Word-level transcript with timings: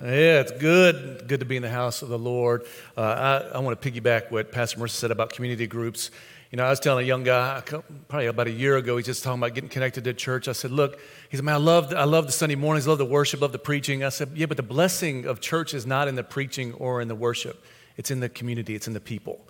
Yeah, 0.00 0.40
it's 0.40 0.52
good. 0.52 1.26
Good 1.26 1.40
to 1.40 1.46
be 1.46 1.56
in 1.56 1.62
the 1.62 1.68
house 1.68 2.02
of 2.02 2.08
the 2.08 2.18
Lord. 2.18 2.64
Uh, 2.96 3.00
I, 3.52 3.56
I 3.56 3.58
want 3.58 3.80
to 3.80 3.90
piggyback 3.90 4.30
what 4.30 4.52
Pastor 4.52 4.78
Mercer 4.78 4.94
said 4.94 5.10
about 5.10 5.32
community 5.32 5.66
groups. 5.66 6.12
You 6.52 6.56
know, 6.56 6.64
I 6.64 6.70
was 6.70 6.78
telling 6.78 7.04
a 7.04 7.08
young 7.08 7.24
guy 7.24 7.62
probably 8.06 8.26
about 8.26 8.46
a 8.46 8.52
year 8.52 8.76
ago, 8.76 8.96
he's 8.96 9.06
just 9.06 9.24
talking 9.24 9.40
about 9.40 9.54
getting 9.54 9.68
connected 9.68 10.04
to 10.04 10.14
church. 10.14 10.46
I 10.46 10.52
said, 10.52 10.70
Look, 10.70 11.00
he 11.30 11.36
said, 11.36 11.44
Man, 11.44 11.56
I 11.56 11.58
love, 11.58 11.92
I 11.92 12.04
love 12.04 12.26
the 12.26 12.32
Sunday 12.32 12.54
mornings, 12.54 12.86
I 12.86 12.90
love 12.90 12.98
the 12.98 13.04
worship, 13.04 13.40
love 13.40 13.50
the 13.50 13.58
preaching. 13.58 14.04
I 14.04 14.10
said, 14.10 14.30
Yeah, 14.34 14.46
but 14.46 14.56
the 14.56 14.62
blessing 14.62 15.26
of 15.26 15.40
church 15.40 15.74
is 15.74 15.84
not 15.84 16.06
in 16.06 16.14
the 16.14 16.22
preaching 16.22 16.74
or 16.74 17.00
in 17.00 17.08
the 17.08 17.16
worship, 17.16 17.64
it's 17.96 18.12
in 18.12 18.20
the 18.20 18.28
community, 18.28 18.76
it's 18.76 18.86
in 18.86 18.94
the 18.94 19.00
people. 19.00 19.47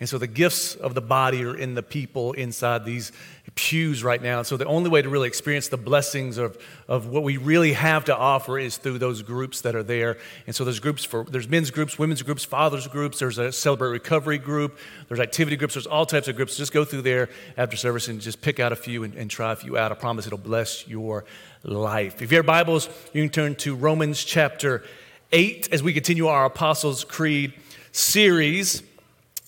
And 0.00 0.08
so 0.08 0.16
the 0.16 0.28
gifts 0.28 0.76
of 0.76 0.94
the 0.94 1.00
body 1.00 1.44
are 1.44 1.56
in 1.56 1.74
the 1.74 1.82
people 1.82 2.32
inside 2.34 2.84
these 2.84 3.10
pews 3.56 4.04
right 4.04 4.22
now. 4.22 4.38
And 4.38 4.46
so 4.46 4.56
the 4.56 4.64
only 4.66 4.88
way 4.88 5.02
to 5.02 5.08
really 5.08 5.26
experience 5.26 5.66
the 5.66 5.76
blessings 5.76 6.38
of, 6.38 6.56
of 6.86 7.08
what 7.08 7.24
we 7.24 7.36
really 7.36 7.72
have 7.72 8.04
to 8.04 8.16
offer 8.16 8.60
is 8.60 8.76
through 8.76 8.98
those 8.98 9.22
groups 9.22 9.62
that 9.62 9.74
are 9.74 9.82
there. 9.82 10.16
And 10.46 10.54
so 10.54 10.62
there's 10.64 10.78
groups 10.78 11.04
for 11.04 11.24
there's 11.24 11.48
men's 11.48 11.72
groups, 11.72 11.98
women's 11.98 12.22
groups, 12.22 12.44
fathers 12.44 12.86
groups, 12.86 13.18
there's 13.18 13.38
a 13.38 13.50
celebrate 13.50 13.88
recovery 13.88 14.38
group, 14.38 14.78
there's 15.08 15.18
activity 15.18 15.56
groups, 15.56 15.74
there's 15.74 15.88
all 15.88 16.06
types 16.06 16.28
of 16.28 16.36
groups. 16.36 16.56
Just 16.56 16.72
go 16.72 16.84
through 16.84 17.02
there 17.02 17.28
after 17.56 17.76
service 17.76 18.06
and 18.06 18.20
just 18.20 18.40
pick 18.40 18.60
out 18.60 18.70
a 18.70 18.76
few 18.76 19.02
and, 19.02 19.14
and 19.14 19.28
try 19.28 19.50
a 19.50 19.56
few 19.56 19.76
out. 19.76 19.90
I 19.90 19.96
promise 19.96 20.28
it'll 20.28 20.38
bless 20.38 20.86
your 20.86 21.24
life. 21.64 22.22
If 22.22 22.30
you 22.30 22.36
have 22.36 22.46
Bibles, 22.46 22.88
you 23.12 23.24
can 23.24 23.30
turn 23.30 23.56
to 23.56 23.74
Romans 23.74 24.22
chapter 24.22 24.84
8 25.32 25.70
as 25.72 25.82
we 25.82 25.92
continue 25.92 26.28
our 26.28 26.44
Apostles' 26.44 27.02
Creed 27.02 27.52
series 27.90 28.84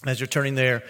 as 0.06 0.20
you're 0.20 0.26
turning 0.26 0.54
there. 0.54 0.82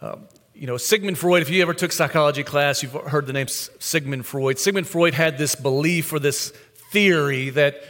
Um, 0.00 0.28
you 0.54 0.66
know, 0.66 0.76
Sigmund 0.76 1.18
Freud, 1.18 1.42
if 1.42 1.48
you 1.48 1.62
ever 1.62 1.72
took 1.72 1.92
psychology 1.92 2.42
class, 2.42 2.82
you've 2.82 2.92
heard 2.92 3.26
the 3.26 3.32
name 3.32 3.48
Sigmund 3.48 4.26
Freud. 4.26 4.58
Sigmund 4.58 4.86
Freud 4.86 5.14
had 5.14 5.38
this 5.38 5.54
belief 5.54 6.12
or 6.12 6.18
this 6.18 6.50
theory 6.92 7.50
that 7.50 7.82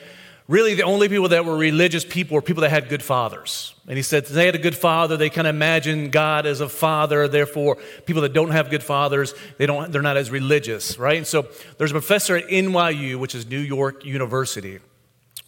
really 0.47 0.75
the 0.75 0.83
only 0.83 1.09
people 1.09 1.28
that 1.28 1.45
were 1.45 1.56
religious 1.56 2.05
people 2.05 2.34
were 2.34 2.42
people 2.42 2.61
that 2.61 2.70
had 2.70 2.88
good 2.88 3.02
fathers. 3.02 3.75
And 3.88 3.97
he 3.97 4.02
said 4.02 4.27
they 4.27 4.47
had 4.47 4.55
a 4.55 4.59
good 4.59 4.77
father, 4.77 5.17
they 5.17 5.31
kind 5.31 5.47
of 5.47 5.55
imagine 5.55 6.11
God 6.11 6.47
as 6.47 6.61
a 6.61 6.69
father, 6.69 7.27
therefore 7.27 7.78
people 8.06 8.22
that 8.22 8.33
don't 8.33 8.50
have 8.50 8.70
good 8.70 8.83
fathers, 8.83 9.34
they 9.59 9.66
don't, 9.66 9.91
they're 9.91 10.03
not 10.03 10.16
as 10.16 10.31
religious, 10.31 10.98
right? 10.98 11.16
And 11.19 11.27
so 11.27 11.48
there's 11.78 11.91
a 11.91 11.94
professor 11.94 12.37
at 12.37 12.47
NYU, 12.48 13.16
which 13.16 13.34
is 13.34 13.48
New 13.48 13.59
York 13.59 14.05
University, 14.05 14.78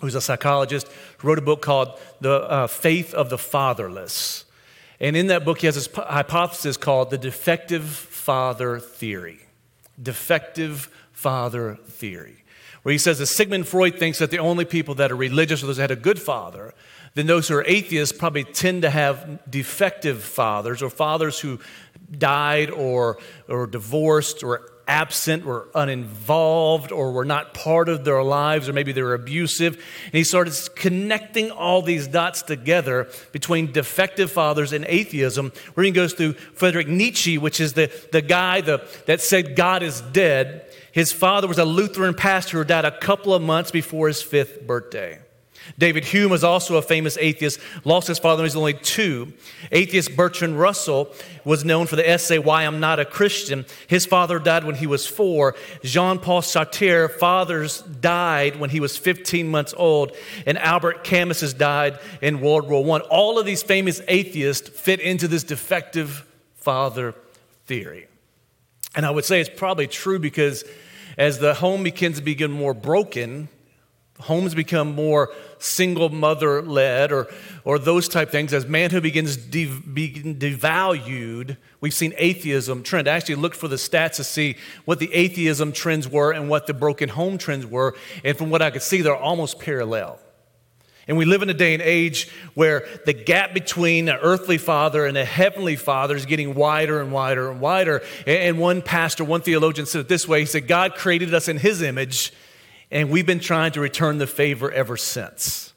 who's 0.00 0.14
a 0.14 0.20
psychologist, 0.20 0.88
who 1.18 1.28
wrote 1.28 1.38
a 1.38 1.42
book 1.42 1.62
called 1.62 2.00
The 2.20 2.32
uh, 2.32 2.66
Faith 2.66 3.14
of 3.14 3.30
the 3.30 3.38
Fatherless. 3.38 4.44
And 5.02 5.16
in 5.16 5.26
that 5.26 5.44
book, 5.44 5.58
he 5.58 5.66
has 5.66 5.74
this 5.74 5.88
hypothesis 5.92 6.76
called 6.76 7.10
the 7.10 7.18
defective 7.18 7.84
father 7.84 8.78
theory. 8.78 9.40
Defective 10.00 10.88
father 11.10 11.76
theory. 11.88 12.44
Where 12.84 12.92
he 12.92 12.98
says 12.98 13.18
that 13.18 13.26
Sigmund 13.26 13.66
Freud 13.66 13.98
thinks 13.98 14.20
that 14.20 14.30
the 14.30 14.38
only 14.38 14.64
people 14.64 14.94
that 14.94 15.10
are 15.10 15.16
religious 15.16 15.62
are 15.62 15.66
those 15.66 15.76
that 15.76 15.90
had 15.90 15.98
a 15.98 16.00
good 16.00 16.22
father, 16.22 16.72
then 17.14 17.26
those 17.26 17.48
who 17.48 17.56
are 17.56 17.64
atheists 17.66 18.16
probably 18.16 18.44
tend 18.44 18.82
to 18.82 18.90
have 18.90 19.40
defective 19.50 20.22
fathers 20.22 20.82
or 20.82 20.88
fathers 20.88 21.40
who 21.40 21.58
died 22.16 22.70
or, 22.70 23.18
or 23.48 23.66
divorced 23.66 24.44
or 24.44 24.71
absent 24.92 25.46
were 25.46 25.68
uninvolved 25.74 26.92
or 26.92 27.12
were 27.12 27.24
not 27.24 27.54
part 27.54 27.88
of 27.88 28.04
their 28.04 28.22
lives 28.22 28.68
or 28.68 28.74
maybe 28.74 28.92
they 28.92 29.00
were 29.00 29.14
abusive. 29.14 29.72
And 30.04 30.12
he 30.12 30.22
started 30.22 30.54
connecting 30.74 31.50
all 31.50 31.80
these 31.80 32.06
dots 32.06 32.42
together 32.42 33.08
between 33.32 33.72
defective 33.72 34.30
fathers 34.30 34.74
and 34.74 34.84
atheism, 34.84 35.50
where 35.72 35.84
he 35.84 35.92
goes 35.92 36.12
through 36.12 36.34
Frederick 36.34 36.88
Nietzsche, 36.88 37.38
which 37.38 37.58
is 37.58 37.72
the, 37.72 37.90
the 38.12 38.20
guy 38.20 38.60
the, 38.60 38.86
that 39.06 39.22
said 39.22 39.56
God 39.56 39.82
is 39.82 40.02
dead. 40.02 40.70
His 40.92 41.10
father 41.10 41.48
was 41.48 41.58
a 41.58 41.64
Lutheran 41.64 42.12
pastor 42.12 42.58
who 42.58 42.64
died 42.64 42.84
a 42.84 42.98
couple 42.98 43.32
of 43.32 43.40
months 43.40 43.70
before 43.70 44.08
his 44.08 44.20
fifth 44.20 44.66
birthday. 44.66 45.21
David 45.78 46.04
Hume 46.04 46.30
was 46.30 46.44
also 46.44 46.76
a 46.76 46.82
famous 46.82 47.16
atheist, 47.18 47.60
lost 47.84 48.08
his 48.08 48.18
father 48.18 48.42
when 48.42 48.44
he 48.44 48.54
was 48.54 48.56
only 48.56 48.74
two. 48.74 49.32
Atheist 49.70 50.16
Bertrand 50.16 50.58
Russell 50.58 51.12
was 51.44 51.64
known 51.64 51.86
for 51.86 51.96
the 51.96 52.08
essay, 52.08 52.38
Why 52.38 52.64
I'm 52.64 52.80
Not 52.80 53.00
a 53.00 53.04
Christian. 53.04 53.64
His 53.86 54.06
father 54.06 54.38
died 54.38 54.64
when 54.64 54.76
he 54.76 54.86
was 54.86 55.06
four. 55.06 55.54
Jean 55.82 56.18
Paul 56.18 56.42
Sartre, 56.42 57.10
fathers 57.10 57.82
died 57.82 58.56
when 58.56 58.70
he 58.70 58.80
was 58.80 58.96
15 58.96 59.48
months 59.48 59.74
old. 59.76 60.12
And 60.46 60.58
Albert 60.58 61.04
Camus 61.04 61.40
has 61.40 61.54
died 61.54 61.98
in 62.20 62.40
World 62.40 62.68
War 62.68 62.96
I. 62.96 63.00
All 63.02 63.38
of 63.38 63.46
these 63.46 63.62
famous 63.62 64.00
atheists 64.08 64.68
fit 64.68 65.00
into 65.00 65.28
this 65.28 65.44
defective 65.44 66.26
father 66.56 67.14
theory. 67.66 68.06
And 68.94 69.06
I 69.06 69.10
would 69.10 69.24
say 69.24 69.40
it's 69.40 69.50
probably 69.50 69.86
true 69.86 70.18
because 70.18 70.64
as 71.16 71.38
the 71.38 71.54
home 71.54 71.82
begins 71.82 72.18
to 72.18 72.22
become 72.22 72.50
more 72.50 72.74
broken, 72.74 73.48
homes 74.22 74.54
become 74.54 74.94
more 74.94 75.32
single 75.58 76.08
mother 76.08 76.62
led 76.62 77.12
or, 77.12 77.28
or 77.64 77.78
those 77.78 78.08
type 78.08 78.30
things. 78.30 78.52
As 78.52 78.66
manhood 78.66 79.02
begins 79.02 79.36
de- 79.36 79.66
being 79.66 80.38
devalued 80.38 81.56
we've 81.82 81.92
seen 81.92 82.14
atheism 82.16 82.82
trend. 82.82 83.08
I 83.08 83.16
actually 83.16 83.34
looked 83.34 83.56
for 83.56 83.68
the 83.68 83.76
stats 83.76 84.16
to 84.16 84.24
see 84.24 84.56
what 84.86 84.98
the 85.00 85.12
atheism 85.12 85.72
trends 85.72 86.08
were 86.08 86.32
and 86.32 86.48
what 86.48 86.66
the 86.66 86.72
broken 86.72 87.10
home 87.10 87.36
trends 87.36 87.66
were. 87.66 87.94
And 88.24 88.38
from 88.38 88.48
what 88.48 88.62
i 88.62 88.70
could 88.70 88.82
see 88.82 89.02
they're 89.02 89.14
almost 89.14 89.58
parallel. 89.58 90.18
And 91.08 91.16
we 91.16 91.24
live 91.24 91.42
in 91.42 91.50
a 91.50 91.54
day 91.54 91.74
and 91.74 91.82
age 91.82 92.30
where 92.54 92.86
the 93.04 93.12
gap 93.12 93.52
between 93.52 94.08
an 94.08 94.18
earthly 94.22 94.56
father 94.56 95.04
and 95.04 95.18
a 95.18 95.24
heavenly 95.24 95.74
father 95.74 96.14
is 96.14 96.26
getting 96.26 96.54
wider 96.54 97.00
and 97.00 97.10
wider 97.10 97.50
and 97.50 97.60
wider. 97.60 98.02
And 98.24 98.58
one 98.58 98.82
pastor, 98.82 99.24
one 99.24 99.40
theologian 99.40 99.86
said 99.86 100.02
it 100.02 100.08
this 100.08 100.28
way. 100.28 100.40
He 100.40 100.46
said, 100.46 100.68
God 100.68 100.94
created 100.94 101.34
us 101.34 101.48
in 101.48 101.58
his 101.58 101.82
image, 101.82 102.32
and 102.92 103.10
we've 103.10 103.26
been 103.26 103.40
trying 103.40 103.72
to 103.72 103.80
return 103.80 104.18
the 104.18 104.26
favor 104.26 104.70
ever 104.70 104.96
since. 104.96 105.72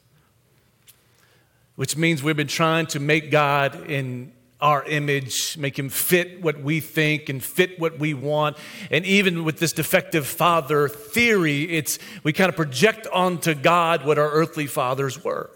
Which 1.74 1.96
means 1.96 2.22
we've 2.22 2.36
been 2.36 2.46
trying 2.46 2.86
to 2.88 3.00
make 3.00 3.30
God 3.30 3.90
in 3.90 4.32
our 4.60 4.84
image, 4.84 5.56
make 5.58 5.78
him 5.78 5.88
fit 5.88 6.42
what 6.42 6.60
we 6.60 6.80
think 6.80 7.28
and 7.28 7.42
fit 7.42 7.78
what 7.80 7.98
we 7.98 8.14
want. 8.14 8.56
And 8.90 9.04
even 9.04 9.44
with 9.44 9.58
this 9.58 9.72
defective 9.72 10.26
father 10.26 10.88
theory, 10.88 11.64
it's 11.64 11.98
we 12.22 12.32
kind 12.32 12.48
of 12.48 12.56
project 12.56 13.06
onto 13.12 13.54
God 13.54 14.04
what 14.04 14.18
our 14.18 14.30
earthly 14.30 14.66
fathers 14.66 15.22
were. 15.22 15.50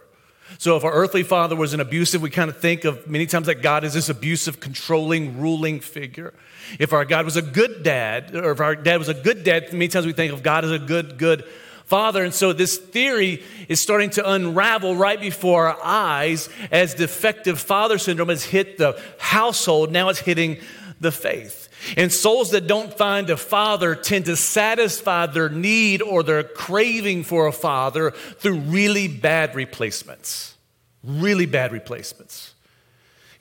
So 0.58 0.76
if 0.76 0.84
our 0.84 0.92
earthly 0.92 1.22
father 1.22 1.56
was 1.56 1.72
an 1.72 1.80
abusive, 1.80 2.20
we 2.20 2.30
kind 2.30 2.50
of 2.50 2.58
think 2.58 2.84
of 2.84 3.06
many 3.06 3.26
times 3.26 3.46
that 3.46 3.62
God 3.62 3.84
is 3.84 3.94
this 3.94 4.08
abusive, 4.08 4.60
controlling, 4.60 5.38
ruling 5.38 5.80
figure. 5.80 6.34
If 6.78 6.92
our 6.92 7.04
God 7.04 7.24
was 7.24 7.36
a 7.36 7.42
good 7.42 7.82
dad, 7.82 8.34
or 8.34 8.52
if 8.52 8.60
our 8.60 8.76
dad 8.76 8.98
was 8.98 9.08
a 9.08 9.14
good 9.14 9.44
dad, 9.44 9.72
many 9.72 9.88
times 9.88 10.06
we 10.06 10.12
think 10.12 10.32
of 10.32 10.42
God 10.42 10.64
as 10.64 10.70
a 10.70 10.78
good, 10.78 11.18
good 11.18 11.44
father. 11.86 12.22
And 12.22 12.32
so 12.32 12.52
this 12.52 12.76
theory 12.78 13.42
is 13.68 13.80
starting 13.80 14.10
to 14.10 14.30
unravel 14.30 14.96
right 14.96 15.20
before 15.20 15.68
our 15.68 15.78
eyes 15.82 16.48
as 16.70 16.94
defective 16.94 17.58
father 17.58 17.98
syndrome 17.98 18.28
has 18.28 18.44
hit 18.44 18.78
the 18.78 19.00
household. 19.18 19.90
Now 19.90 20.08
it's 20.08 20.20
hitting 20.20 20.58
the 21.00 21.10
faith. 21.10 21.69
And 21.96 22.12
souls 22.12 22.50
that 22.50 22.66
don't 22.66 22.92
find 22.96 23.30
a 23.30 23.36
father 23.36 23.94
tend 23.94 24.26
to 24.26 24.36
satisfy 24.36 25.26
their 25.26 25.48
need 25.48 26.02
or 26.02 26.22
their 26.22 26.42
craving 26.42 27.24
for 27.24 27.46
a 27.46 27.52
father 27.52 28.10
through 28.10 28.60
really 28.60 29.08
bad 29.08 29.54
replacements. 29.54 30.54
Really 31.02 31.46
bad 31.46 31.72
replacements. 31.72 32.54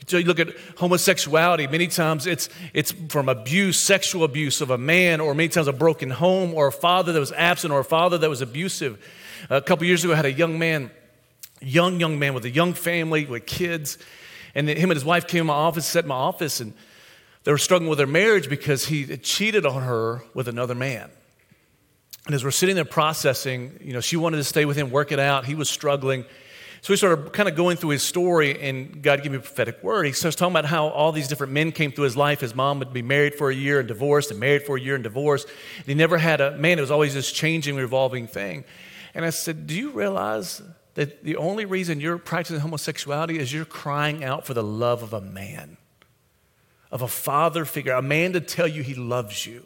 So 0.07 0.17
you 0.17 0.25
look 0.25 0.39
at 0.39 0.55
homosexuality, 0.77 1.67
many 1.67 1.85
times 1.85 2.25
it's, 2.25 2.49
it's 2.73 2.91
from 3.09 3.29
abuse, 3.29 3.79
sexual 3.79 4.23
abuse 4.23 4.59
of 4.59 4.71
a 4.71 4.77
man, 4.77 5.19
or 5.19 5.35
many 5.35 5.49
times 5.49 5.67
a 5.67 5.73
broken 5.73 6.09
home, 6.09 6.55
or 6.55 6.67
a 6.67 6.71
father 6.71 7.13
that 7.13 7.19
was 7.19 7.31
absent, 7.33 7.71
or 7.71 7.81
a 7.81 7.85
father 7.85 8.17
that 8.17 8.29
was 8.29 8.41
abusive. 8.41 8.97
A 9.51 9.61
couple 9.61 9.85
years 9.85 10.03
ago, 10.03 10.13
I 10.13 10.15
had 10.15 10.25
a 10.25 10.31
young 10.31 10.57
man, 10.57 10.89
young, 11.61 11.99
young 11.99 12.17
man 12.17 12.33
with 12.33 12.45
a 12.45 12.49
young 12.49 12.73
family, 12.73 13.25
with 13.25 13.45
kids, 13.45 13.99
and 14.55 14.67
him 14.67 14.89
and 14.89 14.97
his 14.97 15.05
wife 15.05 15.27
came 15.27 15.41
to 15.41 15.43
my 15.43 15.53
office, 15.53 15.85
sat 15.85 16.05
in 16.05 16.07
my 16.07 16.15
office, 16.15 16.59
and 16.59 16.73
they 17.49 17.51
were 17.51 17.57
struggling 17.57 17.89
with 17.89 17.97
their 17.97 18.05
marriage 18.05 18.47
because 18.47 18.85
he 18.85 19.17
cheated 19.17 19.65
on 19.65 19.81
her 19.81 20.21
with 20.35 20.47
another 20.47 20.75
man. 20.75 21.09
And 22.27 22.35
as 22.35 22.43
we're 22.43 22.51
sitting 22.51 22.75
there 22.75 22.85
processing, 22.85 23.79
you 23.81 23.91
know, 23.91 24.01
she 24.01 24.17
wanted 24.17 24.37
to 24.37 24.43
stay 24.43 24.65
with 24.65 24.77
him, 24.77 24.91
work 24.91 25.11
it 25.11 25.17
out. 25.17 25.45
He 25.45 25.55
was 25.55 25.67
struggling. 25.67 26.25
So 26.81 26.93
we 26.93 26.97
started 26.97 27.33
kind 27.33 27.49
of 27.49 27.55
going 27.55 27.77
through 27.77 27.89
his 27.89 28.03
story, 28.03 28.61
and 28.61 29.01
God 29.01 29.23
gave 29.23 29.31
me 29.31 29.39
a 29.39 29.41
prophetic 29.41 29.81
word. 29.81 30.05
He 30.05 30.11
starts 30.11 30.35
talking 30.35 30.53
about 30.53 30.65
how 30.65 30.89
all 30.89 31.11
these 31.11 31.27
different 31.27 31.51
men 31.51 31.71
came 31.71 31.91
through 31.91 32.03
his 32.03 32.15
life. 32.15 32.39
His 32.39 32.53
mom 32.53 32.77
would 32.77 32.93
be 32.93 33.01
married 33.01 33.33
for 33.33 33.49
a 33.49 33.55
year 33.55 33.79
and 33.79 33.87
divorced, 33.87 34.29
and 34.29 34.39
married 34.39 34.61
for 34.61 34.77
a 34.77 34.79
year 34.79 34.93
and 34.93 35.03
divorced. 35.03 35.47
And 35.77 35.87
he 35.87 35.95
never 35.95 36.19
had 36.19 36.41
a 36.41 36.55
man, 36.55 36.77
it 36.77 36.81
was 36.81 36.91
always 36.91 37.15
this 37.15 37.31
changing, 37.31 37.77
revolving 37.77 38.27
thing. 38.27 38.63
And 39.15 39.25
I 39.25 39.31
said, 39.31 39.65
Do 39.65 39.73
you 39.73 39.89
realize 39.89 40.61
that 40.93 41.23
the 41.23 41.37
only 41.37 41.65
reason 41.65 41.99
you're 41.99 42.19
practicing 42.19 42.59
homosexuality 42.59 43.39
is 43.39 43.51
you're 43.51 43.65
crying 43.65 44.23
out 44.23 44.45
for 44.45 44.53
the 44.53 44.61
love 44.61 45.01
of 45.01 45.13
a 45.13 45.21
man, 45.21 45.77
of 46.91 47.01
a 47.01 47.07
father 47.07 47.65
figure, 47.65 47.93
a 47.93 48.01
man 48.01 48.33
to 48.33 48.41
tell 48.41 48.67
you 48.67 48.83
he 48.83 48.95
loves 48.95 49.45
you? 49.45 49.65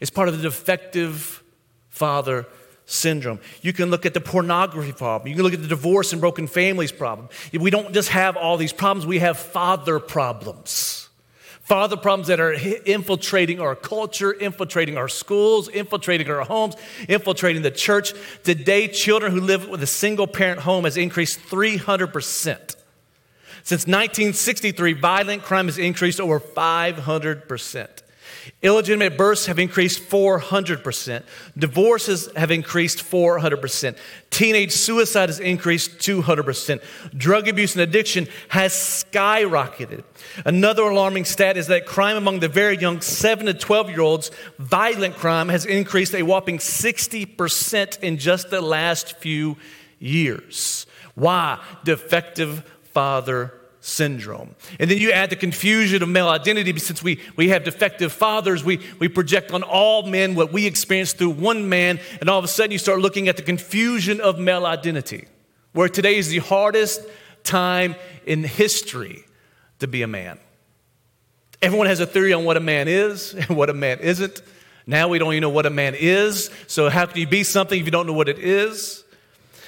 It's 0.00 0.10
part 0.10 0.28
of 0.28 0.36
the 0.36 0.42
defective 0.42 1.42
father 1.88 2.46
syndrome. 2.86 3.38
You 3.62 3.72
can 3.72 3.90
look 3.90 4.04
at 4.04 4.14
the 4.14 4.20
pornography 4.20 4.92
problem. 4.92 5.28
You 5.28 5.34
can 5.34 5.44
look 5.44 5.54
at 5.54 5.62
the 5.62 5.68
divorce 5.68 6.12
and 6.12 6.20
broken 6.20 6.46
families 6.46 6.92
problem. 6.92 7.28
We 7.52 7.70
don't 7.70 7.92
just 7.92 8.08
have 8.08 8.36
all 8.36 8.56
these 8.56 8.72
problems, 8.72 9.06
we 9.06 9.18
have 9.20 9.38
father 9.38 10.00
problems. 10.00 11.08
Father 11.60 11.96
problems 11.96 12.26
that 12.26 12.40
are 12.40 12.52
infiltrating 12.52 13.60
our 13.60 13.76
culture, 13.76 14.32
infiltrating 14.32 14.96
our 14.96 15.06
schools, 15.06 15.68
infiltrating 15.68 16.28
our 16.28 16.40
homes, 16.40 16.74
infiltrating 17.08 17.62
the 17.62 17.70
church. 17.70 18.12
Today, 18.42 18.88
children 18.88 19.30
who 19.30 19.40
live 19.40 19.68
with 19.68 19.80
a 19.80 19.86
single 19.86 20.26
parent 20.26 20.62
home 20.62 20.82
has 20.82 20.96
increased 20.96 21.38
300%. 21.42 22.74
Since 23.70 23.86
1963, 23.86 24.94
violent 24.94 25.44
crime 25.44 25.66
has 25.66 25.78
increased 25.78 26.20
over 26.20 26.40
500%. 26.40 27.88
Illegitimate 28.62 29.16
births 29.16 29.46
have 29.46 29.60
increased 29.60 30.02
400%. 30.10 31.22
Divorces 31.56 32.28
have 32.34 32.50
increased 32.50 32.98
400%. 32.98 33.96
Teenage 34.30 34.72
suicide 34.72 35.28
has 35.28 35.38
increased 35.38 35.98
200%. 35.98 36.82
Drug 37.16 37.46
abuse 37.46 37.74
and 37.76 37.82
addiction 37.82 38.26
has 38.48 38.72
skyrocketed. 38.72 40.02
Another 40.44 40.82
alarming 40.82 41.24
stat 41.24 41.56
is 41.56 41.68
that 41.68 41.86
crime 41.86 42.16
among 42.16 42.40
the 42.40 42.48
very 42.48 42.76
young 42.76 43.00
7 43.00 43.46
to 43.46 43.54
12 43.54 43.90
year 43.90 44.00
olds, 44.00 44.32
violent 44.58 45.14
crime, 45.14 45.48
has 45.48 45.64
increased 45.64 46.12
a 46.16 46.24
whopping 46.24 46.58
60% 46.58 48.00
in 48.00 48.18
just 48.18 48.50
the 48.50 48.60
last 48.60 49.16
few 49.18 49.56
years. 50.00 50.86
Why? 51.14 51.62
Defective 51.84 52.64
father 52.92 53.54
syndrome. 53.80 54.54
And 54.78 54.90
then 54.90 54.98
you 54.98 55.10
add 55.12 55.30
the 55.30 55.36
confusion 55.36 56.02
of 56.02 56.08
male 56.08 56.28
identity 56.28 56.78
since 56.78 57.02
we, 57.02 57.20
we 57.36 57.48
have 57.48 57.64
defective 57.64 58.12
fathers, 58.12 58.62
we, 58.62 58.80
we 58.98 59.08
project 59.08 59.52
on 59.52 59.62
all 59.62 60.06
men 60.06 60.34
what 60.34 60.52
we 60.52 60.66
experience 60.66 61.12
through 61.12 61.30
one 61.30 61.68
man, 61.68 61.98
and 62.20 62.28
all 62.28 62.38
of 62.38 62.44
a 62.44 62.48
sudden 62.48 62.72
you 62.72 62.78
start 62.78 63.00
looking 63.00 63.28
at 63.28 63.36
the 63.36 63.42
confusion 63.42 64.20
of 64.20 64.38
male 64.38 64.66
identity, 64.66 65.26
where 65.72 65.88
today 65.88 66.16
is 66.16 66.28
the 66.28 66.38
hardest 66.38 67.00
time 67.42 67.94
in 68.26 68.44
history 68.44 69.24
to 69.78 69.88
be 69.88 70.02
a 70.02 70.06
man. 70.06 70.38
Everyone 71.62 71.86
has 71.86 72.00
a 72.00 72.06
theory 72.06 72.32
on 72.32 72.44
what 72.44 72.56
a 72.56 72.60
man 72.60 72.88
is 72.88 73.34
and 73.34 73.48
what 73.56 73.70
a 73.70 73.74
man 73.74 73.98
isn't. 74.00 74.42
Now 74.86 75.08
we 75.08 75.18
don't 75.18 75.32
even 75.32 75.42
know 75.42 75.50
what 75.50 75.66
a 75.66 75.70
man 75.70 75.94
is, 75.94 76.50
so 76.66 76.88
how 76.90 77.06
can 77.06 77.18
you 77.18 77.26
be 77.26 77.44
something 77.44 77.78
if 77.78 77.84
you 77.84 77.92
don't 77.92 78.06
know 78.06 78.12
what 78.12 78.28
it 78.28 78.38
is? 78.38 79.04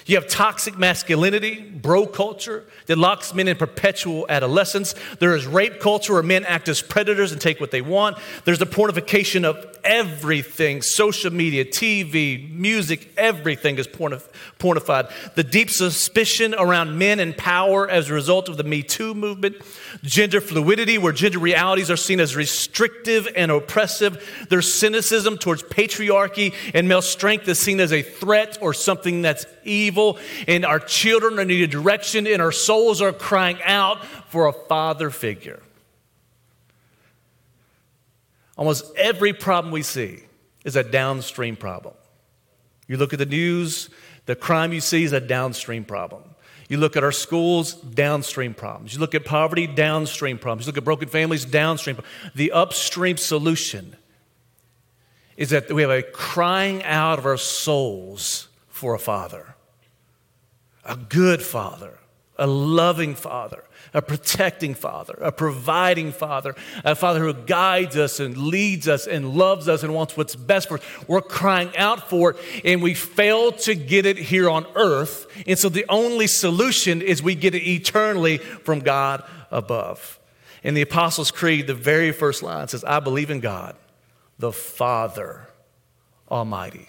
You 0.06 0.16
have 0.16 0.28
toxic 0.28 0.78
masculinity, 0.78 1.60
bro 1.60 2.06
culture 2.06 2.64
that 2.86 2.98
locks 2.98 3.34
men 3.34 3.48
in 3.48 3.56
perpetual 3.56 4.26
adolescence. 4.28 4.94
There 5.18 5.34
is 5.36 5.46
rape 5.46 5.80
culture 5.80 6.14
where 6.14 6.22
men 6.22 6.44
act 6.44 6.68
as 6.68 6.82
predators 6.82 7.32
and 7.32 7.40
take 7.40 7.60
what 7.60 7.70
they 7.70 7.82
want. 7.82 8.18
There's 8.44 8.58
the 8.58 8.66
pornification 8.66 9.44
of 9.44 9.71
everything 9.84 10.82
social 10.82 11.32
media, 11.32 11.64
TV, 11.64 12.50
music, 12.50 13.12
everything 13.16 13.78
is 13.78 13.86
pornified. 13.86 15.10
The 15.34 15.44
deep 15.44 15.70
suspicion 15.70 16.54
around 16.54 16.98
men 16.98 17.20
and 17.20 17.36
power 17.36 17.88
as 17.88 18.10
a 18.10 18.14
result 18.14 18.48
of 18.48 18.56
the 18.56 18.64
Me 18.64 18.82
Too 18.82 19.14
movement. 19.14 19.56
Gender 20.02 20.40
fluidity, 20.40 20.98
where 20.98 21.12
gender 21.12 21.38
realities 21.38 21.90
are 21.90 21.96
seen 21.96 22.20
as 22.20 22.36
restrictive 22.36 23.28
and 23.36 23.50
oppressive. 23.50 24.46
There's 24.48 24.72
cynicism 24.72 25.38
towards 25.38 25.62
patriarchy, 25.62 26.54
and 26.74 26.88
male 26.88 27.02
strength 27.02 27.48
is 27.48 27.58
seen 27.58 27.80
as 27.80 27.92
a 27.92 28.02
threat 28.02 28.58
or 28.60 28.74
something 28.74 29.22
that's 29.22 29.46
evil. 29.64 30.18
And 30.46 30.64
our 30.64 30.78
children 30.78 31.38
are 31.38 31.44
needing 31.44 31.70
direction, 31.70 32.26
and 32.26 32.42
our 32.42 32.52
souls 32.52 33.02
are 33.02 33.12
crying 33.12 33.58
out 33.64 34.04
for 34.28 34.46
a 34.46 34.52
father 34.52 35.10
figure. 35.10 35.60
Almost 38.56 38.94
every 38.96 39.32
problem 39.32 39.72
we 39.72 39.82
see 39.82 40.20
is 40.64 40.76
a 40.76 40.84
downstream 40.84 41.56
problem. 41.56 41.94
You 42.86 42.96
look 42.96 43.12
at 43.12 43.18
the 43.18 43.26
news, 43.26 43.88
the 44.26 44.36
crime 44.36 44.72
you 44.72 44.80
see 44.80 45.04
is 45.04 45.12
a 45.12 45.20
downstream 45.20 45.84
problem. 45.84 46.22
You 46.68 46.78
look 46.78 46.96
at 46.96 47.04
our 47.04 47.12
schools, 47.12 47.74
downstream 47.74 48.54
problems. 48.54 48.94
You 48.94 49.00
look 49.00 49.14
at 49.14 49.24
poverty, 49.24 49.66
downstream 49.66 50.38
problems. 50.38 50.66
You 50.66 50.70
look 50.70 50.78
at 50.78 50.84
broken 50.84 51.08
families, 51.08 51.44
downstream. 51.44 51.98
The 52.34 52.52
upstream 52.52 53.16
solution 53.16 53.96
is 55.36 55.50
that 55.50 55.70
we 55.72 55.82
have 55.82 55.90
a 55.90 56.02
crying 56.02 56.82
out 56.84 57.18
of 57.18 57.26
our 57.26 57.36
souls 57.36 58.48
for 58.68 58.94
a 58.94 58.98
father, 58.98 59.54
a 60.84 60.96
good 60.96 61.42
father, 61.42 61.98
a 62.36 62.46
loving 62.46 63.14
father, 63.14 63.64
a 63.94 64.00
protecting 64.00 64.74
father, 64.74 65.14
a 65.20 65.30
providing 65.30 66.12
father, 66.12 66.54
a 66.84 66.94
father 66.94 67.20
who 67.20 67.34
guides 67.34 67.96
us 67.96 68.20
and 68.20 68.36
leads 68.36 68.88
us 68.88 69.06
and 69.06 69.34
loves 69.34 69.68
us 69.68 69.82
and 69.82 69.94
wants 69.94 70.16
what's 70.16 70.34
best 70.34 70.68
for 70.68 70.78
us. 70.78 70.84
We're 71.06 71.20
crying 71.20 71.76
out 71.76 72.08
for 72.08 72.30
it 72.30 72.36
and 72.64 72.82
we 72.82 72.94
fail 72.94 73.52
to 73.52 73.74
get 73.74 74.06
it 74.06 74.16
here 74.16 74.48
on 74.48 74.66
earth. 74.74 75.26
And 75.46 75.58
so 75.58 75.68
the 75.68 75.84
only 75.88 76.26
solution 76.26 77.02
is 77.02 77.22
we 77.22 77.34
get 77.34 77.54
it 77.54 77.66
eternally 77.66 78.38
from 78.38 78.80
God 78.80 79.24
above. 79.50 80.18
In 80.62 80.74
the 80.74 80.82
Apostles' 80.82 81.30
Creed, 81.30 81.66
the 81.66 81.74
very 81.74 82.12
first 82.12 82.42
line 82.42 82.68
says, 82.68 82.84
I 82.84 83.00
believe 83.00 83.30
in 83.30 83.40
God, 83.40 83.76
the 84.38 84.52
Father 84.52 85.48
Almighty. 86.30 86.88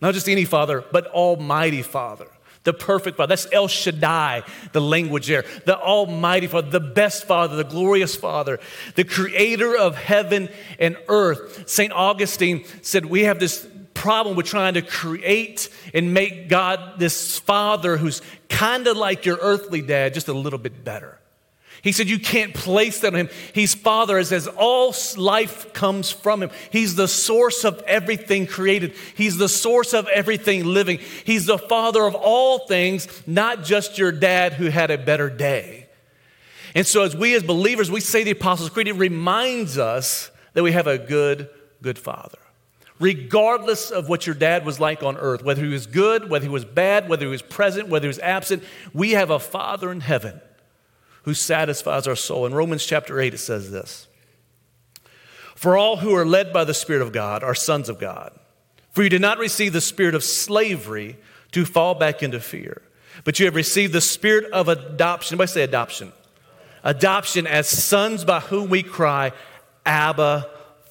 Not 0.00 0.14
just 0.14 0.28
any 0.28 0.44
Father, 0.44 0.84
but 0.92 1.06
Almighty 1.08 1.82
Father 1.82 2.28
the 2.66 2.74
perfect 2.74 3.16
Father. 3.16 3.28
That's 3.28 3.46
El 3.50 3.68
Shaddai, 3.68 4.42
the 4.72 4.80
language 4.82 5.28
there. 5.28 5.46
The 5.64 5.78
Almighty 5.78 6.48
Father, 6.48 6.68
the 6.68 6.80
best 6.80 7.24
Father, 7.24 7.56
the 7.56 7.64
glorious 7.64 8.14
Father, 8.14 8.60
the 8.96 9.04
creator 9.04 9.74
of 9.74 9.96
heaven 9.96 10.50
and 10.78 10.98
earth. 11.08 11.66
St. 11.66 11.92
Augustine 11.92 12.66
said, 12.82 13.06
We 13.06 13.22
have 13.22 13.38
this 13.38 13.66
problem 13.94 14.36
with 14.36 14.46
trying 14.46 14.74
to 14.74 14.82
create 14.82 15.70
and 15.94 16.12
make 16.12 16.48
God 16.48 16.98
this 16.98 17.38
Father 17.38 17.96
who's 17.96 18.20
kind 18.48 18.86
of 18.86 18.96
like 18.96 19.24
your 19.24 19.38
earthly 19.40 19.80
dad, 19.80 20.12
just 20.12 20.28
a 20.28 20.34
little 20.34 20.58
bit 20.58 20.84
better. 20.84 21.18
He 21.86 21.92
said, 21.92 22.08
You 22.08 22.18
can't 22.18 22.52
place 22.52 22.98
that 23.00 23.14
on 23.14 23.20
him. 23.20 23.28
He's 23.52 23.72
Father, 23.72 24.18
as, 24.18 24.32
as 24.32 24.48
all 24.48 24.92
life 25.16 25.72
comes 25.72 26.10
from 26.10 26.42
him. 26.42 26.50
He's 26.70 26.96
the 26.96 27.06
source 27.06 27.64
of 27.64 27.80
everything 27.86 28.48
created, 28.48 28.96
He's 29.14 29.36
the 29.36 29.48
source 29.48 29.94
of 29.94 30.08
everything 30.08 30.64
living. 30.64 30.98
He's 31.22 31.46
the 31.46 31.58
Father 31.58 32.04
of 32.04 32.16
all 32.16 32.66
things, 32.66 33.06
not 33.24 33.62
just 33.62 33.98
your 33.98 34.10
dad 34.10 34.54
who 34.54 34.66
had 34.66 34.90
a 34.90 34.98
better 34.98 35.30
day. 35.30 35.86
And 36.74 36.84
so, 36.84 37.04
as 37.04 37.14
we 37.14 37.36
as 37.36 37.44
believers, 37.44 37.88
we 37.88 38.00
say 38.00 38.24
the 38.24 38.32
Apostles' 38.32 38.70
Creed, 38.70 38.88
it 38.88 38.94
reminds 38.94 39.78
us 39.78 40.32
that 40.54 40.64
we 40.64 40.72
have 40.72 40.88
a 40.88 40.98
good, 40.98 41.48
good 41.82 42.00
Father. 42.00 42.38
Regardless 42.98 43.92
of 43.92 44.08
what 44.08 44.26
your 44.26 44.34
dad 44.34 44.66
was 44.66 44.80
like 44.80 45.04
on 45.04 45.16
earth, 45.18 45.44
whether 45.44 45.64
he 45.64 45.70
was 45.70 45.86
good, 45.86 46.28
whether 46.28 46.46
he 46.46 46.50
was 46.50 46.64
bad, 46.64 47.08
whether 47.08 47.26
he 47.26 47.30
was 47.30 47.42
present, 47.42 47.88
whether 47.88 48.06
he 48.06 48.08
was 48.08 48.18
absent, 48.18 48.64
we 48.92 49.12
have 49.12 49.30
a 49.30 49.38
Father 49.38 49.92
in 49.92 50.00
heaven 50.00 50.40
who 51.26 51.34
satisfies 51.34 52.06
our 52.06 52.16
soul. 52.16 52.46
In 52.46 52.54
Romans 52.54 52.86
chapter 52.86 53.20
8, 53.20 53.34
it 53.34 53.38
says 53.38 53.70
this 53.70 54.06
For 55.54 55.76
all 55.76 55.98
who 55.98 56.14
are 56.14 56.24
led 56.24 56.52
by 56.52 56.64
the 56.64 56.72
Spirit 56.72 57.02
of 57.02 57.12
God 57.12 57.42
are 57.42 57.54
sons 57.54 57.90
of 57.90 57.98
God. 57.98 58.32
For 58.92 59.02
you 59.02 59.10
did 59.10 59.20
not 59.20 59.38
receive 59.38 59.74
the 59.74 59.82
spirit 59.82 60.14
of 60.14 60.24
slavery 60.24 61.18
to 61.52 61.66
fall 61.66 61.94
back 61.94 62.22
into 62.22 62.40
fear, 62.40 62.80
but 63.24 63.38
you 63.38 63.44
have 63.44 63.56
received 63.56 63.92
the 63.92 64.00
spirit 64.00 64.50
of 64.52 64.68
adoption. 64.68 65.34
Everybody 65.34 65.52
say 65.52 65.62
adoption. 65.64 66.12
Adoption 66.82 67.46
as 67.46 67.68
sons 67.68 68.24
by 68.24 68.40
whom 68.40 68.70
we 68.70 68.82
cry, 68.82 69.32
Abba, 69.84 70.48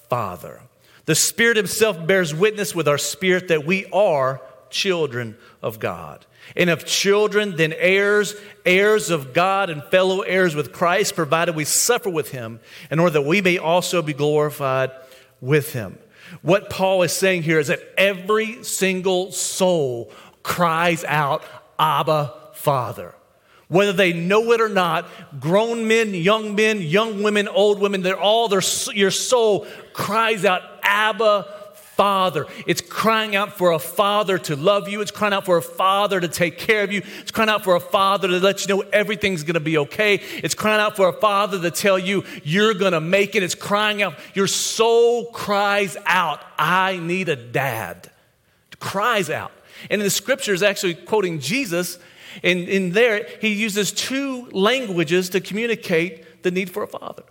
Father. 0.10 0.62
The 1.06 1.16
Spirit 1.16 1.56
Himself 1.56 2.06
bears 2.06 2.36
witness 2.36 2.76
with 2.76 2.88
our 2.88 2.98
spirit 2.98 3.48
that 3.48 3.66
we 3.66 3.86
are 3.88 4.42
children 4.76 5.38
of 5.62 5.80
God. 5.80 6.26
And 6.56 6.70
if 6.70 6.86
children, 6.86 7.56
then 7.56 7.74
heirs, 7.74 8.36
heirs 8.66 9.10
of 9.10 9.34
God 9.34 9.70
and 9.70 9.84
fellow 9.86 10.22
heirs 10.22 10.54
with 10.54 10.74
Christ, 10.74 11.16
provided 11.16 11.56
we 11.56 11.64
suffer 11.64 12.10
with 12.10 12.32
him, 12.32 12.60
in 12.92 13.00
order 13.00 13.14
that 13.14 13.26
we 13.26 13.42
may 13.42 13.58
also 13.58 14.02
be 14.02 14.14
glorified 14.14 14.92
with 15.42 15.74
him. 15.74 15.98
What 16.42 16.70
Paul 16.70 17.02
is 17.04 17.14
saying 17.14 17.44
here 17.44 17.60
is 17.60 17.68
that 17.68 17.82
every 17.98 18.64
single 18.64 19.32
soul 19.32 20.12
cries 20.44 21.04
out, 21.06 21.44
Abba, 21.80 22.34
Father. 22.54 23.16
Whether 23.68 23.94
they 23.94 24.14
know 24.14 24.52
it 24.52 24.62
or 24.62 24.70
not, 24.70 25.08
grown 25.40 25.88
men, 25.88 26.14
young 26.14 26.54
men, 26.54 26.82
young 26.82 27.24
women, 27.24 27.48
old 27.48 27.80
women, 27.80 28.04
they're 28.04 28.20
all, 28.20 28.48
their, 28.48 28.62
your 28.94 29.10
soul 29.10 29.66
cries 29.94 30.46
out, 30.46 30.62
Abba, 30.84 31.65
father. 31.96 32.46
It's 32.68 32.82
crying 32.82 33.36
out 33.36 33.54
for 33.54 33.72
a 33.72 33.80
father 33.80 34.38
to 34.40 34.56
love 34.56 34.90
you. 34.90 35.02
It's 35.02 35.12
crying 35.12 35.34
out 35.34 35.46
for 35.46 35.58
a 35.58 35.62
father 35.62 36.20
to 36.20 36.28
take 36.28 36.58
care 36.58 36.84
of 36.84 36.92
you. 36.92 37.02
It's 37.22 37.32
crying 37.32 37.50
out 37.50 37.64
for 37.64 37.76
a 37.76 37.80
father 37.80 38.28
to 38.28 38.40
let 38.40 38.62
you 38.62 38.76
know 38.76 38.82
everything's 38.92 39.44
going 39.44 39.56
to 39.56 39.60
be 39.60 39.78
okay. 39.78 40.16
It's 40.44 40.56
crying 40.56 40.82
out 40.82 40.96
for 40.96 41.08
a 41.08 41.14
father 41.14 41.62
to 41.62 41.72
tell 41.72 41.98
you 41.98 42.24
you're 42.44 42.74
going 42.74 42.92
to 42.92 43.02
make 43.02 43.36
it. 43.36 43.44
It's 43.44 43.56
crying 43.56 44.02
out. 44.02 44.16
Your 44.34 44.48
soul 44.48 45.32
cries 45.32 45.98
out, 46.06 46.42
I 46.58 46.98
need 46.98 47.30
a 47.30 47.36
dad. 47.36 48.12
It 48.72 48.80
cries 48.80 49.30
out. 49.30 49.52
And 49.90 50.02
in 50.02 50.06
the 50.06 50.10
scriptures, 50.10 50.64
actually 50.64 50.96
quoting 50.96 51.40
Jesus, 51.40 52.00
and 52.44 52.68
in 52.68 52.92
there, 52.92 53.28
he 53.40 53.54
uses 53.54 53.92
two 53.92 54.50
languages 54.52 55.30
to 55.30 55.40
communicate 55.40 56.44
the 56.44 56.52
need 56.52 56.70
for 56.70 56.84
a 56.84 56.88
father. 56.88 57.24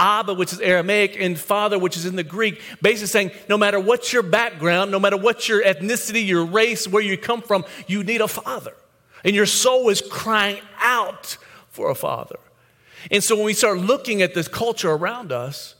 Abba, 0.00 0.32
which 0.32 0.52
is 0.52 0.60
Aramaic, 0.60 1.14
and 1.20 1.38
Father, 1.38 1.78
which 1.78 1.96
is 1.96 2.06
in 2.06 2.16
the 2.16 2.24
Greek, 2.24 2.60
basically 2.80 3.08
saying 3.08 3.30
no 3.50 3.58
matter 3.58 3.78
what 3.78 4.12
your 4.14 4.22
background, 4.22 4.90
no 4.90 4.98
matter 4.98 5.18
what 5.18 5.46
your 5.46 5.62
ethnicity, 5.62 6.26
your 6.26 6.46
race, 6.46 6.88
where 6.88 7.02
you 7.02 7.18
come 7.18 7.42
from, 7.42 7.66
you 7.86 8.02
need 8.02 8.22
a 8.22 8.28
father. 8.28 8.72
And 9.24 9.36
your 9.36 9.44
soul 9.44 9.90
is 9.90 10.00
crying 10.00 10.62
out 10.78 11.36
for 11.68 11.90
a 11.90 11.94
father. 11.94 12.38
And 13.10 13.22
so 13.22 13.36
when 13.36 13.44
we 13.44 13.52
start 13.52 13.78
looking 13.78 14.22
at 14.22 14.32
this 14.32 14.48
culture 14.48 14.90
around 14.90 15.32
us, 15.32 15.74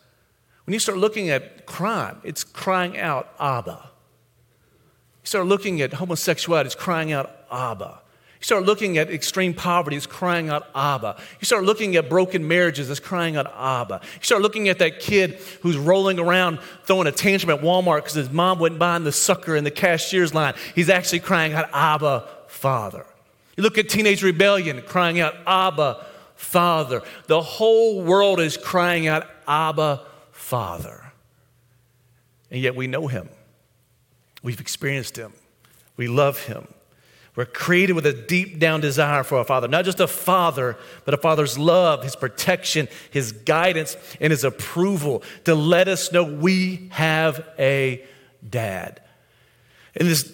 when 0.67 0.75
you 0.75 0.79
start 0.79 0.99
looking 0.99 1.31
at 1.31 1.65
crime, 1.65 2.21
it's 2.23 2.45
crying 2.45 2.99
out, 2.99 3.33
Abba. 3.41 3.91
You 5.23 5.27
start 5.27 5.47
looking 5.47 5.81
at 5.81 5.95
homosexuality, 5.95 6.67
it's 6.67 6.75
crying 6.75 7.11
out, 7.11 7.31
Abba. 7.50 8.00
You 8.40 8.44
start 8.44 8.64
looking 8.64 8.97
at 8.97 9.11
extreme 9.11 9.52
poverty, 9.52 9.99
it's 9.99 10.06
crying 10.06 10.49
out, 10.49 10.66
Abba. 10.75 11.16
You 11.40 11.44
start 11.44 11.64
looking 11.64 11.94
at 11.97 12.09
broken 12.09 12.49
marriages, 12.49 12.88
it's 12.88 12.99
crying 12.99 13.37
out, 13.37 13.52
Abba. 13.54 14.00
You 14.02 14.23
start 14.23 14.40
looking 14.40 14.70
at 14.70 14.78
that 14.78 14.99
kid 14.99 15.35
who's 15.61 15.76
rolling 15.76 16.18
around 16.18 16.59
throwing 16.85 17.06
a 17.06 17.12
tantrum 17.12 17.50
at 17.50 17.62
Walmart 17.62 17.97
because 17.99 18.14
his 18.14 18.30
mom 18.30 18.59
wouldn't 18.59 18.78
buy 18.78 18.99
the 18.99 19.12
sucker 19.12 19.56
in 19.56 19.64
the 19.64 19.70
cashier's 19.70 20.32
line. 20.32 20.54
He's 20.75 20.88
actually 20.88 21.20
crying 21.20 21.52
out, 21.52 21.68
Abba, 21.75 22.26
Father. 22.47 23.04
You 23.59 23.62
look 23.62 23.76
at 23.76 23.90
teenage 23.90 24.23
rebellion, 24.23 24.80
crying 24.87 25.20
out, 25.20 25.35
Abba, 25.47 26.02
Father. 26.35 27.02
The 27.26 27.42
whole 27.42 28.00
world 28.00 28.40
is 28.40 28.56
crying 28.56 29.06
out, 29.06 29.28
Abba, 29.47 30.06
Father. 30.32 31.12
And 32.50 32.62
yet 32.62 32.75
we 32.75 32.87
know 32.87 33.06
him. 33.06 33.28
We've 34.42 34.61
experienced 34.61 35.18
him. 35.18 35.35
We 35.99 36.09
love 36.09 36.47
him. 36.47 36.66
We're 37.40 37.47
created 37.47 37.94
with 37.94 38.04
a 38.04 38.12
deep 38.12 38.59
down 38.59 38.82
desire 38.82 39.23
for 39.25 39.40
a 39.40 39.44
father, 39.44 39.66
not 39.66 39.87
just 39.87 39.99
a 39.99 40.06
father, 40.06 40.76
but 41.06 41.14
a 41.14 41.16
father's 41.16 41.56
love, 41.56 42.04
his 42.04 42.14
protection, 42.14 42.87
his 43.11 43.32
guidance, 43.32 43.97
and 44.20 44.30
his 44.30 44.44
approval 44.44 45.23
to 45.44 45.54
let 45.54 45.88
us 45.88 46.12
know 46.12 46.23
we 46.23 46.90
have 46.90 47.42
a 47.59 48.04
dad. 48.47 49.00
And 49.97 50.06
this, 50.06 50.30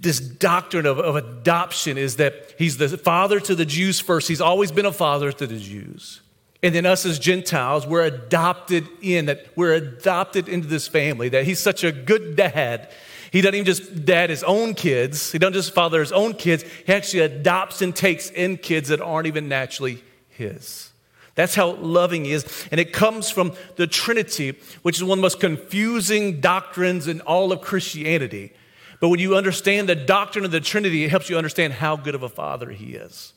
this 0.00 0.18
doctrine 0.18 0.86
of, 0.86 0.98
of 0.98 1.14
adoption 1.14 1.96
is 1.96 2.16
that 2.16 2.52
he's 2.58 2.78
the 2.78 2.98
father 2.98 3.38
to 3.38 3.54
the 3.54 3.64
Jews 3.64 4.00
first. 4.00 4.26
He's 4.26 4.40
always 4.40 4.72
been 4.72 4.86
a 4.86 4.92
father 4.92 5.30
to 5.30 5.46
the 5.46 5.56
Jews. 5.56 6.20
And 6.64 6.74
then 6.74 6.84
us 6.84 7.06
as 7.06 7.20
Gentiles, 7.20 7.86
we're 7.86 8.06
adopted 8.06 8.88
in, 9.00 9.26
that 9.26 9.46
we're 9.54 9.74
adopted 9.74 10.48
into 10.48 10.66
this 10.66 10.88
family, 10.88 11.28
that 11.28 11.44
he's 11.44 11.60
such 11.60 11.84
a 11.84 11.92
good 11.92 12.34
dad 12.34 12.90
he 13.30 13.40
doesn't 13.40 13.54
even 13.54 13.64
just 13.64 14.04
dad 14.04 14.30
his 14.30 14.42
own 14.42 14.74
kids, 14.74 15.32
he 15.32 15.38
doesn't 15.38 15.54
just 15.54 15.72
father 15.72 16.00
his 16.00 16.12
own 16.12 16.34
kids, 16.34 16.64
he 16.86 16.92
actually 16.92 17.20
adopts 17.20 17.82
and 17.82 17.94
takes 17.94 18.30
in 18.30 18.56
kids 18.56 18.88
that 18.88 19.00
aren't 19.00 19.26
even 19.26 19.48
naturally 19.48 20.02
his. 20.28 20.90
That's 21.34 21.54
how 21.54 21.72
loving 21.72 22.24
he 22.24 22.32
is. 22.32 22.68
And 22.70 22.80
it 22.80 22.92
comes 22.92 23.30
from 23.30 23.52
the 23.76 23.86
Trinity, 23.86 24.58
which 24.82 24.96
is 24.96 25.04
one 25.04 25.12
of 25.12 25.18
the 25.18 25.22
most 25.22 25.40
confusing 25.40 26.40
doctrines 26.40 27.08
in 27.08 27.20
all 27.22 27.52
of 27.52 27.60
Christianity. 27.60 28.52
But 29.00 29.08
when 29.08 29.20
you 29.20 29.36
understand 29.36 29.88
the 29.88 29.94
doctrine 29.94 30.44
of 30.44 30.50
the 30.50 30.60
Trinity, 30.60 31.04
it 31.04 31.10
helps 31.10 31.30
you 31.30 31.38
understand 31.38 31.72
how 31.72 31.96
good 31.96 32.14
of 32.14 32.22
a 32.22 32.28
father 32.28 32.70
he 32.70 32.94
is. 32.94 33.32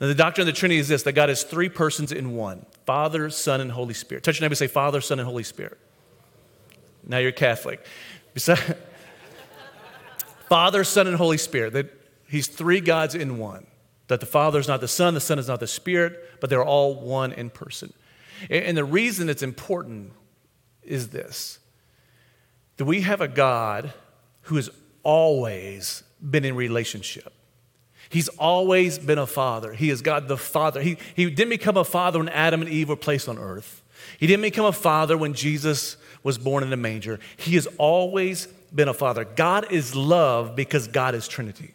Now, 0.00 0.06
the 0.06 0.14
doctrine 0.14 0.48
of 0.48 0.54
the 0.54 0.58
Trinity 0.58 0.80
is 0.80 0.88
this 0.88 1.02
that 1.04 1.12
God 1.12 1.30
is 1.30 1.42
three 1.42 1.68
persons 1.68 2.12
in 2.12 2.34
one 2.34 2.66
Father, 2.84 3.30
Son, 3.30 3.60
and 3.60 3.70
Holy 3.70 3.94
Spirit. 3.94 4.24
Touch 4.24 4.38
your 4.38 4.44
neighbor 4.44 4.52
and 4.52 4.58
say, 4.58 4.66
Father, 4.66 5.00
Son, 5.00 5.18
and 5.18 5.26
Holy 5.26 5.42
Spirit. 5.42 5.78
Now 7.06 7.18
you're 7.18 7.32
Catholic. 7.32 7.84
Father, 10.50 10.84
Son, 10.84 11.06
and 11.06 11.16
Holy 11.16 11.38
Spirit. 11.38 11.72
That 11.72 11.96
He's 12.28 12.46
three 12.46 12.80
gods 12.80 13.14
in 13.14 13.38
one. 13.38 13.66
That 14.08 14.20
the 14.20 14.26
Father 14.26 14.58
is 14.58 14.68
not 14.68 14.80
the 14.80 14.88
Son, 14.88 15.14
the 15.14 15.20
Son 15.20 15.38
is 15.38 15.48
not 15.48 15.60
the 15.60 15.66
Spirit, 15.66 16.40
but 16.40 16.50
they're 16.50 16.64
all 16.64 17.00
one 17.00 17.32
in 17.32 17.48
person. 17.48 17.92
And 18.48 18.76
the 18.76 18.84
reason 18.84 19.28
it's 19.28 19.42
important 19.42 20.12
is 20.82 21.08
this 21.08 21.58
that 22.76 22.84
we 22.84 23.02
have 23.02 23.20
a 23.20 23.28
God 23.28 23.92
who 24.42 24.56
has 24.56 24.70
always 25.02 26.02
been 26.20 26.44
in 26.44 26.56
relationship. 26.56 27.32
He's 28.08 28.28
always 28.28 28.98
been 28.98 29.18
a 29.18 29.26
father. 29.26 29.72
He 29.72 29.90
is 29.90 30.02
God 30.02 30.28
the 30.28 30.36
Father. 30.36 30.80
He, 30.80 30.96
he 31.14 31.30
didn't 31.30 31.50
become 31.50 31.76
a 31.76 31.84
father 31.84 32.18
when 32.18 32.28
Adam 32.30 32.62
and 32.62 32.70
Eve 32.70 32.88
were 32.88 32.96
placed 32.96 33.28
on 33.28 33.38
earth. 33.38 33.82
He 34.18 34.26
didn't 34.26 34.42
become 34.42 34.64
a 34.64 34.72
father 34.72 35.16
when 35.16 35.34
Jesus 35.34 35.96
was 36.22 36.38
born 36.38 36.64
in 36.64 36.72
a 36.72 36.76
manger. 36.76 37.20
He 37.36 37.54
has 37.54 37.68
always 37.78 38.48
been 38.74 38.88
a 38.88 38.94
father. 38.94 39.24
God 39.24 39.70
is 39.72 39.94
love 39.94 40.54
because 40.56 40.88
God 40.88 41.14
is 41.14 41.28
Trinity. 41.28 41.74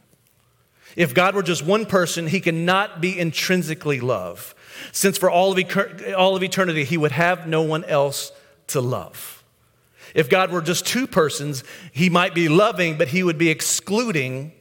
If 0.96 1.14
God 1.14 1.36
were 1.36 1.44
just 1.44 1.66
one 1.66 1.86
person, 1.86 2.28
he 2.28 2.40
cannot 2.40 3.02
be 3.02 3.20
intrinsically 3.20 4.00
love, 4.00 4.56
since 4.92 5.18
for 5.18 5.30
all 5.30 5.58
of, 5.58 6.04
all 6.18 6.36
of 6.36 6.44
eternity, 6.44 6.86
he 6.86 6.98
would 6.98 7.12
have 7.12 7.48
no 7.48 7.62
one 7.62 7.84
else 7.86 8.32
to 8.68 8.82
love. 8.82 9.44
If 10.14 10.30
God 10.30 10.52
were 10.52 10.62
just 10.62 10.88
two 10.88 11.08
persons, 11.08 11.64
he 11.92 12.10
might 12.10 12.34
be 12.34 12.48
loving, 12.48 12.98
but 12.98 13.10
he 13.10 13.24
would 13.24 13.38
be 13.38 13.50
excluding 13.50 14.54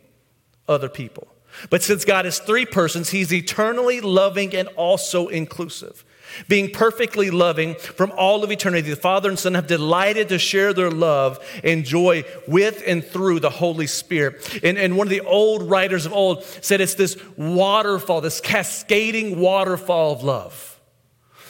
other 0.67 0.89
people. 0.89 1.29
But 1.71 1.83
since 1.83 2.05
God 2.05 2.27
is 2.27 2.41
three 2.41 2.67
persons, 2.67 3.11
he's 3.11 3.33
eternally 3.33 4.01
loving 4.01 4.55
and 4.57 4.67
also 4.69 5.29
inclusive 5.29 6.05
being 6.49 6.71
perfectly 6.71 7.31
loving 7.31 7.75
from 7.75 8.13
all 8.17 8.45
of 8.45 8.51
eternity. 8.51 8.91
The 8.91 8.97
Father 8.97 9.29
and 9.29 9.39
Son 9.39 9.55
have 9.55 9.67
delighted 9.67 10.29
to 10.31 10.39
share 10.39 10.73
their 10.73 10.91
love 10.91 11.45
and 11.63 11.85
joy 11.85 12.25
with 12.47 12.83
and 12.87 13.05
through 13.05 13.41
the 13.41 13.51
Holy 13.51 13.87
Spirit. 13.87 14.61
And, 14.63 14.79
and 14.79 14.97
one 14.97 15.07
of 15.07 15.11
the 15.11 15.21
old 15.21 15.63
writers 15.63 16.07
of 16.07 16.13
old 16.13 16.45
said 16.45 16.81
it's 16.81 16.95
this 16.95 17.17
waterfall, 17.37 18.21
this 18.21 18.41
cascading 18.41 19.39
waterfall 19.39 20.13
of 20.13 20.23
love 20.23 20.75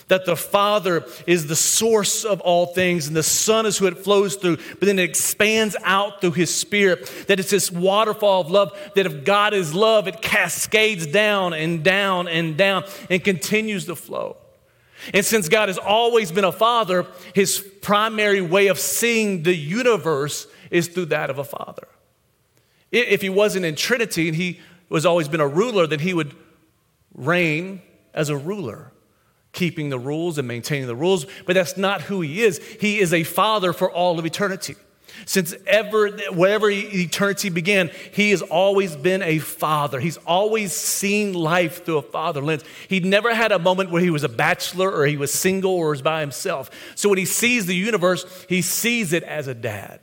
that 0.08 0.26
the 0.26 0.36
Father 0.36 1.04
is 1.26 1.46
the 1.46 1.56
source 1.56 2.24
of 2.24 2.40
all 2.40 2.66
things 2.66 3.06
and 3.06 3.16
the 3.16 3.22
Son 3.22 3.66
is 3.66 3.78
who 3.78 3.86
it 3.86 3.98
flows 3.98 4.36
through, 4.36 4.56
but 4.56 4.80
then 4.80 4.98
it 4.98 5.04
expands 5.04 5.76
out 5.84 6.20
through 6.20 6.32
His 6.32 6.54
Spirit. 6.54 7.10
That 7.28 7.40
it's 7.40 7.50
this 7.50 7.70
waterfall 7.70 8.42
of 8.42 8.50
love, 8.50 8.78
that 8.94 9.06
if 9.06 9.24
God 9.24 9.54
is 9.54 9.74
love, 9.74 10.08
it 10.08 10.20
cascades 10.20 11.06
down 11.06 11.54
and 11.54 11.82
down 11.82 12.28
and 12.28 12.56
down 12.56 12.84
and 13.08 13.22
continues 13.22 13.86
to 13.86 13.96
flow. 13.96 14.36
And 15.12 15.24
since 15.24 15.48
God 15.48 15.68
has 15.68 15.78
always 15.78 16.32
been 16.32 16.44
a 16.44 16.52
father, 16.52 17.06
his 17.34 17.58
primary 17.82 18.40
way 18.40 18.68
of 18.68 18.78
seeing 18.78 19.42
the 19.42 19.54
universe 19.54 20.46
is 20.70 20.88
through 20.88 21.06
that 21.06 21.30
of 21.30 21.38
a 21.38 21.44
father. 21.44 21.88
If 22.90 23.22
he 23.22 23.28
wasn't 23.28 23.64
in 23.64 23.74
Trinity 23.74 24.28
and 24.28 24.36
he 24.36 24.60
was 24.88 25.04
always 25.04 25.28
been 25.28 25.40
a 25.40 25.48
ruler, 25.48 25.86
then 25.86 25.98
he 25.98 26.14
would 26.14 26.34
reign 27.14 27.82
as 28.12 28.28
a 28.28 28.36
ruler, 28.36 28.92
keeping 29.52 29.90
the 29.90 29.98
rules 29.98 30.38
and 30.38 30.46
maintaining 30.46 30.86
the 30.86 30.96
rules. 30.96 31.26
But 31.46 31.54
that's 31.54 31.76
not 31.76 32.02
who 32.02 32.20
he 32.20 32.42
is. 32.42 32.58
He 32.80 33.00
is 33.00 33.12
a 33.12 33.24
father 33.24 33.72
for 33.72 33.90
all 33.90 34.18
of 34.18 34.24
eternity. 34.24 34.76
Since 35.26 35.54
ever, 35.66 36.10
wherever 36.30 36.70
eternity 36.70 37.48
began, 37.48 37.90
he 38.12 38.30
has 38.30 38.42
always 38.42 38.96
been 38.96 39.22
a 39.22 39.38
father. 39.38 40.00
He's 40.00 40.16
always 40.18 40.72
seen 40.72 41.32
life 41.32 41.84
through 41.84 41.98
a 41.98 42.02
father 42.02 42.42
lens. 42.42 42.64
He'd 42.88 43.04
never 43.04 43.34
had 43.34 43.52
a 43.52 43.58
moment 43.58 43.90
where 43.90 44.02
he 44.02 44.10
was 44.10 44.24
a 44.24 44.28
bachelor 44.28 44.90
or 44.90 45.06
he 45.06 45.16
was 45.16 45.32
single 45.32 45.72
or 45.72 45.90
was 45.90 46.02
by 46.02 46.20
himself. 46.20 46.70
So 46.94 47.08
when 47.08 47.18
he 47.18 47.24
sees 47.24 47.66
the 47.66 47.74
universe, 47.74 48.46
he 48.48 48.62
sees 48.62 49.12
it 49.12 49.22
as 49.22 49.46
a 49.46 49.54
dad. 49.54 50.00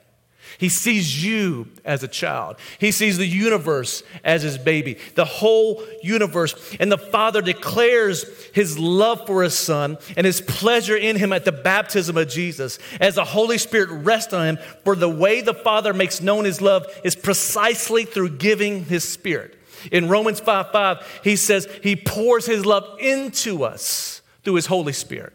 He 0.61 0.69
sees 0.69 1.25
you 1.25 1.69
as 1.83 2.03
a 2.03 2.07
child. 2.07 2.57
He 2.77 2.91
sees 2.91 3.17
the 3.17 3.25
universe 3.25 4.03
as 4.23 4.43
his 4.43 4.59
baby, 4.59 4.99
the 5.15 5.25
whole 5.25 5.83
universe. 6.03 6.53
And 6.79 6.91
the 6.91 6.99
Father 6.99 7.41
declares 7.41 8.27
his 8.53 8.77
love 8.77 9.25
for 9.25 9.41
his 9.41 9.57
Son 9.57 9.97
and 10.15 10.23
his 10.23 10.39
pleasure 10.39 10.95
in 10.95 11.15
him 11.15 11.33
at 11.33 11.45
the 11.45 11.51
baptism 11.51 12.15
of 12.15 12.29
Jesus 12.29 12.77
as 12.99 13.15
the 13.15 13.25
Holy 13.25 13.57
Spirit 13.57 13.89
rests 13.89 14.33
on 14.33 14.45
him. 14.45 14.59
For 14.83 14.95
the 14.95 15.09
way 15.09 15.41
the 15.41 15.55
Father 15.55 15.95
makes 15.95 16.21
known 16.21 16.45
his 16.45 16.61
love 16.61 16.85
is 17.03 17.15
precisely 17.15 18.05
through 18.05 18.37
giving 18.37 18.85
his 18.85 19.03
Spirit. 19.03 19.57
In 19.91 20.09
Romans 20.09 20.39
5 20.39 20.71
5, 20.71 21.21
he 21.23 21.37
says 21.37 21.67
he 21.81 21.95
pours 21.95 22.45
his 22.45 22.67
love 22.67 22.99
into 22.99 23.63
us 23.63 24.21
through 24.43 24.53
his 24.53 24.67
Holy 24.67 24.93
Spirit. 24.93 25.33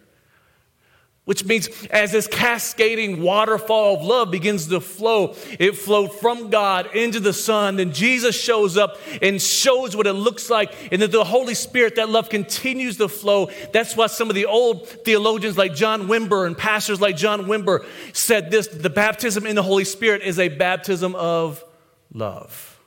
Which 1.26 1.44
means 1.44 1.68
as 1.90 2.12
this 2.12 2.28
cascading 2.28 3.20
waterfall 3.20 3.96
of 3.96 4.04
love 4.04 4.30
begins 4.30 4.68
to 4.68 4.80
flow, 4.80 5.34
it 5.58 5.72
flowed 5.72 6.14
from 6.14 6.50
God 6.50 6.94
into 6.94 7.18
the 7.18 7.32
Son. 7.32 7.74
Then 7.74 7.92
Jesus 7.92 8.40
shows 8.40 8.76
up 8.76 8.96
and 9.20 9.42
shows 9.42 9.96
what 9.96 10.06
it 10.06 10.12
looks 10.12 10.48
like. 10.48 10.72
And 10.92 11.02
then 11.02 11.10
the 11.10 11.24
Holy 11.24 11.54
Spirit, 11.54 11.96
that 11.96 12.08
love 12.08 12.28
continues 12.28 12.98
to 12.98 13.08
flow. 13.08 13.50
That's 13.72 13.96
why 13.96 14.06
some 14.06 14.28
of 14.28 14.36
the 14.36 14.46
old 14.46 14.88
theologians 14.88 15.58
like 15.58 15.74
John 15.74 16.06
Wimber 16.06 16.46
and 16.46 16.56
pastors 16.56 17.00
like 17.00 17.16
John 17.16 17.46
Wimber 17.46 17.84
said 18.12 18.52
this 18.52 18.68
the 18.68 18.88
baptism 18.88 19.46
in 19.46 19.56
the 19.56 19.64
Holy 19.64 19.84
Spirit 19.84 20.22
is 20.22 20.38
a 20.38 20.46
baptism 20.48 21.16
of 21.16 21.64
love. 22.12 22.78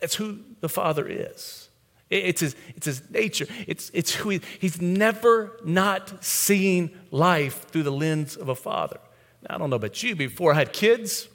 That's 0.00 0.16
who 0.16 0.40
the 0.60 0.68
Father 0.68 1.06
is. 1.08 1.65
It's 2.08 2.40
his, 2.40 2.56
it's 2.76 2.86
his 2.86 3.10
nature. 3.10 3.46
It's, 3.66 3.90
it's 3.92 4.14
who 4.14 4.30
he, 4.30 4.40
he's 4.60 4.80
never 4.80 5.58
not 5.64 6.24
seen 6.24 6.96
life 7.10 7.68
through 7.68 7.82
the 7.82 7.92
lens 7.92 8.36
of 8.36 8.48
a 8.48 8.54
father. 8.54 9.00
Now, 9.42 9.56
I 9.56 9.58
don't 9.58 9.70
know 9.70 9.76
about 9.76 10.02
you, 10.02 10.14
before 10.14 10.52
I 10.52 10.54
had 10.54 10.72
kids, 10.72 11.28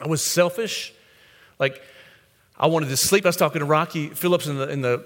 I 0.00 0.08
was 0.08 0.20
selfish. 0.20 0.92
Like, 1.60 1.82
I 2.56 2.66
wanted 2.66 2.88
to 2.88 2.96
sleep. 2.96 3.24
I 3.24 3.28
was 3.28 3.36
talking 3.36 3.60
to 3.60 3.64
Rocky 3.64 4.08
Phillips 4.08 4.48
in 4.48 4.56
the, 4.56 4.68
in 4.68 4.82
the, 4.82 5.04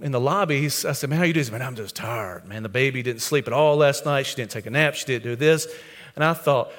in 0.00 0.12
the 0.12 0.20
lobby. 0.20 0.60
He's, 0.60 0.84
I 0.84 0.92
said, 0.92 1.08
Man, 1.08 1.18
how 1.18 1.24
you 1.24 1.32
doing? 1.32 1.50
Man, 1.50 1.62
I'm 1.62 1.74
just 1.74 1.96
tired. 1.96 2.46
Man, 2.46 2.62
the 2.62 2.68
baby 2.68 3.02
didn't 3.02 3.22
sleep 3.22 3.46
at 3.46 3.54
all 3.54 3.76
last 3.76 4.04
night. 4.04 4.26
She 4.26 4.36
didn't 4.36 4.50
take 4.50 4.66
a 4.66 4.70
nap. 4.70 4.94
She 4.94 5.06
didn't 5.06 5.24
do 5.24 5.36
this. 5.36 5.66
And 6.14 6.24
I 6.24 6.34
thought, 6.34 6.70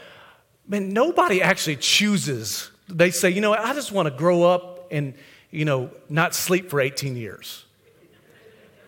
Man, 0.68 0.94
nobody 0.94 1.42
actually 1.42 1.78
chooses. 1.78 2.70
They 2.88 3.12
say, 3.12 3.32
You 3.32 3.42
know, 3.42 3.54
I 3.54 3.74
just 3.74 3.92
want 3.92 4.08
to 4.08 4.14
grow 4.16 4.44
up 4.44 4.88
and 4.92 5.16
you 5.52 5.66
know, 5.66 5.90
not 6.10 6.36
sleep 6.36 6.70
for 6.70 6.80
18 6.80 7.16
years. 7.16 7.66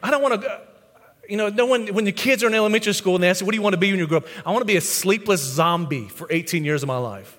I 0.04 0.12
don't 0.12 0.22
want 0.22 0.42
to, 0.42 0.62
you 1.28 1.38
know, 1.38 1.50
no 1.50 1.66
one, 1.66 1.88
when 1.88 2.06
the 2.06 2.12
kids 2.12 2.44
are 2.44 2.48
in 2.48 2.54
elementary 2.54 2.94
school 2.94 3.16
and 3.16 3.24
they 3.24 3.30
ask, 3.30 3.44
What 3.44 3.52
do 3.52 3.58
you 3.58 3.62
want 3.62 3.74
to 3.74 3.80
be 3.80 3.92
when 3.92 4.00
you 4.00 4.08
grow 4.08 4.18
up? 4.18 4.28
I 4.46 4.52
want 4.52 4.62
to 4.62 4.66
be 4.66 4.78
a 4.78 4.82
sleepless 4.82 5.42
zombie 5.42 6.08
for 6.08 6.28
18 6.30 6.66
years 6.66 6.84
of 6.84 6.88
my 6.88 6.98
life. 6.98 7.38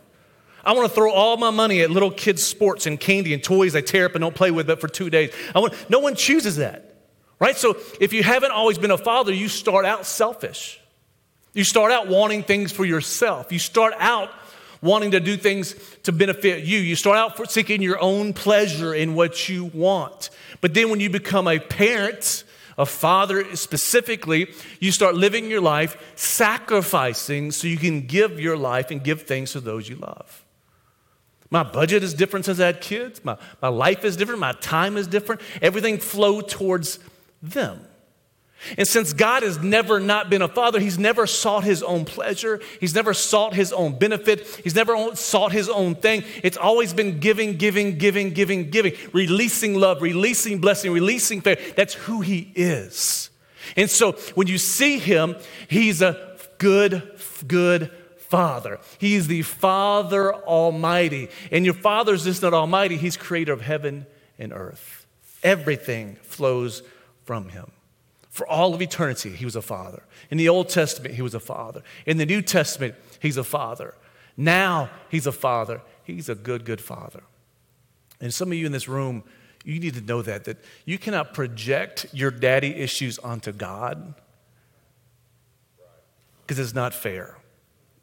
I 0.65 0.73
want 0.73 0.89
to 0.89 0.95
throw 0.95 1.13
all 1.13 1.37
my 1.37 1.51
money 1.51 1.81
at 1.81 1.91
little 1.91 2.11
kids' 2.11 2.45
sports 2.45 2.87
and 2.87 2.99
candy 2.99 3.35
and 3.35 3.43
toys 3.43 3.75
I 3.75 3.81
tear 3.81 4.07
up 4.07 4.15
and 4.15 4.23
don't 4.23 4.35
play 4.35 4.53
with 4.53 4.69
but 4.69 4.81
for 4.81 4.87
two 4.87 5.11
days. 5.11 5.33
I 5.55 5.59
want, 5.59 5.75
no 5.91 5.99
one 5.99 6.15
chooses 6.15 6.57
that, 6.57 6.95
right? 7.41 7.57
So 7.57 7.77
if 8.01 8.13
you 8.13 8.23
haven't 8.23 8.53
always 8.53 8.79
been 8.79 8.93
a 8.93 8.99
father, 8.99 9.33
you 9.33 9.49
start 9.49 9.85
out 9.85 10.07
selfish. 10.07 10.81
You 11.53 11.65
start 11.65 11.91
out 11.91 12.07
wanting 12.07 12.45
things 12.45 12.71
for 12.71 12.85
yourself. 12.85 13.51
You 13.51 13.59
start 13.59 13.93
out 13.99 14.31
wanting 14.83 15.13
to 15.13 15.21
do 15.21 15.37
things 15.37 15.75
to 16.03 16.13
benefit 16.13 16.65
you. 16.65 16.79
You 16.79 16.97
start 16.97 17.17
out 17.17 17.51
seeking 17.51 17.81
your 17.81 18.01
own 18.01 18.35
pleasure 18.35 18.93
in 18.93 19.15
what 19.15 19.49
you 19.49 19.67
want. 19.67 20.29
But 20.61 20.75
then 20.75 20.91
when 20.91 21.01
you 21.01 21.09
become 21.09 21.49
a 21.49 21.59
parent, 21.59 22.45
a 22.77 22.85
father 22.85 23.55
specifically, 23.57 24.53
you 24.81 24.93
start 24.93 25.15
living 25.15 25.49
your 25.49 25.61
life 25.61 26.13
sacrificing 26.17 27.53
so 27.53 27.69
you 27.69 27.77
can 27.77 28.07
give 28.07 28.41
your 28.41 28.57
life 28.57 28.91
and 28.91 29.03
give 29.03 29.23
things 29.23 29.53
to 29.53 29.61
those 29.61 29.89
you 29.89 29.97
love. 29.97 30.45
My 31.49 31.63
budget 31.63 32.03
is 32.03 32.15
different 32.15 32.47
since 32.47 32.59
I 32.59 32.67
had 32.67 32.81
kids. 32.81 33.25
My, 33.25 33.37
my 33.61 33.69
life 33.69 34.05
is 34.05 34.17
different. 34.17 34.41
My 34.41 34.53
time 34.53 34.97
is 34.97 35.07
different. 35.07 35.43
Everything 35.61 35.99
flowed 35.99 36.49
towards 36.49 36.99
them. 37.43 37.85
And 38.77 38.87
since 38.87 39.13
God 39.13 39.43
has 39.43 39.59
never 39.59 39.99
not 39.99 40.31
been 40.31 40.43
a 40.43 40.49
father, 40.49 40.79
he's 40.79 40.99
never 40.99 41.27
sought 41.27 41.65
his 41.65 41.83
own 41.83 42.05
pleasure. 42.05 42.61
He's 42.81 42.95
never 42.95 43.13
sought 43.13 43.55
his 43.55 43.73
own 43.73 43.99
benefit. 43.99 44.47
He's 44.63 44.75
never 44.75 45.15
sought 45.17 45.53
his 45.53 45.69
own 45.69 45.95
thing. 45.97 46.25
It's 46.43 46.57
always 46.57 46.95
been 46.95 47.21
giving, 47.21 47.57
giving, 47.57 47.99
giving, 47.99 48.31
giving, 48.31 48.71
giving, 48.71 48.95
releasing 49.13 49.75
love, 49.75 50.01
releasing 50.01 50.61
blessing, 50.61 50.93
releasing 50.93 51.41
faith. 51.41 51.75
That's 51.77 51.95
who 51.95 52.21
he 52.21 52.53
is. 52.55 53.31
And 53.77 53.91
so 53.91 54.13
when 54.35 54.47
you 54.47 54.59
see 54.59 54.99
him, 54.99 55.37
he's 55.69 56.03
a 56.03 56.39
good, 56.59 57.19
good 57.47 57.91
father. 58.33 58.79
He's 58.99 59.27
the 59.27 59.43
Father 59.43 60.35
Almighty. 60.35 61.29
And 61.51 61.67
your 61.67 61.75
Father's 61.75 62.25
just 62.25 62.41
not 62.41 62.55
Almighty, 62.55 62.97
He's 62.97 63.17
creator 63.17 63.53
of 63.53 63.61
heaven 63.61 64.07
and 64.39 64.55
earth. 64.55 65.07
Everything 65.43 66.17
flows 66.23 66.83
from 67.25 67.51
Him. 67.51 67.71
For 68.33 68.49
all 68.49 68.73
of 68.73 68.81
eternity, 68.81 69.29
he 69.29 69.45
was 69.45 69.57
a 69.57 69.63
father. 69.63 70.05
In 70.31 70.39
the 70.39 70.49
Old 70.49 70.71
Testament, 70.71 71.15
he 71.15 71.23
was 71.23 71.35
a 71.35 71.41
father. 71.41 71.83
In 72.07 72.17
the 72.17 72.25
New 72.25 72.41
Testament, 72.41 72.95
he's 73.21 73.37
a 73.37 73.45
father. 73.45 73.95
Now, 74.39 74.89
he's 75.11 75.27
a 75.27 75.33
father. 75.33 75.83
He's 76.03 76.31
a 76.31 76.35
good, 76.35 76.65
good 76.65 76.81
father. 76.81 77.23
And 78.23 78.33
some 78.33 78.51
of 78.51 78.57
you 78.57 78.65
in 78.65 78.73
this 78.73 78.89
room, 78.89 79.23
you 79.67 79.79
need 79.79 79.93
to 79.95 80.01
know 80.01 80.23
that, 80.23 80.45
that 80.45 80.57
you 80.87 80.99
cannot 80.99 81.35
project 81.35 82.07
your 82.15 82.31
daddy 82.31 82.75
issues 82.75 83.19
onto 83.19 83.53
God 83.53 84.15
because 86.41 86.59
it's 86.59 86.75
not 86.75 86.95
fair. 86.95 87.37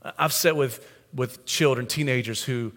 I've 0.04 0.32
sat 0.32 0.56
with, 0.56 0.88
with 1.12 1.44
children, 1.46 1.88
teenagers 1.88 2.44
who 2.44 2.72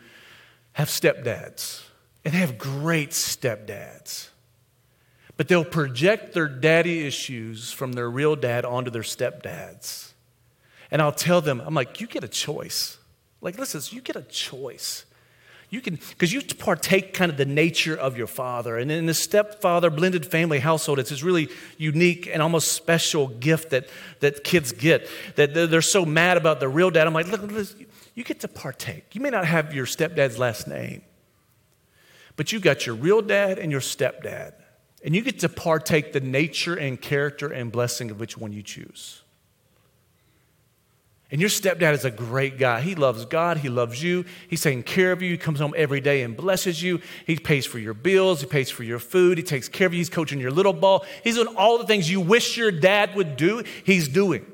have 0.72 0.88
stepdads, 0.88 1.82
and 2.24 2.32
they 2.32 2.38
have 2.38 2.56
great 2.56 3.10
stepdads. 3.10 4.28
But 5.36 5.48
they'll 5.48 5.64
project 5.64 6.34
their 6.34 6.48
daddy 6.48 7.06
issues 7.06 7.72
from 7.72 7.94
their 7.94 8.10
real 8.10 8.36
dad 8.36 8.64
onto 8.64 8.90
their 8.90 9.02
stepdads. 9.02 10.12
And 10.90 11.00
I'll 11.00 11.12
tell 11.12 11.40
them, 11.40 11.62
I'm 11.64 11.74
like, 11.74 12.00
you 12.00 12.06
get 12.06 12.22
a 12.22 12.28
choice. 12.28 12.98
Like, 13.40 13.58
listen, 13.58 13.80
you 13.96 14.02
get 14.02 14.14
a 14.14 14.22
choice. 14.22 15.06
You 15.72 15.80
can, 15.80 15.94
because 16.10 16.34
you 16.34 16.42
partake 16.42 17.14
kind 17.14 17.32
of 17.32 17.38
the 17.38 17.46
nature 17.46 17.96
of 17.96 18.18
your 18.18 18.26
father. 18.26 18.76
And 18.76 18.92
in 18.92 19.06
the 19.06 19.14
stepfather 19.14 19.88
blended 19.88 20.26
family 20.26 20.58
household, 20.58 20.98
it's 20.98 21.08
this 21.08 21.22
really 21.22 21.48
unique 21.78 22.28
and 22.30 22.42
almost 22.42 22.72
special 22.72 23.28
gift 23.28 23.70
that, 23.70 23.88
that 24.20 24.44
kids 24.44 24.72
get. 24.72 25.08
That 25.36 25.54
they're, 25.54 25.80
so 25.80 26.04
mad 26.04 26.36
about 26.36 26.60
their 26.60 26.68
real 26.68 26.90
dad. 26.90 27.06
I'm 27.06 27.14
like, 27.14 27.28
look, 27.28 27.40
look, 27.40 27.68
you 28.14 28.22
get 28.22 28.40
to 28.40 28.48
partake. 28.48 29.14
You 29.14 29.22
may 29.22 29.30
not 29.30 29.46
have 29.46 29.74
your 29.74 29.86
stepdad's 29.86 30.38
last 30.38 30.68
name, 30.68 31.00
but 32.36 32.52
you 32.52 32.60
got 32.60 32.84
your 32.84 32.94
real 32.94 33.22
dad 33.22 33.58
and 33.58 33.72
your 33.72 33.80
stepdad. 33.80 34.52
And 35.04 35.14
you 35.14 35.22
get 35.22 35.40
to 35.40 35.48
partake 35.48 36.12
the 36.12 36.20
nature 36.20 36.74
and 36.74 37.00
character 37.00 37.52
and 37.52 37.72
blessing 37.72 38.10
of 38.10 38.20
which 38.20 38.38
one 38.38 38.52
you 38.52 38.62
choose. 38.62 39.22
And 41.32 41.40
your 41.40 41.48
stepdad 41.48 41.94
is 41.94 42.04
a 42.04 42.10
great 42.10 42.58
guy. 42.58 42.82
He 42.82 42.94
loves 42.94 43.24
God. 43.24 43.56
He 43.56 43.70
loves 43.70 44.02
you. 44.02 44.26
He's 44.48 44.60
taking 44.60 44.82
care 44.82 45.12
of 45.12 45.22
you. 45.22 45.30
He 45.30 45.38
comes 45.38 45.60
home 45.60 45.72
every 45.74 46.00
day 46.00 46.22
and 46.22 46.36
blesses 46.36 46.82
you. 46.82 47.00
He 47.26 47.36
pays 47.36 47.64
for 47.64 47.78
your 47.78 47.94
bills. 47.94 48.42
He 48.42 48.46
pays 48.46 48.68
for 48.68 48.82
your 48.82 48.98
food. 48.98 49.38
He 49.38 49.44
takes 49.44 49.66
care 49.66 49.86
of 49.86 49.94
you. 49.94 49.98
He's 49.98 50.10
coaching 50.10 50.38
your 50.38 50.50
little 50.50 50.74
ball. 50.74 51.06
He's 51.24 51.36
doing 51.36 51.56
all 51.56 51.78
the 51.78 51.86
things 51.86 52.10
you 52.10 52.20
wish 52.20 52.58
your 52.58 52.70
dad 52.70 53.14
would 53.16 53.38
do. 53.38 53.64
He's 53.82 54.08
doing. 54.08 54.44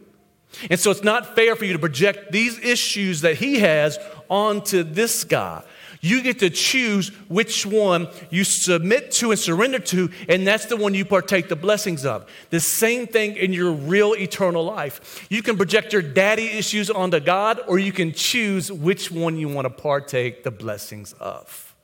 And 0.70 0.78
so 0.78 0.92
it's 0.92 1.02
not 1.02 1.34
fair 1.34 1.56
for 1.56 1.64
you 1.64 1.72
to 1.72 1.80
project 1.80 2.30
these 2.30 2.58
issues 2.60 3.22
that 3.22 3.34
he 3.34 3.58
has 3.58 3.98
onto 4.30 4.84
this 4.84 5.24
guy. 5.24 5.64
You 6.00 6.22
get 6.22 6.38
to 6.40 6.50
choose 6.50 7.08
which 7.28 7.66
one 7.66 8.08
you 8.30 8.44
submit 8.44 9.10
to 9.12 9.30
and 9.30 9.38
surrender 9.38 9.78
to, 9.80 10.10
and 10.28 10.46
that's 10.46 10.66
the 10.66 10.76
one 10.76 10.94
you 10.94 11.04
partake 11.04 11.48
the 11.48 11.56
blessings 11.56 12.04
of. 12.06 12.30
The 12.50 12.60
same 12.60 13.06
thing 13.06 13.36
in 13.36 13.52
your 13.52 13.72
real 13.72 14.14
eternal 14.14 14.64
life. 14.64 15.26
You 15.28 15.42
can 15.42 15.56
project 15.56 15.92
your 15.92 16.02
daddy 16.02 16.46
issues 16.46 16.90
onto 16.90 17.20
God, 17.20 17.60
or 17.66 17.78
you 17.78 17.92
can 17.92 18.12
choose 18.12 18.70
which 18.70 19.10
one 19.10 19.36
you 19.36 19.48
want 19.48 19.64
to 19.64 19.70
partake 19.70 20.44
the 20.44 20.50
blessings 20.50 21.14
of. 21.14 21.74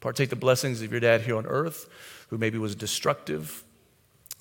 Partake 0.00 0.30
the 0.30 0.36
blessings 0.36 0.82
of 0.82 0.90
your 0.90 1.00
dad 1.00 1.22
here 1.22 1.36
on 1.36 1.46
earth, 1.46 1.88
who 2.28 2.38
maybe 2.38 2.58
was 2.58 2.74
destructive, 2.74 3.62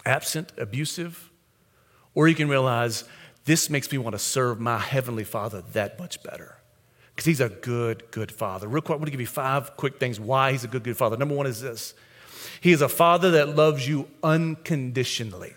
absent, 0.05 0.51
abusive, 0.57 1.29
or 2.15 2.27
you 2.27 2.35
can 2.35 2.49
realize 2.49 3.03
this 3.45 3.69
makes 3.69 3.91
me 3.91 3.99
want 3.99 4.13
to 4.15 4.19
serve 4.19 4.59
my 4.59 4.79
heavenly 4.79 5.23
Father 5.23 5.61
that 5.73 5.99
much 5.99 6.23
better 6.23 6.54
because 7.15 7.25
he's 7.25 7.39
a 7.39 7.47
good, 7.49 8.03
good 8.11 8.29
father. 8.31 8.67
Real 8.67 8.81
quick, 8.81 8.95
I 8.95 8.97
want 8.97 9.05
to 9.05 9.11
give 9.11 9.21
you 9.21 9.27
five 9.27 9.77
quick 9.77 9.99
things 9.99 10.19
why 10.19 10.51
he's 10.51 10.65
a 10.65 10.67
good, 10.67 10.83
good 10.83 10.97
father. 10.97 11.15
Number 11.15 11.33
one 11.33 11.47
is 11.47 11.61
this 11.61 11.93
He 12.59 12.71
is 12.71 12.81
a 12.81 12.89
father 12.89 13.31
that 13.31 13.55
loves 13.55 13.87
you 13.87 14.09
unconditionally. 14.21 15.53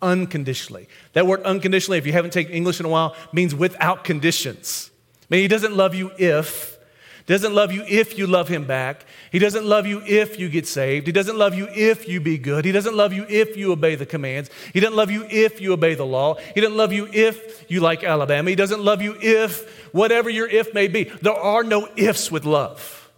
Unconditionally. 0.00 0.88
That 1.12 1.28
word 1.28 1.42
unconditionally, 1.42 1.98
if 1.98 2.06
you 2.06 2.12
haven't 2.12 2.32
taken 2.32 2.52
English 2.52 2.80
in 2.80 2.86
a 2.86 2.88
while, 2.88 3.14
means 3.32 3.54
without 3.54 4.02
conditions. 4.02 4.90
I 5.22 5.26
mean, 5.30 5.42
he 5.42 5.48
doesn't 5.48 5.76
love 5.76 5.94
you 5.94 6.10
if, 6.18 6.76
doesn't 7.26 7.54
love 7.54 7.72
you 7.72 7.84
if 7.86 8.18
you 8.18 8.26
love 8.26 8.48
him 8.48 8.64
back. 8.64 9.04
He 9.30 9.38
doesn't 9.38 9.64
love 9.64 9.86
you 9.86 10.02
if 10.04 10.38
you 10.38 10.48
get 10.48 10.66
saved. 10.66 11.06
He 11.06 11.12
doesn't 11.12 11.36
love 11.36 11.54
you 11.54 11.68
if 11.70 12.08
you 12.08 12.20
be 12.20 12.38
good. 12.38 12.64
He 12.64 12.72
doesn't 12.72 12.96
love 12.96 13.12
you 13.12 13.24
if 13.28 13.56
you 13.56 13.72
obey 13.72 13.94
the 13.94 14.06
commands. 14.06 14.50
He 14.72 14.80
doesn't 14.80 14.96
love 14.96 15.10
you 15.10 15.26
if 15.30 15.60
you 15.60 15.72
obey 15.72 15.94
the 15.94 16.06
law. 16.06 16.36
He 16.54 16.60
doesn't 16.60 16.76
love 16.76 16.92
you 16.92 17.08
if 17.12 17.70
you 17.70 17.80
like 17.80 18.02
Alabama. 18.02 18.50
He 18.50 18.56
doesn't 18.56 18.82
love 18.82 19.02
you 19.02 19.16
if 19.20 19.92
whatever 19.92 20.30
your 20.30 20.48
if 20.48 20.74
may 20.74 20.88
be. 20.88 21.04
There 21.04 21.32
are 21.32 21.62
no 21.62 21.88
ifs 21.96 22.30
with 22.30 22.44
love. 22.44 23.10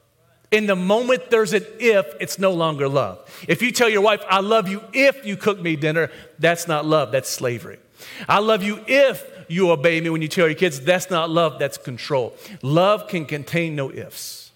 In 0.50 0.66
the 0.66 0.76
moment 0.76 1.30
there's 1.30 1.52
an 1.52 1.64
if, 1.80 2.06
it's 2.20 2.38
no 2.38 2.52
longer 2.52 2.88
love. 2.88 3.18
If 3.48 3.60
you 3.60 3.72
tell 3.72 3.88
your 3.88 4.02
wife, 4.02 4.22
I 4.28 4.40
love 4.40 4.68
you 4.68 4.82
if 4.92 5.26
you 5.26 5.36
cook 5.36 5.60
me 5.60 5.74
dinner, 5.74 6.12
that's 6.38 6.68
not 6.68 6.86
love, 6.86 7.10
that's 7.10 7.28
slavery. 7.28 7.78
I 8.28 8.38
love 8.38 8.62
you 8.62 8.80
if 8.86 9.33
you 9.48 9.70
obey 9.70 10.00
me 10.00 10.11
when 10.11 10.22
you 10.22 10.28
tell 10.28 10.46
your 10.46 10.54
kids, 10.54 10.80
that's 10.80 11.11
not 11.11 11.30
love, 11.30 11.59
that's 11.59 11.78
control. 11.78 12.37
Love 12.62 13.09
can 13.09 13.24
contain 13.24 13.76
no 13.76 13.90
ifs. 13.92 14.52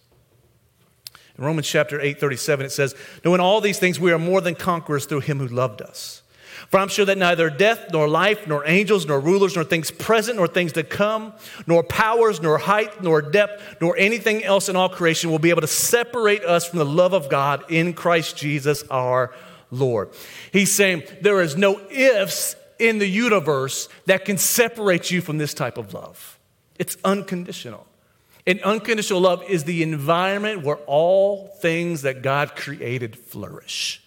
In 1.37 1.45
Romans 1.45 1.69
chapter 1.69 2.01
8, 2.01 2.19
37, 2.19 2.67
it 2.67 2.71
says, 2.71 2.95
Knowing 3.25 3.41
all 3.41 3.61
these 3.61 3.79
things, 3.79 4.01
we 4.01 4.13
are 4.13 4.19
more 4.19 4.41
than 4.41 4.55
conquerors 4.55 5.07
through 5.07 5.21
him 5.21 5.39
who 5.39 5.47
loved 5.47 5.81
us. 5.81 6.23
For 6.69 6.79
I'm 6.79 6.89
sure 6.89 7.07
that 7.07 7.17
neither 7.17 7.49
death, 7.49 7.87
nor 7.93 8.09
life, 8.09 8.47
nor 8.47 8.67
angels, 8.67 9.07
nor 9.07 9.21
rulers, 9.21 9.55
nor 9.55 9.65
things 9.65 9.91
present, 9.91 10.37
nor 10.37 10.49
things 10.49 10.73
to 10.73 10.83
come, 10.83 11.33
nor 11.67 11.83
powers, 11.83 12.43
nor 12.43 12.59
height, 12.59 13.03
nor 13.03 13.23
depth, 13.23 13.77
nor 13.81 13.97
anything 13.97 14.45
else 14.45 14.69
in 14.69 14.77
all 14.77 14.89
creation 14.89 15.31
will 15.31 15.39
be 15.39 15.51
able 15.51 15.63
to 15.63 15.67
separate 15.67 16.45
us 16.45 16.67
from 16.67 16.79
the 16.79 16.85
love 16.85 17.15
of 17.15 17.31
God 17.31 17.65
in 17.71 17.95
Christ 17.95 18.37
Jesus 18.37 18.83
our 18.91 19.33
Lord. 19.71 20.11
He's 20.53 20.73
saying 20.73 21.05
there 21.23 21.41
is 21.41 21.57
no 21.57 21.81
ifs 21.91 22.55
in 22.79 22.99
the 22.99 23.07
universe 23.07 23.89
that 24.07 24.25
can 24.25 24.39
separate 24.39 25.11
you 25.11 25.21
from 25.21 25.39
this 25.39 25.55
type 25.55 25.79
of 25.79 25.95
love. 25.95 26.39
It's 26.79 26.97
unconditional. 27.05 27.87
And 28.47 28.63
unconditional 28.63 29.21
love 29.21 29.43
is 29.49 29.65
the 29.65 29.83
environment 29.83 30.63
where 30.63 30.79
all 30.87 31.49
things 31.61 32.03
that 32.03 32.23
God 32.23 32.57
created 32.57 33.17
flourish 33.17 34.03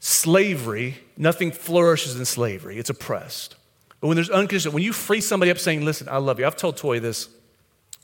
slavery, 0.00 0.96
nothing 1.16 1.52
flourishes 1.52 2.18
in 2.18 2.24
slavery, 2.24 2.78
it's 2.78 2.90
oppressed. 2.90 3.56
But 4.00 4.08
when 4.08 4.14
there's 4.14 4.30
unconditional, 4.30 4.74
when 4.74 4.82
you 4.82 4.92
free 4.92 5.20
somebody 5.20 5.50
up 5.50 5.58
saying, 5.58 5.84
Listen, 5.84 6.08
I 6.08 6.18
love 6.18 6.38
you, 6.38 6.46
I've 6.46 6.56
told 6.56 6.76
Toy 6.76 7.00
this 7.00 7.28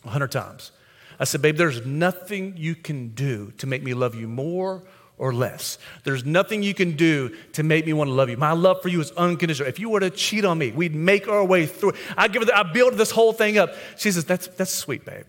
a 0.05 0.11
hundred 0.11 0.33
times. 0.33 0.73
I 1.19 1.25
said, 1.25 1.41
Babe, 1.41 1.57
there's 1.57 1.87
nothing 1.87 2.55
you 2.57 2.75
can 2.75 3.15
do 3.15 3.53
to 3.59 3.67
make 3.67 3.83
me 3.83 3.95
love 3.95 4.15
you 4.15 4.29
more 4.29 4.83
or 5.17 5.33
less. 5.33 5.79
There's 6.03 6.25
nothing 6.25 6.63
you 6.63 6.75
can 6.75 6.97
do 6.97 7.35
to 7.53 7.63
make 7.63 7.87
me 7.87 7.93
want 7.93 8.09
to 8.09 8.15
love 8.15 8.29
you. 8.29 8.37
My 8.37 8.53
love 8.53 8.83
for 8.83 8.89
you 8.89 9.01
is 9.01 9.13
unconditional. 9.13 9.69
If 9.69 9.79
you 9.79 9.89
were 9.89 10.01
to 10.01 10.11
cheat 10.11 10.45
on 10.45 10.59
me, 10.59 10.73
we'd 10.73 10.95
make 10.95 11.29
our 11.29 11.45
way 11.45 11.67
through. 11.67 11.93
I 12.17 12.29
give 12.29 12.43
her, 12.43 12.55
I 12.55 12.65
build 12.65 12.95
this 12.95 13.11
whole 13.11 13.33
thing 13.33 13.59
up. 13.59 13.71
She 13.97 14.11
says, 14.11 14.25
That's, 14.25 14.49
that's 14.49 14.73
sweet, 14.73 15.05
babe. 15.05 15.25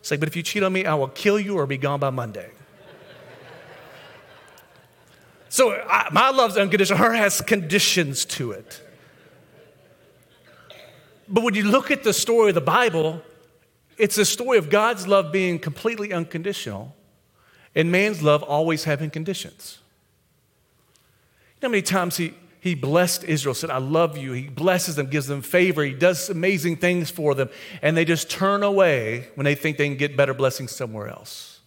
It's 0.00 0.10
like, 0.10 0.20
but 0.20 0.28
if 0.28 0.36
you 0.36 0.42
cheat 0.42 0.62
on 0.62 0.72
me, 0.72 0.84
I 0.84 0.94
will 0.94 1.08
kill 1.08 1.40
you 1.40 1.56
or 1.56 1.66
be 1.66 1.78
gone 1.78 1.98
by 1.98 2.10
Monday. 2.10 2.50
So 5.48 5.72
I, 5.72 6.08
my 6.12 6.30
love's 6.30 6.58
unconditional, 6.58 6.98
her 6.98 7.14
has 7.14 7.40
conditions 7.40 8.24
to 8.26 8.50
it. 8.52 8.82
But 11.28 11.42
when 11.42 11.54
you 11.54 11.64
look 11.64 11.90
at 11.90 12.04
the 12.04 12.12
story 12.12 12.50
of 12.50 12.54
the 12.54 12.60
Bible, 12.60 13.22
it's 13.96 14.18
a 14.18 14.24
story 14.24 14.58
of 14.58 14.68
God's 14.68 15.08
love 15.08 15.32
being 15.32 15.58
completely 15.58 16.12
unconditional 16.12 16.94
and 17.76 17.92
man's 17.92 18.22
love 18.22 18.42
always 18.42 18.84
having 18.84 19.10
conditions. 19.10 19.78
You 21.56 21.62
know 21.62 21.68
how 21.68 21.72
many 21.72 21.82
times 21.82 22.16
he, 22.16 22.34
he 22.58 22.74
blessed 22.74 23.22
Israel, 23.24 23.54
said, 23.54 23.70
I 23.70 23.78
love 23.78 24.16
you. 24.16 24.32
He 24.32 24.48
blesses 24.48 24.96
them, 24.96 25.06
gives 25.06 25.26
them 25.26 25.42
favor, 25.42 25.84
he 25.84 25.92
does 25.92 26.28
amazing 26.28 26.78
things 26.78 27.10
for 27.10 27.34
them, 27.34 27.50
and 27.82 27.96
they 27.96 28.04
just 28.04 28.28
turn 28.28 28.62
away 28.62 29.28
when 29.36 29.44
they 29.44 29.54
think 29.54 29.76
they 29.76 29.86
can 29.86 29.96
get 29.96 30.16
better 30.16 30.34
blessings 30.34 30.74
somewhere 30.74 31.08
else. 31.08 31.60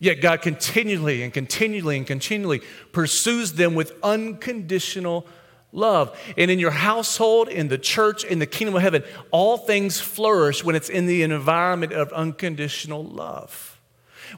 Yet 0.00 0.20
God 0.20 0.42
continually 0.42 1.22
and 1.22 1.32
continually 1.32 1.96
and 1.96 2.06
continually 2.06 2.62
pursues 2.92 3.52
them 3.52 3.74
with 3.74 3.92
unconditional 4.02 5.26
love. 5.72 6.18
And 6.36 6.50
in 6.50 6.58
your 6.58 6.72
household, 6.72 7.48
in 7.48 7.68
the 7.68 7.78
church, 7.78 8.24
in 8.24 8.38
the 8.38 8.46
kingdom 8.46 8.74
of 8.74 8.82
heaven, 8.82 9.02
all 9.30 9.56
things 9.56 10.00
flourish 10.00 10.64
when 10.64 10.74
it's 10.74 10.88
in 10.88 11.06
the 11.06 11.22
environment 11.22 11.92
of 11.92 12.12
unconditional 12.12 13.04
love. 13.04 13.73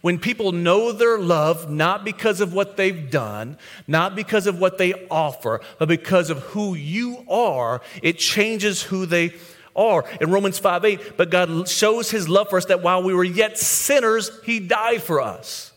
When 0.02 0.18
people 0.18 0.52
know 0.52 0.92
their 0.92 1.18
love, 1.18 1.70
not 1.70 2.04
because 2.04 2.40
of 2.40 2.52
what 2.52 2.76
they've 2.76 3.10
done, 3.10 3.58
not 3.86 4.14
because 4.14 4.46
of 4.46 4.60
what 4.60 4.78
they 4.78 4.94
offer, 5.10 5.60
but 5.78 5.88
because 5.88 6.30
of 6.30 6.38
who 6.38 6.74
you 6.74 7.24
are, 7.28 7.80
it 8.02 8.18
changes 8.18 8.82
who 8.82 9.06
they 9.06 9.34
are. 9.74 10.04
In 10.20 10.30
Romans 10.30 10.58
5 10.58 10.84
8, 10.84 11.16
but 11.16 11.30
God 11.30 11.68
shows 11.68 12.10
his 12.10 12.28
love 12.28 12.48
for 12.50 12.56
us 12.56 12.66
that 12.66 12.82
while 12.82 13.02
we 13.02 13.14
were 13.14 13.24
yet 13.24 13.58
sinners, 13.58 14.30
he 14.44 14.60
died 14.60 15.02
for 15.02 15.20
us. 15.20 15.72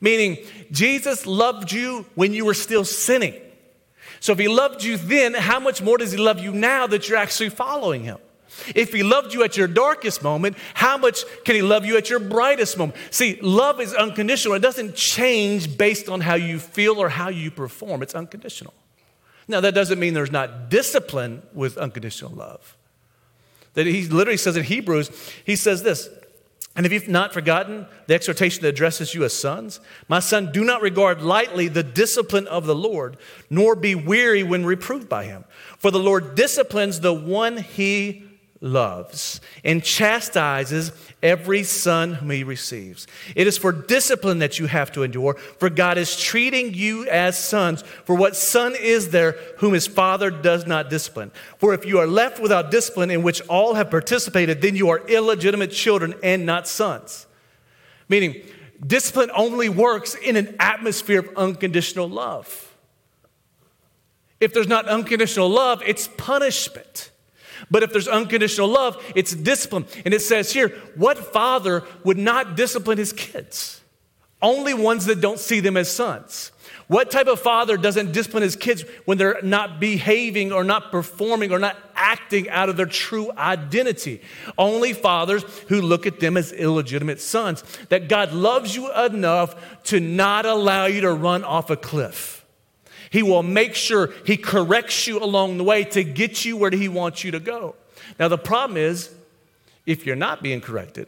Meaning, 0.00 0.38
Jesus 0.70 1.26
loved 1.26 1.72
you 1.72 2.06
when 2.14 2.34
you 2.34 2.44
were 2.44 2.54
still 2.54 2.84
sinning. 2.84 3.34
So 4.20 4.32
if 4.32 4.38
he 4.38 4.48
loved 4.48 4.82
you 4.82 4.96
then, 4.96 5.34
how 5.34 5.60
much 5.60 5.82
more 5.82 5.98
does 5.98 6.12
he 6.12 6.18
love 6.18 6.38
you 6.38 6.52
now 6.52 6.86
that 6.86 7.08
you're 7.08 7.18
actually 7.18 7.50
following 7.50 8.04
him? 8.04 8.18
If 8.74 8.92
he 8.92 9.02
loved 9.02 9.34
you 9.34 9.42
at 9.42 9.56
your 9.56 9.66
darkest 9.66 10.22
moment, 10.22 10.56
how 10.74 10.96
much 10.96 11.24
can 11.44 11.54
he 11.54 11.62
love 11.62 11.84
you 11.84 11.96
at 11.96 12.10
your 12.10 12.20
brightest 12.20 12.78
moment? 12.78 12.98
See, 13.10 13.38
love 13.40 13.80
is 13.80 13.94
unconditional. 13.94 14.54
It 14.54 14.60
doesn't 14.60 14.94
change 14.94 15.76
based 15.76 16.08
on 16.08 16.20
how 16.20 16.34
you 16.34 16.58
feel 16.58 17.00
or 17.00 17.08
how 17.08 17.28
you 17.28 17.50
perform, 17.50 18.02
it's 18.02 18.14
unconditional. 18.14 18.74
Now, 19.46 19.60
that 19.60 19.74
doesn't 19.74 19.98
mean 19.98 20.14
there's 20.14 20.32
not 20.32 20.70
discipline 20.70 21.42
with 21.52 21.76
unconditional 21.76 22.32
love. 22.32 22.76
That 23.74 23.86
he 23.86 24.06
literally 24.06 24.38
says 24.38 24.56
in 24.56 24.64
Hebrews, 24.64 25.10
he 25.44 25.56
says 25.56 25.82
this 25.82 26.08
and 26.76 26.84
if 26.84 26.92
you've 26.92 27.08
not 27.08 27.32
forgotten 27.32 27.86
the 28.08 28.14
exhortation 28.14 28.62
that 28.62 28.70
addresses 28.70 29.14
you 29.14 29.22
as 29.24 29.32
sons, 29.32 29.78
my 30.08 30.18
son, 30.18 30.50
do 30.50 30.64
not 30.64 30.82
regard 30.82 31.22
lightly 31.22 31.68
the 31.68 31.84
discipline 31.84 32.48
of 32.48 32.66
the 32.66 32.74
Lord, 32.74 33.16
nor 33.48 33.76
be 33.76 33.94
weary 33.94 34.42
when 34.42 34.64
reproved 34.64 35.08
by 35.08 35.24
him. 35.24 35.44
For 35.78 35.92
the 35.92 36.00
Lord 36.00 36.34
disciplines 36.34 36.98
the 36.98 37.14
one 37.14 37.58
he 37.58 38.23
loves 38.64 39.42
and 39.62 39.84
chastises 39.84 40.90
every 41.22 41.62
son 41.62 42.14
whom 42.14 42.30
he 42.30 42.42
receives. 42.42 43.06
It 43.36 43.46
is 43.46 43.58
for 43.58 43.70
discipline 43.70 44.38
that 44.38 44.58
you 44.58 44.66
have 44.66 44.90
to 44.92 45.02
endure, 45.02 45.34
for 45.34 45.68
God 45.68 45.98
is 45.98 46.18
treating 46.18 46.72
you 46.72 47.06
as 47.08 47.38
sons. 47.38 47.82
For 48.04 48.16
what 48.16 48.34
son 48.34 48.74
is 48.74 49.10
there 49.10 49.32
whom 49.58 49.74
his 49.74 49.86
father 49.86 50.30
does 50.30 50.66
not 50.66 50.88
discipline? 50.88 51.30
For 51.58 51.74
if 51.74 51.84
you 51.84 51.98
are 51.98 52.06
left 52.06 52.40
without 52.40 52.70
discipline 52.70 53.10
in 53.10 53.22
which 53.22 53.42
all 53.42 53.74
have 53.74 53.90
participated, 53.90 54.62
then 54.62 54.76
you 54.76 54.88
are 54.88 55.06
illegitimate 55.06 55.70
children 55.70 56.14
and 56.22 56.46
not 56.46 56.66
sons. 56.66 57.26
Meaning, 58.08 58.42
discipline 58.84 59.30
only 59.36 59.68
works 59.68 60.14
in 60.14 60.36
an 60.36 60.56
atmosphere 60.58 61.20
of 61.20 61.36
unconditional 61.36 62.08
love. 62.08 62.74
If 64.40 64.54
there's 64.54 64.68
not 64.68 64.88
unconditional 64.88 65.48
love, 65.48 65.82
it's 65.86 66.08
punishment. 66.08 67.10
But 67.70 67.82
if 67.82 67.92
there's 67.92 68.08
unconditional 68.08 68.68
love, 68.68 69.02
it's 69.14 69.34
discipline. 69.34 69.86
And 70.04 70.14
it 70.14 70.20
says 70.20 70.52
here, 70.52 70.68
what 70.96 71.18
father 71.18 71.84
would 72.04 72.18
not 72.18 72.56
discipline 72.56 72.98
his 72.98 73.12
kids? 73.12 73.80
Only 74.42 74.74
ones 74.74 75.06
that 75.06 75.20
don't 75.20 75.38
see 75.38 75.60
them 75.60 75.76
as 75.76 75.90
sons. 75.90 76.52
What 76.86 77.10
type 77.10 77.28
of 77.28 77.40
father 77.40 77.78
doesn't 77.78 78.12
discipline 78.12 78.42
his 78.42 78.56
kids 78.56 78.82
when 79.06 79.16
they're 79.16 79.40
not 79.42 79.80
behaving 79.80 80.52
or 80.52 80.64
not 80.64 80.90
performing 80.90 81.50
or 81.50 81.58
not 81.58 81.78
acting 81.94 82.50
out 82.50 82.68
of 82.68 82.76
their 82.76 82.86
true 82.86 83.30
identity? 83.38 84.20
Only 84.58 84.92
fathers 84.92 85.44
who 85.68 85.80
look 85.80 86.06
at 86.06 86.20
them 86.20 86.36
as 86.36 86.52
illegitimate 86.52 87.20
sons. 87.20 87.64
That 87.88 88.08
God 88.08 88.32
loves 88.32 88.76
you 88.76 88.92
enough 88.92 89.82
to 89.84 89.98
not 89.98 90.44
allow 90.44 90.84
you 90.84 91.00
to 91.02 91.12
run 91.12 91.42
off 91.42 91.70
a 91.70 91.76
cliff. 91.76 92.33
He 93.14 93.22
will 93.22 93.44
make 93.44 93.76
sure 93.76 94.12
He 94.26 94.36
corrects 94.36 95.06
you 95.06 95.22
along 95.22 95.56
the 95.56 95.62
way 95.62 95.84
to 95.84 96.02
get 96.02 96.44
you 96.44 96.56
where 96.56 96.72
He 96.72 96.88
wants 96.88 97.22
you 97.22 97.30
to 97.30 97.38
go. 97.38 97.76
Now, 98.18 98.26
the 98.26 98.36
problem 98.36 98.76
is, 98.76 99.08
if 99.86 100.04
you're 100.04 100.16
not 100.16 100.42
being 100.42 100.60
corrected 100.60 101.06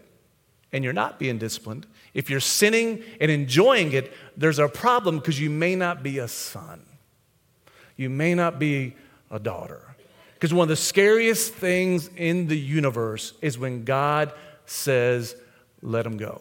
and 0.72 0.84
you're 0.84 0.92
not 0.92 1.18
being 1.18 1.38
disciplined, 1.38 1.84
if 2.14 2.30
you're 2.30 2.38
sinning 2.38 3.02
and 3.20 3.28
enjoying 3.28 3.92
it, 3.92 4.12
there's 4.36 4.60
a 4.60 4.68
problem 4.68 5.18
because 5.18 5.40
you 5.40 5.50
may 5.50 5.74
not 5.74 6.04
be 6.04 6.18
a 6.18 6.28
son. 6.28 6.80
You 7.96 8.08
may 8.08 8.34
not 8.34 8.60
be 8.60 8.94
a 9.28 9.40
daughter. 9.40 9.82
Because 10.34 10.54
one 10.54 10.66
of 10.66 10.68
the 10.68 10.76
scariest 10.76 11.54
things 11.54 12.08
in 12.16 12.46
the 12.46 12.56
universe 12.56 13.32
is 13.42 13.58
when 13.58 13.82
God 13.82 14.32
says, 14.64 15.34
let 15.82 16.04
them 16.04 16.18
go. 16.18 16.40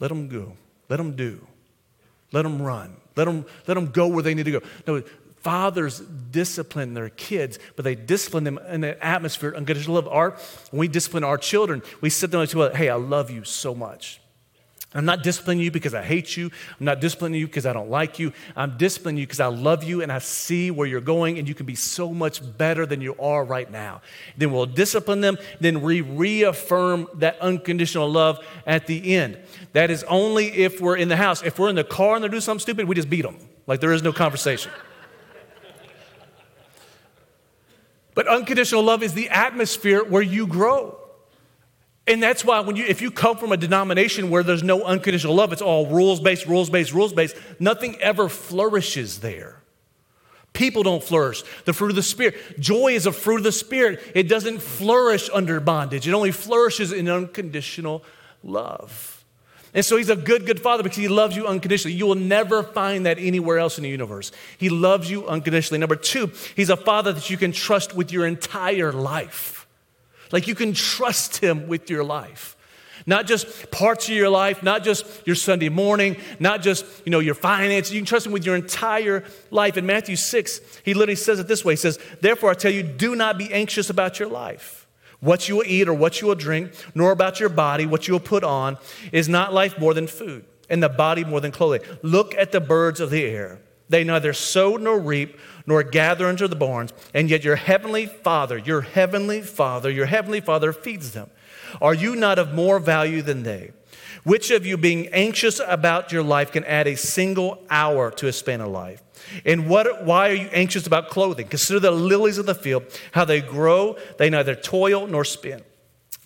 Let 0.00 0.08
them 0.08 0.28
go. 0.28 0.56
Let 0.88 0.96
them 0.96 1.16
do. 1.16 1.46
Let 2.32 2.44
them 2.44 2.62
run. 2.62 2.96
Let 3.16 3.24
them, 3.24 3.46
let 3.66 3.74
them 3.74 3.90
go 3.90 4.06
where 4.08 4.22
they 4.22 4.34
need 4.34 4.44
to 4.44 4.52
go. 4.52 4.60
No, 4.86 5.02
fathers 5.38 6.00
discipline 6.00 6.94
their 6.94 7.08
kids, 7.08 7.58
but 7.76 7.84
they 7.84 7.94
discipline 7.94 8.44
them 8.44 8.58
in 8.68 8.84
an 8.84 8.96
atmosphere 9.00 9.50
of 9.50 9.56
unconditional 9.56 9.94
love. 9.94 10.08
Our, 10.08 10.30
when 10.70 10.80
we 10.80 10.88
discipline 10.88 11.24
our 11.24 11.38
children, 11.38 11.82
we 12.00 12.10
sit 12.10 12.30
them 12.30 12.40
and 12.40 12.50
say, 12.50 12.74
hey, 12.74 12.88
I 12.88 12.96
love 12.96 13.30
you 13.30 13.44
so 13.44 13.74
much. 13.74 14.20
I'm 14.96 15.04
not 15.04 15.22
disciplining 15.22 15.62
you 15.62 15.70
because 15.70 15.92
I 15.92 16.02
hate 16.02 16.38
you. 16.38 16.50
I'm 16.80 16.86
not 16.86 17.00
disciplining 17.00 17.38
you 17.38 17.46
because 17.46 17.66
I 17.66 17.74
don't 17.74 17.90
like 17.90 18.18
you. 18.18 18.32
I'm 18.56 18.78
disciplining 18.78 19.18
you 19.18 19.26
because 19.26 19.40
I 19.40 19.46
love 19.46 19.84
you 19.84 20.00
and 20.00 20.10
I 20.10 20.20
see 20.20 20.70
where 20.70 20.86
you're 20.86 21.02
going 21.02 21.38
and 21.38 21.46
you 21.46 21.54
can 21.54 21.66
be 21.66 21.74
so 21.74 22.14
much 22.14 22.40
better 22.56 22.86
than 22.86 23.02
you 23.02 23.14
are 23.18 23.44
right 23.44 23.70
now. 23.70 24.00
Then 24.38 24.52
we'll 24.52 24.64
discipline 24.64 25.20
them, 25.20 25.36
then 25.60 25.82
we 25.82 26.00
reaffirm 26.00 27.08
that 27.16 27.38
unconditional 27.40 28.10
love 28.10 28.42
at 28.66 28.86
the 28.86 29.14
end. 29.14 29.36
That 29.74 29.90
is 29.90 30.02
only 30.04 30.46
if 30.46 30.80
we're 30.80 30.96
in 30.96 31.08
the 31.08 31.16
house. 31.16 31.42
If 31.42 31.58
we're 31.58 31.68
in 31.68 31.76
the 31.76 31.84
car 31.84 32.14
and 32.14 32.22
they're 32.22 32.30
doing 32.30 32.40
something 32.40 32.62
stupid, 32.62 32.88
we 32.88 32.94
just 32.94 33.10
beat 33.10 33.22
them. 33.22 33.36
Like 33.66 33.80
there 33.80 33.92
is 33.92 34.02
no 34.02 34.14
conversation. 34.14 34.72
but 38.14 38.26
unconditional 38.26 38.82
love 38.82 39.02
is 39.02 39.12
the 39.12 39.28
atmosphere 39.28 40.02
where 40.02 40.22
you 40.22 40.46
grow. 40.46 41.05
And 42.06 42.22
that's 42.22 42.44
why 42.44 42.60
when 42.60 42.76
you 42.76 42.84
if 42.84 43.02
you 43.02 43.10
come 43.10 43.36
from 43.36 43.52
a 43.52 43.56
denomination 43.56 44.30
where 44.30 44.42
there's 44.42 44.62
no 44.62 44.84
unconditional 44.84 45.34
love, 45.34 45.52
it's 45.52 45.62
all 45.62 45.86
rules 45.86 46.20
based, 46.20 46.46
rules 46.46 46.70
based, 46.70 46.92
rules 46.92 47.12
based, 47.12 47.36
nothing 47.58 48.00
ever 48.00 48.28
flourishes 48.28 49.20
there. 49.20 49.60
People 50.52 50.82
don't 50.82 51.02
flourish. 51.02 51.42
The 51.64 51.72
fruit 51.72 51.90
of 51.90 51.96
the 51.96 52.02
Spirit. 52.02 52.36
Joy 52.58 52.92
is 52.92 53.04
a 53.04 53.12
fruit 53.12 53.38
of 53.38 53.42
the 53.42 53.52
Spirit. 53.52 54.00
It 54.14 54.28
doesn't 54.28 54.60
flourish 54.62 55.28
under 55.32 55.60
bondage. 55.60 56.08
It 56.08 56.14
only 56.14 56.30
flourishes 56.30 56.92
in 56.92 57.08
unconditional 57.08 58.02
love. 58.42 59.24
And 59.74 59.84
so 59.84 59.98
he's 59.98 60.08
a 60.08 60.16
good, 60.16 60.46
good 60.46 60.58
father 60.58 60.82
because 60.82 60.96
he 60.96 61.08
loves 61.08 61.36
you 61.36 61.46
unconditionally. 61.46 61.94
You 61.94 62.06
will 62.06 62.14
never 62.14 62.62
find 62.62 63.04
that 63.04 63.18
anywhere 63.18 63.58
else 63.58 63.76
in 63.76 63.84
the 63.84 63.90
universe. 63.90 64.32
He 64.56 64.70
loves 64.70 65.10
you 65.10 65.26
unconditionally. 65.26 65.78
Number 65.78 65.96
two, 65.96 66.32
he's 66.54 66.70
a 66.70 66.76
father 66.76 67.12
that 67.12 67.28
you 67.28 67.36
can 67.36 67.52
trust 67.52 67.94
with 67.94 68.10
your 68.10 68.26
entire 68.26 68.92
life. 68.92 69.55
Like 70.32 70.46
you 70.46 70.54
can 70.54 70.72
trust 70.72 71.38
Him 71.38 71.68
with 71.68 71.90
your 71.90 72.04
life. 72.04 72.56
Not 73.04 73.26
just 73.26 73.70
parts 73.70 74.08
of 74.08 74.14
your 74.14 74.28
life, 74.28 74.62
not 74.62 74.82
just 74.82 75.26
your 75.26 75.36
Sunday 75.36 75.68
morning, 75.68 76.16
not 76.40 76.60
just, 76.60 76.84
you 77.04 77.10
know, 77.10 77.20
your 77.20 77.34
finances. 77.34 77.92
You 77.92 78.00
can 78.00 78.06
trust 78.06 78.26
him 78.26 78.32
with 78.32 78.44
your 78.44 78.56
entire 78.56 79.22
life. 79.50 79.76
In 79.76 79.86
Matthew 79.86 80.16
6, 80.16 80.80
he 80.84 80.92
literally 80.92 81.14
says 81.14 81.38
it 81.38 81.46
this 81.46 81.64
way. 81.64 81.74
He 81.74 81.76
says, 81.76 81.98
Therefore 82.20 82.50
I 82.50 82.54
tell 82.54 82.72
you, 82.72 82.82
do 82.82 83.14
not 83.14 83.38
be 83.38 83.52
anxious 83.52 83.90
about 83.90 84.18
your 84.18 84.28
life, 84.28 84.88
what 85.20 85.48
you 85.48 85.56
will 85.56 85.66
eat 85.66 85.88
or 85.88 85.94
what 85.94 86.20
you 86.20 86.26
will 86.26 86.34
drink, 86.34 86.72
nor 86.94 87.12
about 87.12 87.38
your 87.38 87.48
body, 87.48 87.86
what 87.86 88.08
you 88.08 88.14
will 88.14 88.20
put 88.20 88.42
on. 88.42 88.76
Is 89.12 89.28
not 89.28 89.52
life 89.52 89.78
more 89.78 89.94
than 89.94 90.08
food, 90.08 90.44
and 90.68 90.82
the 90.82 90.88
body 90.88 91.22
more 91.22 91.40
than 91.40 91.52
clothing? 91.52 91.82
Look 92.02 92.34
at 92.34 92.50
the 92.50 92.60
birds 92.60 92.98
of 92.98 93.10
the 93.10 93.24
air. 93.24 93.60
They 93.88 94.02
neither 94.02 94.32
sow 94.32 94.76
nor 94.76 94.98
reap 94.98 95.38
nor 95.66 95.82
gather 95.82 96.30
into 96.30 96.48
the 96.48 96.56
barns, 96.56 96.92
and 97.12 97.28
yet 97.28 97.44
your 97.44 97.56
heavenly 97.56 98.06
Father, 98.06 98.56
your 98.56 98.82
heavenly 98.82 99.42
Father, 99.42 99.90
your 99.90 100.06
heavenly 100.06 100.40
Father 100.40 100.72
feeds 100.72 101.12
them. 101.12 101.30
Are 101.80 101.94
you 101.94 102.16
not 102.16 102.38
of 102.38 102.54
more 102.54 102.78
value 102.78 103.22
than 103.22 103.42
they? 103.42 103.72
Which 104.24 104.50
of 104.50 104.66
you, 104.66 104.76
being 104.76 105.08
anxious 105.08 105.60
about 105.64 106.10
your 106.10 106.22
life, 106.22 106.50
can 106.50 106.64
add 106.64 106.86
a 106.86 106.96
single 106.96 107.62
hour 107.70 108.10
to 108.12 108.26
a 108.26 108.32
span 108.32 108.60
of 108.60 108.70
life? 108.70 109.02
And 109.44 109.68
what, 109.68 110.04
why 110.04 110.30
are 110.30 110.34
you 110.34 110.48
anxious 110.52 110.86
about 110.86 111.10
clothing? 111.10 111.48
Consider 111.48 111.80
the 111.80 111.90
lilies 111.90 112.38
of 112.38 112.46
the 112.46 112.54
field, 112.54 112.84
how 113.12 113.24
they 113.24 113.40
grow, 113.40 113.96
they 114.18 114.30
neither 114.30 114.54
toil 114.54 115.06
nor 115.06 115.24
spin. 115.24 115.62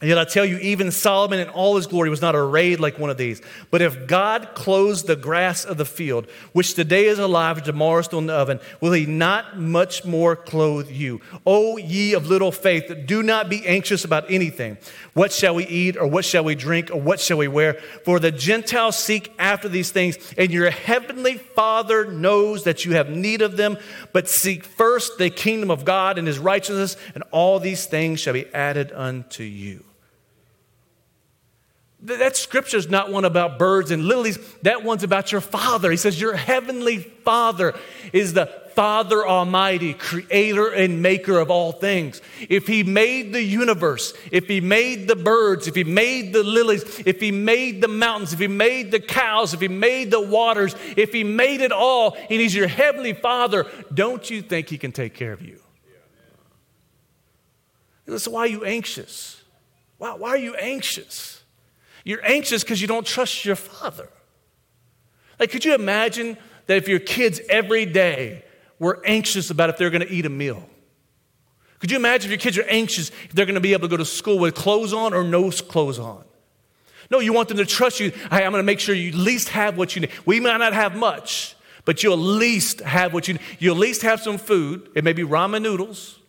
And 0.00 0.08
yet 0.08 0.16
I 0.16 0.24
tell 0.24 0.46
you, 0.46 0.56
even 0.56 0.90
Solomon 0.92 1.40
in 1.40 1.50
all 1.50 1.76
his 1.76 1.86
glory 1.86 2.08
was 2.08 2.22
not 2.22 2.34
arrayed 2.34 2.80
like 2.80 2.98
one 2.98 3.10
of 3.10 3.18
these. 3.18 3.42
But 3.70 3.82
if 3.82 4.06
God 4.06 4.54
clothes 4.54 5.02
the 5.02 5.14
grass 5.14 5.66
of 5.66 5.76
the 5.76 5.84
field, 5.84 6.26
which 6.54 6.72
today 6.72 7.04
is 7.04 7.18
alive 7.18 7.58
and 7.58 7.66
tomorrow 7.66 7.98
is 7.98 8.06
still 8.06 8.18
in 8.18 8.24
the 8.24 8.32
oven, 8.32 8.60
will 8.80 8.92
he 8.92 9.04
not 9.04 9.58
much 9.58 10.06
more 10.06 10.36
clothe 10.36 10.90
you? 10.90 11.20
O 11.44 11.76
ye 11.76 12.14
of 12.14 12.28
little 12.28 12.50
faith, 12.50 12.90
do 13.04 13.22
not 13.22 13.50
be 13.50 13.66
anxious 13.66 14.02
about 14.02 14.30
anything. 14.30 14.78
What 15.12 15.34
shall 15.34 15.54
we 15.54 15.66
eat, 15.66 15.98
or 15.98 16.06
what 16.06 16.24
shall 16.24 16.44
we 16.44 16.54
drink, 16.54 16.90
or 16.90 16.98
what 16.98 17.20
shall 17.20 17.36
we 17.36 17.48
wear? 17.48 17.74
For 18.06 18.18
the 18.18 18.32
Gentiles 18.32 18.96
seek 18.96 19.30
after 19.38 19.68
these 19.68 19.90
things, 19.90 20.16
and 20.38 20.50
your 20.50 20.70
heavenly 20.70 21.36
Father 21.36 22.10
knows 22.10 22.64
that 22.64 22.86
you 22.86 22.92
have 22.92 23.10
need 23.10 23.42
of 23.42 23.58
them. 23.58 23.76
But 24.14 24.30
seek 24.30 24.64
first 24.64 25.18
the 25.18 25.28
kingdom 25.28 25.70
of 25.70 25.84
God 25.84 26.16
and 26.16 26.26
his 26.26 26.38
righteousness, 26.38 26.96
and 27.14 27.22
all 27.32 27.60
these 27.60 27.84
things 27.84 28.18
shall 28.20 28.32
be 28.32 28.46
added 28.54 28.92
unto 28.92 29.42
you. 29.42 29.84
That 32.02 32.34
scripture 32.34 32.78
is 32.78 32.88
not 32.88 33.12
one 33.12 33.26
about 33.26 33.58
birds 33.58 33.90
and 33.90 34.06
lilies. 34.06 34.38
That 34.62 34.82
one's 34.82 35.02
about 35.02 35.32
your 35.32 35.42
Father. 35.42 35.90
He 35.90 35.98
says, 35.98 36.18
Your 36.18 36.34
heavenly 36.34 36.98
Father 36.98 37.74
is 38.12 38.32
the 38.32 38.46
Father 38.74 39.26
Almighty, 39.26 39.92
creator 39.92 40.68
and 40.68 41.02
maker 41.02 41.38
of 41.38 41.50
all 41.50 41.72
things. 41.72 42.22
If 42.48 42.66
He 42.66 42.82
made 42.84 43.34
the 43.34 43.42
universe, 43.42 44.14
if 44.32 44.46
He 44.46 44.62
made 44.62 45.08
the 45.08 45.16
birds, 45.16 45.68
if 45.68 45.74
He 45.74 45.84
made 45.84 46.32
the 46.32 46.42
lilies, 46.42 47.02
if 47.04 47.20
He 47.20 47.32
made 47.32 47.82
the 47.82 47.88
mountains, 47.88 48.32
if 48.32 48.38
He 48.38 48.48
made 48.48 48.90
the 48.90 49.00
cows, 49.00 49.52
if 49.52 49.60
He 49.60 49.68
made 49.68 50.10
the 50.10 50.22
waters, 50.22 50.74
if 50.96 51.12
He 51.12 51.22
made 51.22 51.60
it 51.60 51.72
all, 51.72 52.16
and 52.16 52.40
He's 52.40 52.54
your 52.54 52.68
heavenly 52.68 53.12
Father, 53.12 53.66
don't 53.92 54.30
you 54.30 54.40
think 54.40 54.70
He 54.70 54.78
can 54.78 54.92
take 54.92 55.12
care 55.12 55.32
of 55.32 55.42
you? 55.42 55.60
So, 58.16 58.30
why 58.30 58.40
are 58.40 58.46
you 58.46 58.64
anxious? 58.64 59.42
Why, 59.98 60.14
why 60.14 60.30
are 60.30 60.38
you 60.38 60.54
anxious? 60.54 61.39
You're 62.04 62.24
anxious 62.24 62.62
because 62.62 62.80
you 62.80 62.88
don't 62.88 63.06
trust 63.06 63.44
your 63.44 63.56
father. 63.56 64.08
Like, 65.38 65.50
could 65.50 65.64
you 65.64 65.74
imagine 65.74 66.36
that 66.66 66.76
if 66.76 66.88
your 66.88 66.98
kids 67.00 67.40
every 67.48 67.86
day 67.86 68.44
were 68.78 69.02
anxious 69.04 69.50
about 69.50 69.70
if 69.70 69.78
they're 69.78 69.90
going 69.90 70.06
to 70.06 70.12
eat 70.12 70.26
a 70.26 70.30
meal? 70.30 70.68
Could 71.80 71.90
you 71.90 71.96
imagine 71.96 72.26
if 72.26 72.30
your 72.30 72.38
kids 72.38 72.58
are 72.58 72.68
anxious 72.68 73.10
if 73.24 73.32
they're 73.32 73.46
going 73.46 73.54
to 73.54 73.60
be 73.60 73.72
able 73.72 73.82
to 73.82 73.88
go 73.88 73.96
to 73.96 74.04
school 74.04 74.38
with 74.38 74.54
clothes 74.54 74.92
on 74.92 75.14
or 75.14 75.24
no 75.24 75.50
clothes 75.50 75.98
on? 75.98 76.24
No, 77.10 77.18
you 77.18 77.32
want 77.32 77.48
them 77.48 77.56
to 77.56 77.66
trust 77.66 77.98
you. 77.98 78.10
Hey, 78.10 78.44
I'm 78.44 78.52
going 78.52 78.60
to 78.60 78.62
make 78.62 78.78
sure 78.78 78.94
you 78.94 79.08
at 79.08 79.14
least 79.14 79.48
have 79.48 79.76
what 79.76 79.96
you 79.96 80.02
need. 80.02 80.10
We 80.24 80.38
might 80.38 80.58
not 80.58 80.74
have 80.74 80.94
much, 80.94 81.56
but 81.84 82.02
you'll 82.02 82.14
at 82.14 82.18
least 82.20 82.80
have 82.80 83.12
what 83.12 83.26
you 83.26 83.34
need. 83.34 83.42
You'll 83.58 83.74
at 83.74 83.80
least 83.80 84.02
have 84.02 84.20
some 84.20 84.38
food. 84.38 84.90
It 84.94 85.02
may 85.02 85.12
be 85.12 85.24
ramen 85.24 85.62
noodles. 85.62 86.19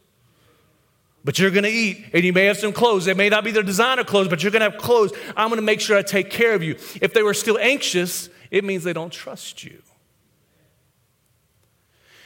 But 1.24 1.38
you're 1.38 1.52
going 1.52 1.64
to 1.64 1.70
eat, 1.70 2.06
and 2.14 2.24
you 2.24 2.34
may 2.34 2.46
have 2.46 2.58
some 2.58 2.74
clothes. 2.74 3.06
They 3.06 3.14
may 3.14 3.30
not 3.30 3.44
be 3.44 3.52
their 3.52 3.64
designer 3.64 4.04
clothes, 4.04 4.28
but 4.28 4.42
you're 4.42 4.52
going 4.52 4.62
to 4.62 4.72
have 4.72 4.80
clothes. 4.80 5.12
I'm 5.38 5.50
going 5.50 5.60
to 5.60 5.66
make 5.66 5.80
sure 5.80 5.98
I 5.98 6.02
take 6.02 6.32
care 6.32 6.56
of 6.56 6.64
you. 6.64 6.76
If 7.00 7.14
they 7.14 7.22
were 7.22 7.36
still 7.36 7.60
anxious, 7.60 8.30
it 8.50 8.64
means 8.64 8.84
they 8.84 8.94
don't 8.94 9.14
trust 9.14 9.64
you. 9.64 9.82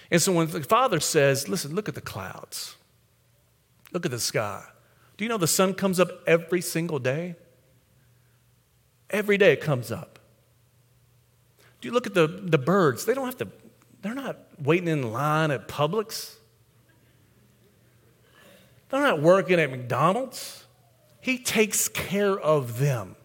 And 0.09 0.21
so 0.21 0.31
when 0.31 0.47
the 0.47 0.63
father 0.63 0.99
says, 0.99 1.49
Listen, 1.49 1.75
look 1.75 1.89
at 1.89 1.95
the 1.95 2.01
clouds, 2.01 2.75
look 3.91 4.05
at 4.05 4.11
the 4.11 4.19
sky. 4.19 4.63
Do 5.17 5.25
you 5.25 5.29
know 5.29 5.37
the 5.37 5.47
sun 5.47 5.73
comes 5.73 5.99
up 5.99 6.09
every 6.27 6.61
single 6.61 6.99
day? 6.99 7.35
Every 9.09 9.37
day 9.37 9.53
it 9.53 9.61
comes 9.61 9.91
up. 9.91 10.19
Do 11.79 11.87
you 11.87 11.93
look 11.93 12.07
at 12.07 12.13
the, 12.13 12.27
the 12.27 12.57
birds? 12.57 13.05
They 13.05 13.13
don't 13.13 13.25
have 13.25 13.37
to, 13.37 13.47
they're 14.01 14.15
not 14.15 14.37
waiting 14.59 14.87
in 14.87 15.11
line 15.11 15.51
at 15.51 15.67
Publix. 15.67 16.35
They're 18.89 19.01
not 19.01 19.21
working 19.21 19.59
at 19.59 19.71
McDonald's. 19.71 20.63
He 21.21 21.37
takes 21.37 21.87
care 21.87 22.39
of 22.39 22.79
them. 22.79 23.15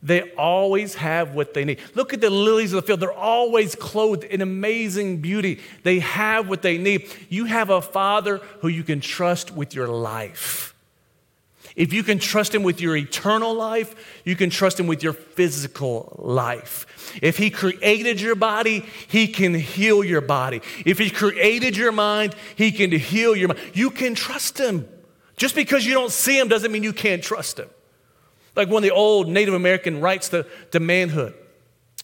They 0.00 0.30
always 0.32 0.94
have 0.96 1.34
what 1.34 1.54
they 1.54 1.64
need. 1.64 1.80
Look 1.94 2.14
at 2.14 2.20
the 2.20 2.30
lilies 2.30 2.72
of 2.72 2.82
the 2.82 2.86
field. 2.86 3.00
They're 3.00 3.12
always 3.12 3.74
clothed 3.74 4.24
in 4.24 4.40
amazing 4.40 5.20
beauty. 5.20 5.60
They 5.82 5.98
have 5.98 6.48
what 6.48 6.62
they 6.62 6.78
need. 6.78 7.10
You 7.28 7.46
have 7.46 7.70
a 7.70 7.82
father 7.82 8.38
who 8.60 8.68
you 8.68 8.84
can 8.84 9.00
trust 9.00 9.50
with 9.50 9.74
your 9.74 9.88
life. 9.88 10.74
If 11.78 11.92
you 11.92 12.02
can 12.02 12.18
trust 12.18 12.52
him 12.52 12.64
with 12.64 12.80
your 12.80 12.96
eternal 12.96 13.54
life, 13.54 14.20
you 14.24 14.34
can 14.34 14.50
trust 14.50 14.80
him 14.80 14.88
with 14.88 15.00
your 15.00 15.12
physical 15.12 16.12
life. 16.18 17.18
If 17.22 17.38
he 17.38 17.50
created 17.50 18.20
your 18.20 18.34
body, 18.34 18.84
he 19.06 19.28
can 19.28 19.54
heal 19.54 20.02
your 20.02 20.20
body. 20.20 20.60
If 20.84 20.98
he 20.98 21.08
created 21.08 21.76
your 21.76 21.92
mind, 21.92 22.34
he 22.56 22.72
can 22.72 22.90
heal 22.90 23.36
your 23.36 23.46
mind. 23.46 23.60
You 23.74 23.90
can 23.90 24.16
trust 24.16 24.58
him. 24.58 24.88
Just 25.36 25.54
because 25.54 25.86
you 25.86 25.94
don't 25.94 26.10
see 26.10 26.36
him 26.36 26.48
doesn't 26.48 26.72
mean 26.72 26.82
you 26.82 26.92
can't 26.92 27.22
trust 27.22 27.60
him. 27.60 27.70
Like 28.56 28.68
of 28.68 28.82
the 28.82 28.90
old 28.90 29.28
Native 29.28 29.54
American 29.54 30.00
rites 30.00 30.30
to, 30.30 30.46
to 30.72 30.80
manhood. 30.80 31.32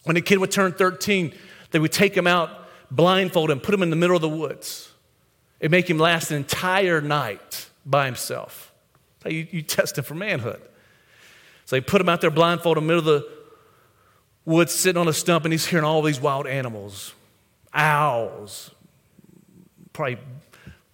When 0.04 0.16
a 0.16 0.20
kid 0.20 0.38
would 0.38 0.52
turn 0.52 0.72
13, 0.72 1.34
they 1.72 1.80
would 1.80 1.90
take 1.90 2.16
him 2.16 2.28
out 2.28 2.68
blindfold 2.92 3.50
and 3.50 3.60
put 3.60 3.74
him 3.74 3.82
in 3.82 3.90
the 3.90 3.96
middle 3.96 4.14
of 4.14 4.22
the 4.22 4.28
woods 4.28 4.92
and 5.60 5.72
make 5.72 5.90
him 5.90 5.98
last 5.98 6.30
an 6.30 6.36
entire 6.36 7.00
night 7.00 7.68
by 7.84 8.06
himself. 8.06 8.70
You, 9.26 9.46
you 9.50 9.62
test 9.62 9.98
him 9.98 10.04
for 10.04 10.14
manhood. 10.14 10.60
So 11.66 11.76
they 11.76 11.80
put 11.80 12.00
him 12.00 12.08
out 12.08 12.20
there 12.20 12.30
blindfolded 12.30 12.82
in 12.82 12.86
the 12.86 12.94
middle 12.94 13.14
of 13.14 13.22
the 13.22 13.28
woods, 14.44 14.74
sitting 14.74 15.00
on 15.00 15.08
a 15.08 15.12
stump, 15.12 15.44
and 15.44 15.52
he's 15.52 15.66
hearing 15.66 15.84
all 15.84 16.02
these 16.02 16.20
wild 16.20 16.46
animals 16.46 17.14
owls, 17.72 18.70
probably 19.92 20.18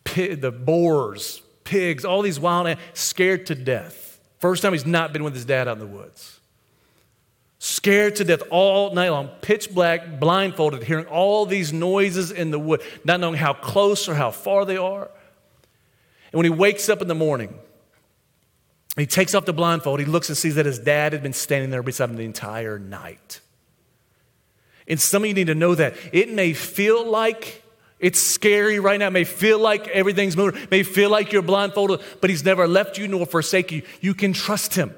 pig, 0.04 0.40
the 0.40 0.50
boars, 0.50 1.42
pigs, 1.64 2.04
all 2.04 2.22
these 2.22 2.40
wild 2.40 2.68
animals, 2.68 2.88
scared 2.94 3.46
to 3.46 3.54
death. 3.54 4.18
First 4.38 4.62
time 4.62 4.72
he's 4.72 4.86
not 4.86 5.12
been 5.12 5.22
with 5.22 5.34
his 5.34 5.44
dad 5.44 5.68
out 5.68 5.74
in 5.74 5.80
the 5.80 5.86
woods. 5.86 6.40
Scared 7.58 8.16
to 8.16 8.24
death 8.24 8.42
all 8.50 8.94
night 8.94 9.10
long, 9.10 9.28
pitch 9.42 9.74
black, 9.74 10.18
blindfolded, 10.18 10.82
hearing 10.82 11.04
all 11.06 11.44
these 11.44 11.74
noises 11.74 12.30
in 12.30 12.50
the 12.50 12.58
wood, 12.58 12.80
not 13.04 13.20
knowing 13.20 13.34
how 13.36 13.52
close 13.52 14.08
or 14.08 14.14
how 14.14 14.30
far 14.30 14.64
they 14.64 14.78
are. 14.78 15.10
And 16.32 16.38
when 16.38 16.44
he 16.44 16.50
wakes 16.50 16.88
up 16.88 17.02
in 17.02 17.08
the 17.08 17.14
morning, 17.14 17.54
he 19.00 19.06
takes 19.06 19.34
off 19.34 19.44
the 19.44 19.52
blindfold. 19.52 20.00
He 20.00 20.06
looks 20.06 20.28
and 20.28 20.36
sees 20.36 20.56
that 20.56 20.66
his 20.66 20.78
dad 20.78 21.12
had 21.12 21.22
been 21.22 21.32
standing 21.32 21.70
there 21.70 21.82
beside 21.82 22.10
him 22.10 22.16
the 22.16 22.24
entire 22.24 22.78
night. 22.78 23.40
And 24.86 25.00
some 25.00 25.22
of 25.22 25.28
you 25.28 25.34
need 25.34 25.46
to 25.46 25.54
know 25.54 25.74
that. 25.74 25.94
It 26.12 26.32
may 26.32 26.52
feel 26.52 27.08
like 27.08 27.62
it's 28.00 28.20
scary 28.20 28.80
right 28.80 28.98
now. 28.98 29.08
It 29.08 29.12
may 29.12 29.24
feel 29.24 29.58
like 29.58 29.86
everything's 29.88 30.36
moving. 30.36 30.62
It 30.62 30.70
may 30.70 30.82
feel 30.82 31.10
like 31.10 31.32
you're 31.32 31.42
blindfolded, 31.42 32.00
but 32.20 32.30
he's 32.30 32.44
never 32.44 32.66
left 32.66 32.98
you 32.98 33.06
nor 33.06 33.26
forsake 33.26 33.70
you. 33.70 33.82
You 34.00 34.14
can 34.14 34.32
trust 34.32 34.74
him. 34.74 34.94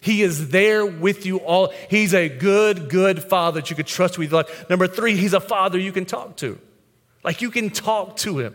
He 0.00 0.22
is 0.22 0.48
there 0.48 0.84
with 0.84 1.24
you 1.24 1.38
all. 1.38 1.72
He's 1.88 2.12
a 2.12 2.28
good, 2.28 2.90
good 2.90 3.22
father 3.22 3.60
that 3.60 3.70
you 3.70 3.76
could 3.76 3.86
trust 3.86 4.18
with 4.18 4.30
your 4.30 4.42
life. 4.42 4.68
Number 4.68 4.86
three, 4.86 5.16
he's 5.16 5.32
a 5.32 5.40
father 5.40 5.78
you 5.78 5.92
can 5.92 6.04
talk 6.04 6.36
to. 6.38 6.58
Like 7.22 7.40
you 7.40 7.50
can 7.50 7.70
talk 7.70 8.16
to 8.18 8.38
him. 8.38 8.54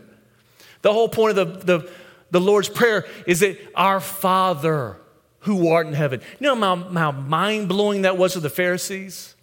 The 0.82 0.94
whole 0.94 1.10
point 1.10 1.38
of 1.38 1.66
the, 1.66 1.78
the 1.80 1.92
the 2.32 2.42
Lord's 2.42 2.70
Prayer 2.70 3.06
is 3.26 3.40
that 3.40 3.58
our 3.76 4.00
Father 4.00 4.98
who 5.42 5.70
art 5.70 5.88
in 5.88 5.94
heaven. 5.94 6.22
You 6.40 6.56
know 6.56 6.56
how, 6.56 6.76
how 6.76 7.12
mind 7.12 7.70
blowing 7.70 8.04
that 8.04 8.18
was 8.18 8.34
to 8.34 8.40
the 8.40 8.50
Pharisees? 8.50 9.36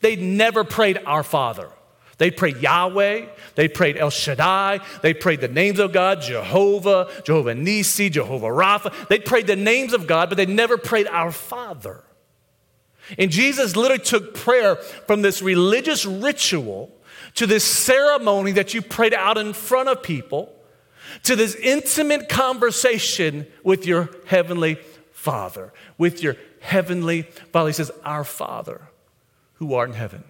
They 0.00 0.16
never 0.16 0.64
prayed 0.64 0.98
our 1.06 1.22
Father. 1.22 1.70
They 2.18 2.30
prayed 2.30 2.58
Yahweh, 2.58 3.26
they 3.56 3.66
prayed 3.66 3.96
El 3.96 4.10
Shaddai, 4.10 4.80
they 5.02 5.14
prayed 5.14 5.40
the 5.40 5.48
names 5.48 5.80
of 5.80 5.92
God, 5.92 6.22
Jehovah, 6.22 7.10
Jehovah 7.24 7.54
Nisi, 7.54 8.08
Jehovah 8.08 8.46
Rapha. 8.46 9.08
They 9.08 9.18
prayed 9.18 9.48
the 9.48 9.56
names 9.56 9.92
of 9.92 10.06
God, 10.06 10.28
but 10.28 10.36
they 10.36 10.46
never 10.46 10.78
prayed 10.78 11.08
our 11.08 11.32
Father. 11.32 12.04
And 13.18 13.30
Jesus 13.30 13.74
literally 13.74 14.02
took 14.02 14.34
prayer 14.34 14.76
from 14.76 15.22
this 15.22 15.42
religious 15.42 16.06
ritual 16.06 16.92
to 17.34 17.46
this 17.46 17.64
ceremony 17.64 18.52
that 18.52 18.74
you 18.74 18.80
prayed 18.80 19.12
out 19.12 19.36
in 19.36 19.52
front 19.52 19.88
of 19.88 20.02
people 20.02 20.54
to 21.22 21.36
this 21.36 21.54
intimate 21.54 22.28
conversation 22.28 23.46
with 23.62 23.86
your 23.86 24.10
heavenly 24.26 24.78
Father. 25.12 25.72
With 25.96 26.22
your 26.22 26.36
heavenly 26.60 27.22
Father. 27.22 27.68
He 27.68 27.74
says, 27.74 27.90
Our 28.04 28.24
Father 28.24 28.88
who 29.54 29.74
art 29.74 29.88
in 29.88 29.94
heaven, 29.94 30.24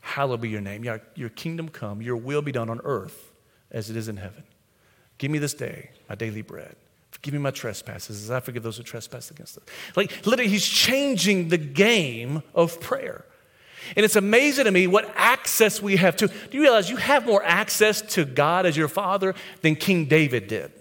hallowed 0.00 0.40
be 0.40 0.48
your 0.48 0.60
name. 0.60 0.84
Your, 0.84 1.00
your 1.14 1.28
kingdom 1.30 1.68
come, 1.68 2.02
your 2.02 2.16
will 2.16 2.42
be 2.42 2.52
done 2.52 2.68
on 2.68 2.80
earth 2.84 3.32
as 3.70 3.90
it 3.90 3.96
is 3.96 4.08
in 4.08 4.16
heaven. 4.16 4.42
Give 5.18 5.30
me 5.30 5.38
this 5.38 5.54
day 5.54 5.90
my 6.08 6.14
daily 6.14 6.42
bread. 6.42 6.76
Forgive 7.10 7.32
me 7.32 7.40
my 7.40 7.50
trespasses 7.50 8.22
as 8.22 8.30
I 8.30 8.40
forgive 8.40 8.62
those 8.62 8.76
who 8.76 8.82
trespass 8.82 9.30
against 9.30 9.56
us. 9.56 9.64
Like, 9.96 10.26
literally, 10.26 10.50
he's 10.50 10.66
changing 10.66 11.48
the 11.48 11.58
game 11.58 12.42
of 12.54 12.78
prayer. 12.80 13.24
And 13.94 14.04
it's 14.04 14.16
amazing 14.16 14.64
to 14.64 14.70
me 14.70 14.86
what 14.86 15.12
access 15.14 15.80
we 15.80 15.96
have 15.96 16.16
to. 16.16 16.28
Do 16.28 16.34
you 16.50 16.62
realize 16.62 16.90
you 16.90 16.96
have 16.96 17.26
more 17.26 17.44
access 17.44 18.02
to 18.14 18.24
God 18.24 18.66
as 18.66 18.76
your 18.76 18.88
father 18.88 19.34
than 19.60 19.76
King 19.76 20.06
David 20.06 20.48
did? 20.48 20.72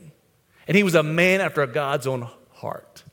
And 0.67 0.75
he 0.75 0.83
was 0.83 0.95
a 0.95 1.03
man 1.03 1.41
after 1.41 1.65
God's 1.67 2.07
own 2.07 2.27
heart. 2.53 3.03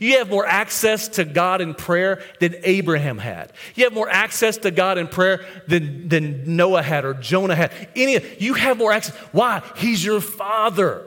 You 0.00 0.18
have 0.18 0.28
more 0.28 0.44
access 0.44 1.08
to 1.08 1.24
God 1.24 1.60
in 1.60 1.74
prayer 1.74 2.22
than 2.40 2.56
Abraham 2.64 3.18
had. 3.18 3.52
You 3.74 3.84
have 3.84 3.94
more 3.94 4.08
access 4.08 4.58
to 4.58 4.70
God 4.70 4.98
in 4.98 5.08
prayer 5.08 5.46
than, 5.66 6.08
than 6.08 6.56
Noah 6.56 6.82
had 6.82 7.04
or 7.04 7.14
Jonah 7.14 7.54
had. 7.54 7.72
Any, 7.94 8.20
you 8.38 8.54
have 8.54 8.76
more 8.76 8.92
access. 8.92 9.16
Why? 9.32 9.62
He's 9.76 10.04
your 10.04 10.20
father. 10.20 11.06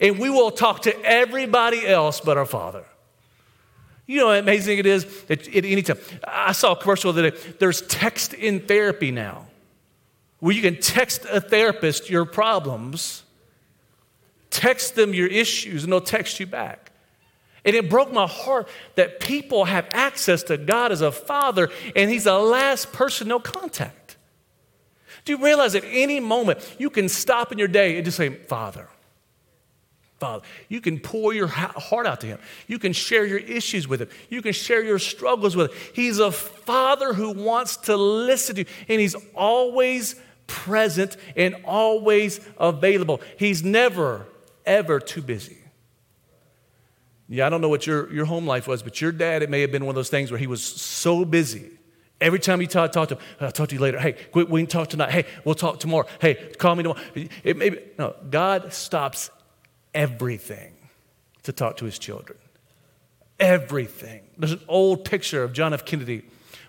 And 0.00 0.18
we 0.18 0.30
will 0.30 0.50
talk 0.50 0.82
to 0.82 1.04
everybody 1.04 1.86
else 1.86 2.20
but 2.20 2.36
our 2.36 2.46
father. 2.46 2.84
You 4.06 4.18
know 4.18 4.28
how 4.28 4.34
amazing 4.34 4.78
it 4.78 4.86
is 4.86 5.22
that 5.24 5.48
at 5.48 5.64
any 5.64 5.82
time. 5.82 5.98
I 6.24 6.52
saw 6.52 6.72
a 6.72 6.76
commercial 6.76 7.12
that 7.14 7.58
there's 7.58 7.82
text 7.82 8.34
in 8.34 8.60
therapy 8.60 9.10
now, 9.10 9.46
where 10.40 10.54
you 10.54 10.60
can 10.60 10.78
text 10.78 11.24
a 11.30 11.40
therapist 11.40 12.10
your 12.10 12.24
problems, 12.24 13.22
text 14.50 14.94
them 14.94 15.14
your 15.14 15.28
issues, 15.28 15.84
and 15.84 15.92
they'll 15.92 16.00
text 16.00 16.38
you 16.38 16.46
back. 16.46 16.92
And 17.64 17.74
it 17.74 17.88
broke 17.88 18.12
my 18.12 18.26
heart 18.26 18.68
that 18.96 19.20
people 19.20 19.64
have 19.64 19.88
access 19.92 20.42
to 20.44 20.58
God 20.58 20.92
as 20.92 21.00
a 21.00 21.10
father, 21.10 21.70
and 21.96 22.10
He's 22.10 22.24
the 22.24 22.38
last 22.38 22.92
person 22.92 23.28
they'll 23.28 23.40
contact. 23.40 24.18
Do 25.24 25.32
you 25.32 25.42
realize 25.42 25.74
at 25.74 25.84
any 25.86 26.20
moment 26.20 26.76
you 26.78 26.90
can 26.90 27.08
stop 27.08 27.52
in 27.52 27.58
your 27.58 27.68
day 27.68 27.96
and 27.96 28.04
just 28.04 28.18
say, 28.18 28.28
Father, 28.28 28.88
Father. 30.18 30.44
You 30.68 30.80
can 30.80 31.00
pour 31.00 31.34
your 31.34 31.48
heart 31.48 32.06
out 32.06 32.20
to 32.20 32.26
Him. 32.26 32.38
You 32.66 32.78
can 32.78 32.92
share 32.92 33.26
your 33.26 33.38
issues 33.38 33.88
with 33.88 34.00
Him. 34.00 34.08
You 34.30 34.42
can 34.42 34.52
share 34.52 34.82
your 34.82 34.98
struggles 34.98 35.56
with 35.56 35.70
Him. 35.70 35.78
He's 35.92 36.18
a 36.18 36.30
Father 36.30 37.12
who 37.12 37.32
wants 37.32 37.76
to 37.78 37.96
listen 37.96 38.56
to 38.56 38.60
you, 38.62 38.66
and 38.88 39.00
He's 39.00 39.16
always 39.34 40.16
present 40.46 41.16
and 41.36 41.56
always 41.64 42.40
available. 42.58 43.20
He's 43.38 43.62
never, 43.64 44.26
ever 44.64 45.00
too 45.00 45.22
busy. 45.22 45.58
Yeah, 47.28 47.46
I 47.46 47.48
don't 47.48 47.60
know 47.60 47.70
what 47.70 47.86
your, 47.86 48.12
your 48.12 48.26
home 48.26 48.46
life 48.46 48.68
was, 48.68 48.82
but 48.82 49.00
your 49.00 49.10
dad, 49.10 49.42
it 49.42 49.50
may 49.50 49.62
have 49.62 49.72
been 49.72 49.84
one 49.84 49.92
of 49.92 49.96
those 49.96 50.10
things 50.10 50.30
where 50.30 50.38
he 50.38 50.46
was 50.46 50.62
so 50.62 51.24
busy. 51.24 51.70
Every 52.20 52.38
time 52.38 52.60
you 52.60 52.66
talk, 52.66 52.92
talk 52.92 53.08
to 53.08 53.16
him, 53.16 53.22
I'll 53.40 53.50
talk 53.50 53.70
to 53.70 53.74
you 53.74 53.80
later. 53.80 53.98
Hey, 53.98 54.16
we, 54.34 54.44
we 54.44 54.60
can 54.60 54.66
talk 54.68 54.88
tonight. 54.88 55.10
Hey, 55.10 55.24
we'll 55.44 55.54
talk 55.54 55.80
tomorrow. 55.80 56.06
Hey, 56.20 56.34
call 56.58 56.76
me 56.76 56.82
tomorrow. 56.82 57.00
It 57.42 57.56
may 57.56 57.70
be, 57.70 57.78
no, 57.98 58.14
God 58.30 58.72
stops 58.72 59.30
everything 59.94 60.72
to 61.44 61.52
talk 61.52 61.76
to 61.78 61.84
his 61.84 61.98
children. 61.98 62.38
Everything. 63.38 64.22
There's 64.38 64.52
an 64.52 64.60
old 64.68 65.04
picture 65.04 65.42
of 65.42 65.52
John 65.52 65.72
F. 65.74 65.84
Kennedy 65.84 66.22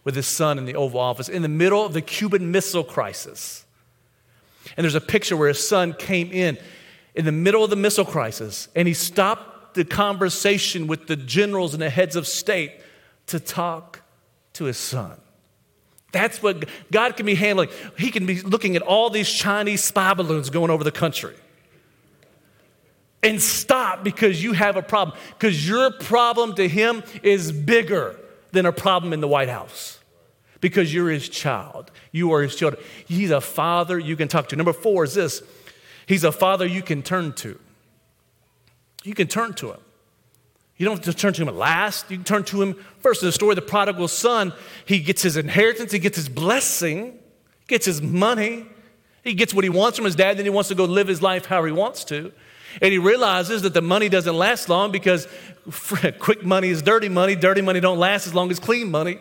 with 0.03 0.15
his 0.15 0.27
son 0.27 0.57
in 0.57 0.65
the 0.65 0.75
Oval 0.75 0.99
Office 0.99 1.29
in 1.29 1.41
the 1.41 1.49
middle 1.49 1.83
of 1.83 1.93
the 1.93 2.01
Cuban 2.01 2.51
Missile 2.51 2.83
Crisis. 2.83 3.65
And 4.77 4.83
there's 4.83 4.95
a 4.95 5.01
picture 5.01 5.38
where 5.38 5.47
his 5.47 5.65
son 5.67 5.93
came 5.93 6.31
in 6.31 6.57
in 7.15 7.25
the 7.25 7.31
middle 7.31 7.63
of 7.63 7.69
the 7.69 7.75
missile 7.75 8.05
crisis 8.05 8.67
and 8.75 8.88
he 8.88 8.93
stopped 8.93 9.75
the 9.75 9.85
conversation 9.85 10.88
with 10.88 11.07
the 11.07 11.15
generals 11.15 11.73
and 11.73 11.81
the 11.81 11.89
heads 11.89 12.15
of 12.15 12.27
state 12.27 12.71
to 13.27 13.39
talk 13.39 14.01
to 14.53 14.65
his 14.65 14.77
son. 14.77 15.19
That's 16.11 16.41
what 16.41 16.65
God 16.91 17.17
can 17.17 17.25
be 17.25 17.35
handling. 17.35 17.69
He 17.97 18.09
can 18.09 18.25
be 18.25 18.41
looking 18.41 18.75
at 18.75 18.81
all 18.81 19.09
these 19.09 19.29
Chinese 19.29 19.83
spy 19.83 20.13
balloons 20.13 20.49
going 20.49 20.71
over 20.71 20.83
the 20.83 20.91
country 20.91 21.35
and 23.25 23.41
stop 23.41 24.03
because 24.03 24.41
you 24.43 24.53
have 24.53 24.77
a 24.77 24.83
problem. 24.83 25.17
Because 25.38 25.67
your 25.67 25.91
problem 25.91 26.53
to 26.55 26.67
him 26.67 27.03
is 27.23 27.51
bigger 27.51 28.15
than 28.51 28.65
a 28.65 28.71
problem 28.71 29.13
in 29.13 29.19
the 29.19 29.27
White 29.27 29.49
House. 29.49 29.99
Because 30.61 30.93
you're 30.93 31.09
his 31.09 31.27
child. 31.27 31.91
You 32.11 32.31
are 32.33 32.43
his 32.43 32.55
children. 32.55 32.81
He's 33.07 33.31
a 33.31 33.41
father 33.41 33.97
you 33.97 34.15
can 34.15 34.27
talk 34.27 34.49
to. 34.49 34.55
Number 34.55 34.73
four 34.73 35.03
is 35.03 35.15
this 35.15 35.41
He's 36.05 36.23
a 36.23 36.31
father 36.31 36.67
you 36.67 36.83
can 36.83 37.01
turn 37.01 37.33
to. 37.33 37.59
You 39.03 39.15
can 39.15 39.27
turn 39.27 39.53
to 39.55 39.71
him. 39.71 39.79
You 40.77 40.85
don't 40.85 40.97
have 40.97 41.05
to 41.05 41.19
turn 41.19 41.33
to 41.33 41.41
him 41.41 41.47
at 41.47 41.55
last. 41.55 42.11
You 42.11 42.17
can 42.17 42.25
turn 42.25 42.43
to 42.45 42.61
him 42.61 42.75
first. 42.99 43.23
In 43.23 43.27
the 43.27 43.31
story 43.31 43.51
of 43.51 43.55
the 43.55 43.61
prodigal 43.63 44.07
son, 44.07 44.53
he 44.85 44.99
gets 44.99 45.23
his 45.23 45.35
inheritance, 45.38 45.91
he 45.91 45.99
gets 45.99 46.17
his 46.17 46.29
blessing, 46.29 47.17
gets 47.67 47.85
his 47.85 48.01
money, 48.01 48.65
he 49.23 49.33
gets 49.33 49.53
what 49.53 49.63
he 49.63 49.69
wants 49.69 49.97
from 49.97 50.05
his 50.05 50.15
dad, 50.15 50.38
then 50.38 50.45
he 50.45 50.49
wants 50.49 50.69
to 50.69 50.75
go 50.75 50.85
live 50.85 51.07
his 51.07 51.21
life 51.21 51.45
how 51.45 51.63
he 51.63 51.71
wants 51.71 52.03
to. 52.05 52.31
And 52.81 52.91
he 52.91 52.97
realizes 52.97 53.61
that 53.61 53.73
the 53.73 53.81
money 53.81 54.09
doesn't 54.09 54.35
last 54.35 54.69
long 54.69 54.91
because 54.91 55.27
quick 56.19 56.43
money 56.43 56.69
is 56.69 56.81
dirty 56.81 57.09
money. 57.09 57.35
Dirty 57.35 57.61
money 57.61 57.79
don't 57.79 57.99
last 57.99 58.27
as 58.27 58.33
long 58.33 58.51
as 58.51 58.59
clean 58.59 58.91
money. 58.91 59.19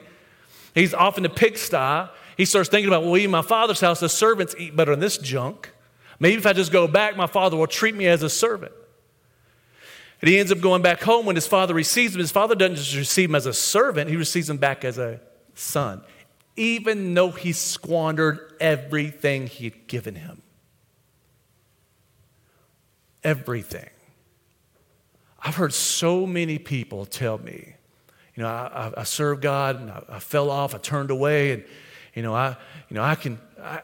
He's 0.75 0.95
off 0.95 1.17
in 1.17 1.23
the 1.23 1.29
pigsty. 1.29 2.11
He 2.37 2.45
starts 2.45 2.69
thinking 2.69 2.89
about, 2.89 3.05
well, 3.05 3.15
in 3.15 3.31
my 3.31 3.43
father's 3.43 3.81
house, 3.81 4.01
the 4.01 4.09
servants 4.09 4.55
eat 4.59 4.75
better 4.75 4.91
than 4.91 5.01
this 5.01 5.19
junk. 5.19 5.73
Maybe 6.19 6.37
if 6.37 6.47
I 6.47 6.53
just 6.53 6.73
go 6.73 6.89
back, 6.89 7.17
my 7.17 7.27
father 7.27 7.57
will 7.57 7.67
treat 7.67 7.95
me 7.95 8.07
as 8.07 8.23
a 8.23 8.31
servant. 8.31 8.73
And 10.21 10.29
he 10.29 10.39
ends 10.39 10.51
up 10.51 10.61
going 10.61 10.83
back 10.83 11.03
home 11.03 11.27
when 11.27 11.37
his 11.37 11.47
father 11.47 11.75
receives 11.75 12.15
him. 12.15 12.21
His 12.21 12.31
father 12.31 12.55
doesn't 12.55 12.77
just 12.77 12.97
receive 12.97 13.29
him 13.29 13.35
as 13.35 13.47
a 13.47 13.53
servant, 13.53 14.11
he 14.11 14.17
receives 14.17 14.49
him 14.49 14.57
back 14.57 14.85
as 14.85 14.99
a 14.99 15.21
son, 15.55 16.03
even 16.57 17.15
though 17.15 17.31
he 17.31 17.53
squandered 17.53 18.55
everything 18.59 19.47
he'd 19.47 19.87
given 19.87 20.15
him 20.15 20.44
everything. 23.25 23.89
I've 25.41 25.57
heard 25.57 25.75
so 25.75 26.27
many 26.27 26.59
people 26.59 27.07
tell 27.07 27.39
me, 27.39 27.75
you 28.35 28.43
know, 28.43 28.49
I, 28.49 28.93
I, 28.97 29.35
God 29.37 29.81
and 29.81 29.91
I, 29.91 30.03
I, 30.09 30.19
fell 30.19 30.51
off, 30.51 30.75
I 30.75 30.79
turned 30.79 31.11
away, 31.11 31.53
and, 31.53 31.65
you 32.15 32.23
know, 32.23 32.35
I, 32.35 32.57
you 32.89 32.95
know, 32.95 33.03
I 33.03 33.15
can, 33.15 33.39
I, 33.61 33.81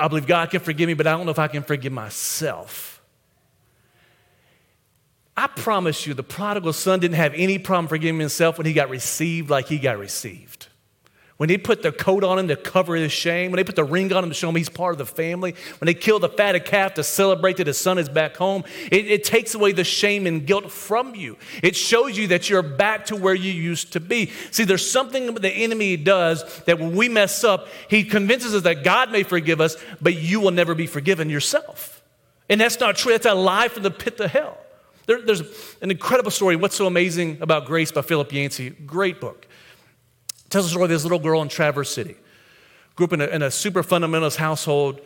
I 0.00 0.08
believe 0.08 0.26
God 0.26 0.50
can 0.50 0.60
forgive 0.60 0.86
me, 0.86 0.94
but 0.94 1.06
I 1.06 1.12
don't 1.12 1.24
know 1.24 1.32
if 1.32 1.38
I 1.38 1.48
can 1.48 1.62
forgive 1.62 1.92
myself. 1.92 3.02
I 5.36 5.46
promise 5.46 6.06
you, 6.06 6.14
the 6.14 6.22
prodigal 6.22 6.72
son 6.72 7.00
didn't 7.00 7.16
have 7.16 7.32
any 7.34 7.58
problem 7.58 7.88
forgiving 7.88 8.20
himself 8.20 8.58
when 8.58 8.66
he 8.66 8.72
got 8.72 8.90
received 8.90 9.50
like 9.50 9.66
he 9.66 9.78
got 9.78 9.98
received. 9.98 10.67
When 11.38 11.48
they 11.48 11.56
put 11.56 11.82
the 11.82 11.92
coat 11.92 12.24
on 12.24 12.36
him 12.36 12.48
to 12.48 12.56
cover 12.56 12.96
his 12.96 13.12
shame, 13.12 13.52
when 13.52 13.58
they 13.58 13.64
put 13.64 13.76
the 13.76 13.84
ring 13.84 14.12
on 14.12 14.24
him 14.24 14.30
to 14.30 14.34
show 14.34 14.48
him 14.48 14.56
he's 14.56 14.68
part 14.68 14.92
of 14.94 14.98
the 14.98 15.06
family, 15.06 15.54
when 15.78 15.86
they 15.86 15.94
kill 15.94 16.18
the 16.18 16.28
fatted 16.28 16.64
calf 16.64 16.94
to 16.94 17.04
celebrate 17.04 17.58
that 17.58 17.68
his 17.68 17.78
son 17.78 17.96
is 17.96 18.08
back 18.08 18.36
home, 18.36 18.64
it, 18.90 19.06
it, 19.06 19.22
takes 19.22 19.54
away 19.54 19.70
the 19.70 19.84
shame 19.84 20.26
and 20.26 20.48
guilt 20.48 20.72
from 20.72 21.14
you. 21.14 21.36
It 21.62 21.76
shows 21.76 22.18
you 22.18 22.26
that 22.28 22.50
you're 22.50 22.64
back 22.64 23.06
to 23.06 23.16
where 23.16 23.36
you 23.36 23.52
used 23.52 23.92
to 23.92 24.00
be. 24.00 24.32
See, 24.50 24.64
there's 24.64 24.90
something 24.90 25.32
the 25.34 25.48
enemy 25.48 25.96
does 25.96 26.42
that 26.64 26.80
when 26.80 26.96
we 26.96 27.08
mess 27.08 27.44
up, 27.44 27.68
he 27.88 28.02
convinces 28.02 28.52
us 28.52 28.64
that 28.64 28.82
God 28.82 29.12
may 29.12 29.22
forgive 29.22 29.60
us, 29.60 29.76
but 30.00 30.16
you 30.16 30.40
will 30.40 30.50
never 30.50 30.74
be 30.74 30.88
forgiven 30.88 31.30
yourself. 31.30 32.02
And 32.48 32.60
that's 32.60 32.80
not 32.80 32.96
true. 32.96 33.12
That's 33.12 33.26
a 33.26 33.34
lie 33.34 33.68
from 33.68 33.84
the 33.84 33.92
pit 33.92 34.18
of 34.18 34.32
hell. 34.32 34.58
There, 35.06 35.22
there's 35.22 35.42
an 35.82 35.92
incredible 35.92 36.32
story, 36.32 36.56
What's 36.56 36.74
So 36.74 36.88
Amazing 36.88 37.38
About 37.40 37.66
Grace 37.66 37.92
by 37.92 38.02
Philip 38.02 38.32
Yancey. 38.32 38.70
Great 38.70 39.20
book 39.20 39.46
tells 40.50 40.66
the 40.66 40.70
story 40.70 40.84
of 40.84 40.90
this 40.90 41.02
little 41.02 41.18
girl 41.18 41.42
in 41.42 41.48
Traverse 41.48 41.92
City. 41.92 42.16
Grew 42.96 43.06
up 43.06 43.12
in 43.12 43.20
a, 43.20 43.26
in 43.26 43.42
a 43.42 43.50
super 43.50 43.82
fundamentalist 43.82 44.36
household. 44.36 45.00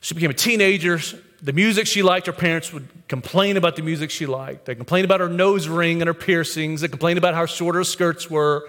She 0.00 0.14
became 0.14 0.30
a 0.30 0.34
teenager. 0.34 1.00
The 1.42 1.52
music 1.52 1.86
she 1.86 2.02
liked, 2.02 2.26
her 2.26 2.32
parents 2.32 2.72
would 2.72 2.88
complain 3.08 3.56
about 3.56 3.76
the 3.76 3.82
music 3.82 4.10
she 4.10 4.26
liked. 4.26 4.66
They 4.66 4.74
complained 4.74 5.04
about 5.04 5.20
her 5.20 5.28
nose 5.28 5.66
ring 5.68 6.02
and 6.02 6.06
her 6.06 6.14
piercings. 6.14 6.82
They 6.82 6.88
complained 6.88 7.18
about 7.18 7.34
how 7.34 7.46
short 7.46 7.74
her 7.74 7.84
skirts 7.84 8.30
were. 8.30 8.68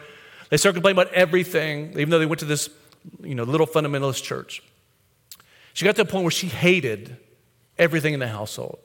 They 0.49 0.57
started 0.57 0.75
complaining 0.75 1.01
about 1.01 1.13
everything, 1.13 1.91
even 1.91 2.09
though 2.09 2.19
they 2.19 2.25
went 2.25 2.39
to 2.39 2.45
this 2.45 2.69
you 3.21 3.35
know, 3.35 3.43
little 3.43 3.67
fundamentalist 3.67 4.23
church. 4.23 4.63
She 5.73 5.85
got 5.85 5.95
to 5.95 6.03
a 6.03 6.05
point 6.05 6.23
where 6.23 6.31
she 6.31 6.47
hated 6.47 7.17
everything 7.77 8.13
in 8.13 8.19
the 8.19 8.27
household. 8.27 8.79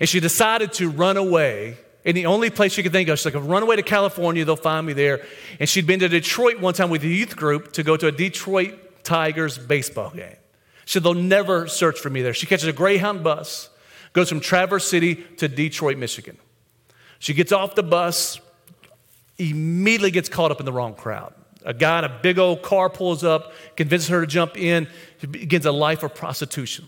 And 0.00 0.08
she 0.08 0.20
decided 0.20 0.72
to 0.74 0.88
run 0.88 1.16
away 1.16 1.76
and 2.04 2.16
the 2.16 2.26
only 2.26 2.50
place 2.50 2.72
she 2.72 2.82
could 2.82 2.92
think 2.92 3.08
of, 3.08 3.18
she's 3.18 3.26
like, 3.26 3.34
I'll 3.34 3.42
run 3.42 3.62
away 3.62 3.76
to 3.76 3.82
California, 3.82 4.44
they'll 4.44 4.56
find 4.56 4.86
me 4.86 4.92
there. 4.92 5.24
And 5.58 5.68
she'd 5.68 5.86
been 5.86 6.00
to 6.00 6.08
Detroit 6.08 6.60
one 6.60 6.74
time 6.74 6.90
with 6.90 7.02
a 7.04 7.08
youth 7.08 7.36
group 7.36 7.72
to 7.72 7.82
go 7.82 7.96
to 7.96 8.06
a 8.06 8.12
Detroit 8.12 9.04
Tigers 9.04 9.58
baseball 9.58 10.10
game. 10.10 10.36
She 10.86 10.94
said, 10.94 11.02
they'll 11.02 11.14
never 11.14 11.68
search 11.68 11.98
for 12.00 12.10
me 12.10 12.22
there. 12.22 12.34
She 12.34 12.46
catches 12.46 12.66
a 12.66 12.72
Greyhound 12.72 13.22
bus, 13.22 13.68
goes 14.12 14.28
from 14.28 14.40
Traverse 14.40 14.88
City 14.88 15.16
to 15.36 15.46
Detroit, 15.46 15.98
Michigan. 15.98 16.38
She 17.18 17.34
gets 17.34 17.52
off 17.52 17.74
the 17.74 17.82
bus, 17.82 18.40
immediately 19.36 20.10
gets 20.10 20.28
caught 20.28 20.50
up 20.50 20.58
in 20.58 20.66
the 20.66 20.72
wrong 20.72 20.94
crowd. 20.94 21.34
A 21.64 21.74
guy 21.74 21.98
in 21.98 22.04
a 22.04 22.18
big 22.22 22.38
old 22.38 22.62
car 22.62 22.88
pulls 22.88 23.22
up, 23.22 23.52
convinces 23.76 24.08
her 24.08 24.22
to 24.22 24.26
jump 24.26 24.56
in, 24.56 24.88
She 25.20 25.26
begins 25.26 25.66
a 25.66 25.72
life 25.72 26.02
of 26.02 26.14
prostitution 26.14 26.86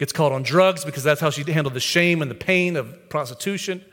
gets 0.00 0.14
caught 0.14 0.32
on 0.32 0.42
drugs 0.42 0.82
because 0.82 1.04
that's 1.04 1.20
how 1.20 1.28
she 1.28 1.44
handled 1.52 1.74
the 1.74 1.78
shame 1.78 2.22
and 2.22 2.30
the 2.30 2.34
pain 2.34 2.74
of 2.74 3.10
prostitution. 3.10 3.84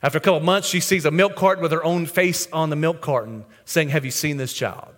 After 0.00 0.18
a 0.18 0.20
couple 0.20 0.38
months, 0.38 0.68
she 0.68 0.78
sees 0.78 1.04
a 1.04 1.10
milk 1.10 1.34
carton 1.34 1.62
with 1.62 1.72
her 1.72 1.82
own 1.82 2.06
face 2.06 2.46
on 2.52 2.70
the 2.70 2.76
milk 2.76 3.00
carton 3.00 3.44
saying, 3.64 3.88
Have 3.88 4.04
you 4.04 4.12
seen 4.12 4.36
this 4.36 4.52
child? 4.52 4.94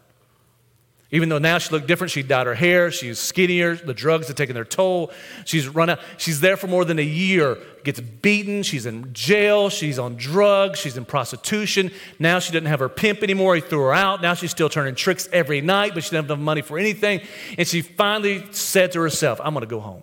Even 1.11 1.31
though 1.31 1.39
now 1.39 1.57
she 1.57 1.71
looked 1.71 1.87
different, 1.87 2.11
she 2.11 2.23
dyed 2.23 2.47
her 2.47 2.55
hair, 2.55 2.91
she's 2.91 3.19
skinnier, 3.19 3.75
the 3.75 3.95
drugs 3.95 4.29
had 4.29 4.37
taken 4.37 4.53
their 4.53 4.67
toll. 4.67 5.11
She's 5.47 5.67
run 5.67 5.89
out. 5.89 6.01
She's 6.19 6.41
there 6.41 6.59
for 6.59 6.67
more 6.67 6.85
than 6.85 6.99
a 6.99 7.03
year, 7.03 7.57
gets 7.83 7.99
beaten, 7.99 8.63
she's 8.63 8.85
in 8.85 9.15
jail, 9.15 9.71
she's 9.71 9.99
on 9.99 10.17
drugs, 10.17 10.79
she's 10.79 10.99
in 10.99 11.07
prostitution. 11.07 11.91
Now 12.19 12.39
she 12.41 12.53
doesn't 12.53 12.67
have 12.67 12.81
her 12.81 12.91
pimp 12.91 13.23
anymore, 13.23 13.55
he 13.55 13.63
threw 13.63 13.81
her 13.85 13.95
out. 13.95 14.21
Now 14.21 14.35
she's 14.35 14.51
still 14.51 14.69
turning 14.69 14.95
tricks 14.95 15.27
every 15.33 15.63
night, 15.63 15.95
but 15.95 16.05
she 16.05 16.09
doesn't 16.11 16.27
have 16.27 16.31
enough 16.31 16.45
money 16.45 16.61
for 16.61 16.79
anything. 16.79 17.23
And 17.57 17.67
she 17.67 17.81
finally 17.81 18.45
said 18.51 18.93
to 18.93 19.01
herself, 19.01 19.41
I'm 19.43 19.55
gonna 19.55 19.65
go 19.65 19.81
home. 19.81 20.03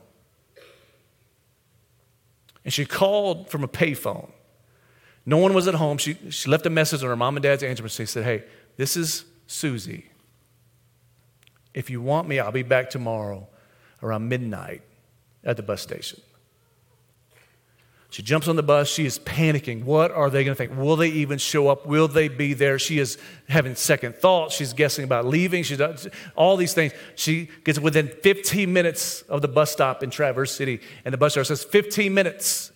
And 2.66 2.74
she 2.74 2.86
called 2.86 3.49
from 3.49 3.63
a 3.63 3.68
payphone. 3.68 4.32
No 5.26 5.38
one 5.38 5.53
was 5.53 5.68
at 5.68 5.76
home. 5.76 5.97
She, 5.97 6.18
she 6.30 6.49
left 6.49 6.66
a 6.66 6.70
message 6.70 7.03
on 7.03 7.09
her 7.09 7.16
mom 7.16 7.38
and 7.38 7.43
dad's 7.43 7.63
answering 7.63 7.86
machine. 7.86 8.05
She 8.05 8.11
said, 8.11 8.26
Hey, 8.26 8.43
this 8.76 8.97
is 8.97 9.26
Susie. 9.47 10.09
If 11.74 11.89
you 11.89 12.01
want 12.01 12.28
me, 12.28 12.39
I'll 12.39 12.51
be 12.51 12.63
back 12.63 12.89
tomorrow 12.89 13.47
around 14.01 14.28
midnight 14.28 14.82
at 15.43 15.57
the 15.57 15.63
bus 15.63 15.82
station. 15.82 16.22
She 18.16 18.24
jumps 18.24 18.47
on 18.47 18.55
the 18.55 18.63
bus. 18.63 18.88
She 18.89 19.05
is 19.05 19.20
panicking. 19.20 19.84
What 19.84 20.09
are 20.11 20.30
they 20.30 20.45
going 20.45 20.55
to 20.55 20.57
think? 20.57 20.80
Will 20.80 20.95
they 20.95 21.09
even 21.09 21.38
show 21.38 21.68
up? 21.68 21.86
Will 21.86 22.07
they 22.07 22.30
be 22.30 22.53
there? 22.53 22.80
She 22.80 22.97
is 22.97 23.18
having 23.49 23.76
second 23.76 24.16
thoughts. 24.16 24.55
She's 24.55 24.72
guessing 24.72 25.03
about 25.03 25.26
leaving. 25.26 25.63
She 25.63 25.76
does 25.76 26.07
all 26.34 26.55
these 26.55 26.74
things. 26.74 26.93
She 27.16 27.49
gets 27.66 27.78
within 27.78 28.07
15 28.07 28.72
minutes 28.72 29.24
of 29.24 29.41
the 29.41 29.49
bus 29.49 29.70
stop 29.70 30.01
in 30.01 30.11
Traverse 30.11 30.55
City, 30.55 30.80
and 31.03 31.13
the 31.13 31.18
bus 31.18 31.34
driver 31.34 31.43
says, 31.43 31.66
15 31.66 32.13
minutes. 32.13 32.72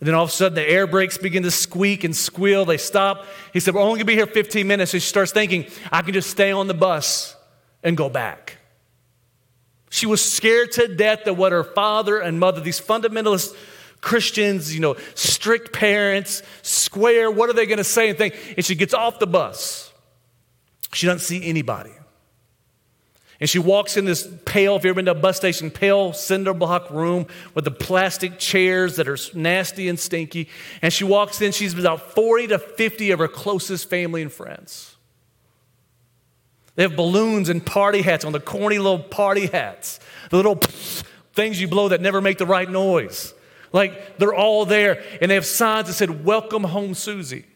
And 0.00 0.06
then 0.06 0.14
all 0.16 0.24
of 0.24 0.28
a 0.28 0.32
sudden, 0.32 0.54
the 0.54 0.68
air 0.68 0.86
brakes 0.86 1.16
begin 1.16 1.42
to 1.44 1.50
squeak 1.50 2.04
and 2.04 2.14
squeal. 2.14 2.66
They 2.66 2.76
stop. 2.76 3.24
He 3.54 3.60
said, 3.60 3.74
We're 3.74 3.80
only 3.80 3.92
going 3.92 4.00
to 4.00 4.04
be 4.04 4.16
here 4.16 4.26
15 4.26 4.66
minutes. 4.66 4.90
She 4.90 5.00
starts 5.00 5.32
thinking, 5.32 5.64
I 5.90 6.02
can 6.02 6.12
just 6.12 6.28
stay 6.28 6.52
on 6.52 6.66
the 6.66 6.74
bus 6.74 7.36
and 7.82 7.96
go 7.96 8.10
back. 8.10 8.58
She 9.92 10.06
was 10.06 10.24
scared 10.24 10.72
to 10.72 10.88
death 10.88 11.26
of 11.26 11.36
what 11.36 11.52
her 11.52 11.62
father 11.62 12.18
and 12.18 12.40
mother, 12.40 12.62
these 12.62 12.80
fundamentalist 12.80 13.54
Christians, 14.00 14.74
you 14.74 14.80
know, 14.80 14.96
strict 15.14 15.74
parents, 15.74 16.42
square, 16.62 17.30
what 17.30 17.50
are 17.50 17.52
they 17.52 17.66
going 17.66 17.76
to 17.76 17.84
say 17.84 18.08
and 18.08 18.16
think? 18.16 18.54
And 18.56 18.64
she 18.64 18.74
gets 18.74 18.94
off 18.94 19.18
the 19.18 19.26
bus. 19.26 19.92
She 20.94 21.06
doesn't 21.06 21.20
see 21.20 21.44
anybody. 21.44 21.92
And 23.38 23.50
she 23.50 23.58
walks 23.58 23.98
in 23.98 24.06
this 24.06 24.26
pale, 24.46 24.76
if 24.76 24.84
you've 24.84 24.92
ever 24.92 24.96
been 24.96 25.04
to 25.04 25.10
a 25.10 25.14
bus 25.14 25.36
station, 25.36 25.70
pale 25.70 26.14
cinder 26.14 26.54
block 26.54 26.90
room 26.90 27.26
with 27.52 27.66
the 27.66 27.70
plastic 27.70 28.38
chairs 28.38 28.96
that 28.96 29.08
are 29.08 29.18
nasty 29.34 29.90
and 29.90 30.00
stinky. 30.00 30.48
And 30.80 30.90
she 30.90 31.04
walks 31.04 31.42
in, 31.42 31.52
she's 31.52 31.78
about 31.78 32.14
40 32.14 32.46
to 32.46 32.58
50 32.58 33.10
of 33.10 33.18
her 33.18 33.28
closest 33.28 33.90
family 33.90 34.22
and 34.22 34.32
friends. 34.32 34.91
They 36.74 36.84
have 36.84 36.96
balloons 36.96 37.48
and 37.48 37.64
party 37.64 38.02
hats 38.02 38.24
on 38.24 38.32
the 38.32 38.40
corny 38.40 38.78
little 38.78 38.98
party 38.98 39.46
hats, 39.46 40.00
the 40.30 40.36
little 40.36 40.56
things 41.34 41.60
you 41.60 41.68
blow 41.68 41.88
that 41.88 42.00
never 42.00 42.20
make 42.20 42.38
the 42.38 42.46
right 42.46 42.68
noise. 42.68 43.34
Like 43.72 44.18
they're 44.18 44.34
all 44.34 44.64
there, 44.64 45.02
and 45.20 45.30
they 45.30 45.34
have 45.34 45.46
signs 45.46 45.88
that 45.88 45.94
said, 45.94 46.24
Welcome 46.24 46.64
home, 46.64 46.94
Susie. 46.94 47.46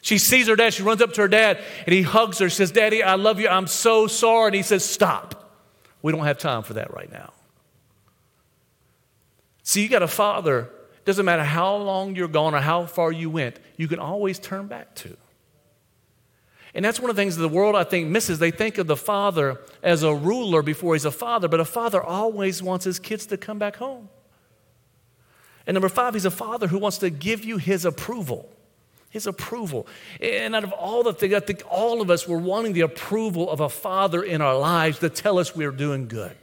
She 0.00 0.18
sees 0.18 0.46
her 0.48 0.56
dad, 0.56 0.72
she 0.74 0.82
runs 0.82 1.02
up 1.02 1.12
to 1.14 1.22
her 1.22 1.28
dad, 1.28 1.62
and 1.84 1.92
he 1.92 2.02
hugs 2.02 2.38
her. 2.38 2.48
She 2.48 2.56
says, 2.56 2.70
Daddy, 2.70 3.02
I 3.02 3.16
love 3.16 3.40
you. 3.40 3.48
I'm 3.48 3.66
so 3.66 4.06
sorry. 4.06 4.48
And 4.48 4.54
he 4.54 4.62
says, 4.62 4.84
Stop. 4.84 5.52
We 6.00 6.12
don't 6.12 6.24
have 6.24 6.38
time 6.38 6.62
for 6.62 6.74
that 6.74 6.94
right 6.94 7.10
now. 7.10 7.32
See, 9.64 9.82
you 9.82 9.88
got 9.88 10.02
a 10.02 10.08
father, 10.08 10.70
doesn't 11.04 11.24
matter 11.24 11.44
how 11.44 11.76
long 11.76 12.14
you're 12.14 12.28
gone 12.28 12.54
or 12.54 12.60
how 12.60 12.86
far 12.86 13.12
you 13.12 13.28
went, 13.28 13.58
you 13.76 13.88
can 13.88 13.98
always 13.98 14.38
turn 14.38 14.66
back 14.66 14.94
to. 14.96 15.16
And 16.78 16.84
that's 16.84 17.00
one 17.00 17.10
of 17.10 17.16
the 17.16 17.22
things 17.22 17.36
the 17.36 17.48
world, 17.48 17.74
I 17.74 17.82
think, 17.82 18.06
misses. 18.06 18.38
They 18.38 18.52
think 18.52 18.78
of 18.78 18.86
the 18.86 18.96
father 18.96 19.60
as 19.82 20.04
a 20.04 20.14
ruler 20.14 20.62
before 20.62 20.94
he's 20.94 21.04
a 21.04 21.10
father, 21.10 21.48
but 21.48 21.58
a 21.58 21.64
father 21.64 22.00
always 22.00 22.62
wants 22.62 22.84
his 22.84 23.00
kids 23.00 23.26
to 23.26 23.36
come 23.36 23.58
back 23.58 23.74
home. 23.74 24.08
And 25.66 25.74
number 25.74 25.88
five, 25.88 26.14
he's 26.14 26.24
a 26.24 26.30
father 26.30 26.68
who 26.68 26.78
wants 26.78 26.98
to 26.98 27.10
give 27.10 27.44
you 27.44 27.56
his 27.58 27.84
approval. 27.84 28.48
His 29.10 29.26
approval. 29.26 29.88
And 30.20 30.54
out 30.54 30.62
of 30.62 30.70
all 30.70 31.02
the 31.02 31.12
things, 31.12 31.34
I 31.34 31.40
think 31.40 31.64
all 31.68 32.00
of 32.00 32.10
us 32.10 32.28
were 32.28 32.38
wanting 32.38 32.74
the 32.74 32.82
approval 32.82 33.50
of 33.50 33.58
a 33.58 33.68
father 33.68 34.22
in 34.22 34.40
our 34.40 34.56
lives 34.56 35.00
to 35.00 35.10
tell 35.10 35.40
us 35.40 35.56
we're 35.56 35.72
doing 35.72 36.06
good. 36.06 36.36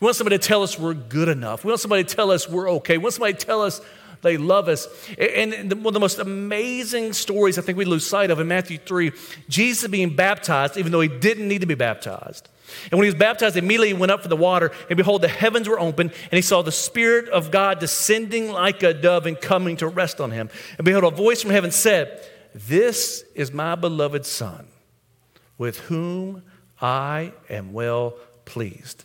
We 0.00 0.06
want 0.06 0.16
somebody 0.16 0.38
to 0.38 0.48
tell 0.48 0.62
us 0.62 0.78
we're 0.78 0.94
good 0.94 1.28
enough. 1.28 1.62
We 1.62 1.68
want 1.68 1.80
somebody 1.82 2.04
to 2.04 2.16
tell 2.16 2.30
us 2.30 2.48
we're 2.48 2.70
okay. 2.70 2.96
We 2.96 3.02
want 3.02 3.12
somebody 3.12 3.34
to 3.34 3.44
tell 3.44 3.60
us 3.60 3.82
they 4.22 4.36
love 4.36 4.68
us. 4.68 4.88
And 5.18 5.52
one 5.72 5.88
of 5.88 5.94
the 5.94 6.00
most 6.00 6.18
amazing 6.18 7.12
stories 7.12 7.58
I 7.58 7.62
think 7.62 7.76
we 7.76 7.84
lose 7.84 8.06
sight 8.06 8.30
of 8.30 8.40
in 8.40 8.48
Matthew 8.48 8.78
3, 8.78 9.12
Jesus 9.48 9.88
being 9.88 10.14
baptized, 10.14 10.76
even 10.76 10.92
though 10.92 11.00
he 11.00 11.08
didn't 11.08 11.48
need 11.48 11.60
to 11.60 11.66
be 11.66 11.74
baptized. 11.74 12.48
And 12.90 12.98
when 12.98 13.04
he 13.04 13.10
was 13.10 13.18
baptized, 13.18 13.56
immediately 13.56 13.88
he 13.88 13.94
went 13.94 14.12
up 14.12 14.22
from 14.22 14.30
the 14.30 14.36
water, 14.36 14.70
and 14.88 14.96
behold, 14.96 15.22
the 15.22 15.28
heavens 15.28 15.68
were 15.68 15.78
open, 15.78 16.08
and 16.08 16.32
he 16.32 16.40
saw 16.40 16.62
the 16.62 16.72
Spirit 16.72 17.28
of 17.28 17.50
God 17.50 17.80
descending 17.80 18.50
like 18.50 18.82
a 18.82 18.94
dove 18.94 19.26
and 19.26 19.38
coming 19.38 19.76
to 19.78 19.88
rest 19.88 20.20
on 20.20 20.30
him. 20.30 20.48
And 20.78 20.84
behold, 20.84 21.04
a 21.04 21.14
voice 21.14 21.42
from 21.42 21.50
heaven 21.50 21.70
said, 21.70 22.26
This 22.54 23.24
is 23.34 23.52
my 23.52 23.74
beloved 23.74 24.24
Son, 24.24 24.68
with 25.58 25.80
whom 25.80 26.42
I 26.80 27.32
am 27.50 27.72
well 27.72 28.14
pleased. 28.44 29.04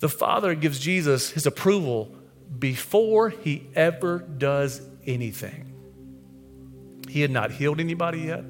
The 0.00 0.08
Father 0.08 0.54
gives 0.54 0.78
Jesus 0.78 1.30
his 1.30 1.46
approval 1.46 2.14
before 2.58 3.30
he 3.30 3.68
ever 3.74 4.18
does 4.18 4.80
anything. 5.06 5.72
He 7.08 7.20
had 7.20 7.30
not 7.30 7.50
healed 7.50 7.80
anybody 7.80 8.20
yet. 8.20 8.44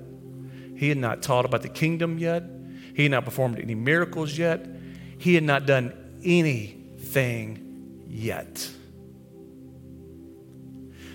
He 0.77 0.89
had 0.89 0.99
not 0.99 1.23
taught 1.23 1.45
about 1.45 1.63
the 1.63 1.69
kingdom 1.69 2.19
yet. 2.19 2.43
He 2.95 3.03
had 3.05 3.13
not 3.13 3.25
performed 3.25 3.59
any 3.59 3.75
miracles 3.75 4.37
yet. 4.37 4.67
He 5.19 5.35
had 5.35 5.45
not 5.45 5.67
done 5.67 5.93
anything 6.25 8.05
yet. 8.09 8.71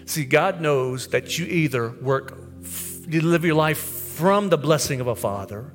See, 0.05 0.25
God 0.25 0.59
knows 0.61 1.07
that 1.09 1.38
you 1.38 1.45
either 1.45 1.89
work, 1.89 2.38
you 3.07 3.21
live 3.21 3.45
your 3.45 3.55
life 3.55 3.77
from 3.80 4.49
the 4.49 4.57
blessing 4.57 4.99
of 5.01 5.07
a 5.07 5.15
father, 5.15 5.71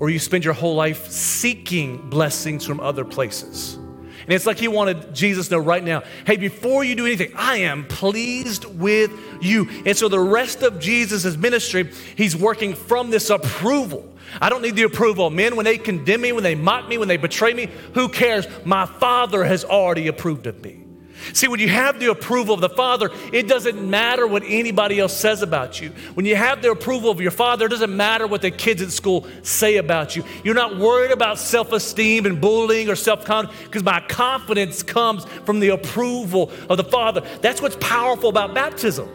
or 0.00 0.10
you 0.10 0.18
spend 0.18 0.44
your 0.44 0.54
whole 0.54 0.74
life 0.74 1.10
seeking 1.10 2.10
blessings 2.10 2.66
from 2.66 2.78
other 2.80 3.04
places. 3.04 3.78
And 4.24 4.32
it's 4.32 4.46
like 4.46 4.58
he 4.58 4.68
wanted 4.68 5.14
Jesus 5.14 5.48
to 5.48 5.54
know 5.54 5.60
right 5.60 5.84
now 5.84 6.02
hey, 6.26 6.36
before 6.36 6.84
you 6.84 6.94
do 6.94 7.06
anything, 7.06 7.32
I 7.36 7.58
am 7.58 7.86
pleased 7.86 8.64
with 8.64 9.12
you. 9.40 9.68
And 9.84 9.96
so 9.96 10.08
the 10.08 10.20
rest 10.20 10.62
of 10.62 10.80
Jesus' 10.80 11.36
ministry, 11.36 11.90
he's 12.16 12.34
working 12.36 12.74
from 12.74 13.10
this 13.10 13.30
approval. 13.30 14.10
I 14.40 14.48
don't 14.48 14.62
need 14.62 14.76
the 14.76 14.82
approval 14.82 15.30
men 15.30 15.56
when 15.56 15.64
they 15.64 15.78
condemn 15.78 16.22
me, 16.22 16.32
when 16.32 16.42
they 16.42 16.54
mock 16.54 16.88
me, 16.88 16.98
when 16.98 17.08
they 17.08 17.16
betray 17.16 17.54
me. 17.54 17.68
Who 17.94 18.08
cares? 18.08 18.46
My 18.64 18.86
Father 18.86 19.44
has 19.44 19.64
already 19.64 20.08
approved 20.08 20.46
of 20.46 20.62
me. 20.62 20.83
See, 21.32 21.48
when 21.48 21.60
you 21.60 21.68
have 21.68 22.00
the 22.00 22.10
approval 22.10 22.54
of 22.54 22.60
the 22.60 22.68
Father, 22.68 23.10
it 23.32 23.48
doesn't 23.48 23.88
matter 23.88 24.26
what 24.26 24.42
anybody 24.44 25.00
else 25.00 25.16
says 25.16 25.42
about 25.42 25.80
you. 25.80 25.90
When 26.14 26.26
you 26.26 26.36
have 26.36 26.62
the 26.62 26.70
approval 26.70 27.10
of 27.10 27.20
your 27.20 27.30
Father, 27.30 27.66
it 27.66 27.70
doesn't 27.70 27.96
matter 27.96 28.26
what 28.26 28.42
the 28.42 28.50
kids 28.50 28.82
at 28.82 28.90
school 28.90 29.26
say 29.42 29.76
about 29.76 30.16
you. 30.16 30.24
You're 30.42 30.54
not 30.54 30.78
worried 30.78 31.10
about 31.10 31.38
self 31.38 31.72
esteem 31.72 32.26
and 32.26 32.40
bullying 32.40 32.88
or 32.88 32.96
self 32.96 33.24
confidence 33.24 33.62
because 33.64 33.82
my 33.82 34.00
confidence 34.00 34.82
comes 34.82 35.24
from 35.44 35.60
the 35.60 35.70
approval 35.70 36.50
of 36.68 36.76
the 36.76 36.84
Father. 36.84 37.22
That's 37.40 37.62
what's 37.62 37.76
powerful 37.80 38.28
about 38.28 38.54
baptism 38.54 39.08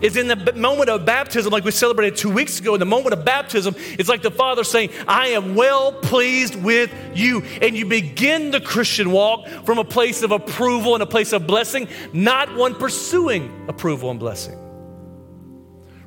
is 0.00 0.16
in 0.16 0.28
the 0.28 0.52
moment 0.54 0.90
of 0.90 1.04
baptism, 1.04 1.52
like 1.52 1.64
we 1.64 1.70
celebrated 1.70 2.16
two 2.16 2.30
weeks 2.30 2.58
ago, 2.60 2.74
in 2.74 2.80
the 2.80 2.86
moment 2.86 3.12
of 3.12 3.24
baptism, 3.24 3.74
it's 3.78 4.08
like 4.08 4.22
the 4.22 4.30
Father 4.30 4.64
saying, 4.64 4.90
I 5.06 5.28
am 5.28 5.54
well 5.54 5.92
pleased 5.92 6.56
with 6.56 6.92
you. 7.14 7.42
And 7.60 7.76
you 7.76 7.86
begin 7.86 8.50
the 8.50 8.60
Christian 8.60 9.10
walk 9.10 9.48
from 9.64 9.78
a 9.78 9.84
place 9.84 10.22
of 10.22 10.32
approval 10.32 10.94
and 10.94 11.02
a 11.02 11.06
place 11.06 11.32
of 11.32 11.46
blessing, 11.46 11.88
not 12.12 12.54
one 12.54 12.74
pursuing 12.74 13.66
approval 13.68 14.10
and 14.10 14.18
blessing. 14.18 14.58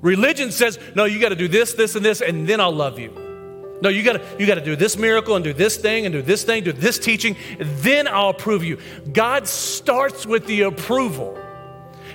Religion 0.02 0.52
says, 0.52 0.78
no, 0.96 1.06
you 1.06 1.20
got 1.20 1.30
to 1.30 1.36
do 1.36 1.48
this, 1.48 1.74
this, 1.74 1.96
and 1.96 2.06
this, 2.06 2.22
and 2.22 2.48
then 2.48 2.60
I'll 2.60 2.76
love 2.76 3.00
you. 3.00 3.26
No, 3.82 3.90
you 3.90 4.04
gotta, 4.04 4.24
you 4.40 4.48
gotta 4.48 4.64
do 4.64 4.76
this 4.76 4.98
miracle 4.98 5.36
and 5.36 5.44
do 5.44 5.52
this 5.52 5.76
thing 5.76 6.06
and 6.06 6.14
do 6.14 6.22
this 6.22 6.44
thing, 6.44 6.64
do 6.64 6.72
this 6.72 6.98
teaching, 6.98 7.36
then 7.60 8.08
I'll 8.08 8.30
approve 8.30 8.64
you. 8.64 8.80
God 9.12 9.48
starts 9.48 10.26
with 10.26 10.48
the 10.48 10.62
approval 10.62 11.38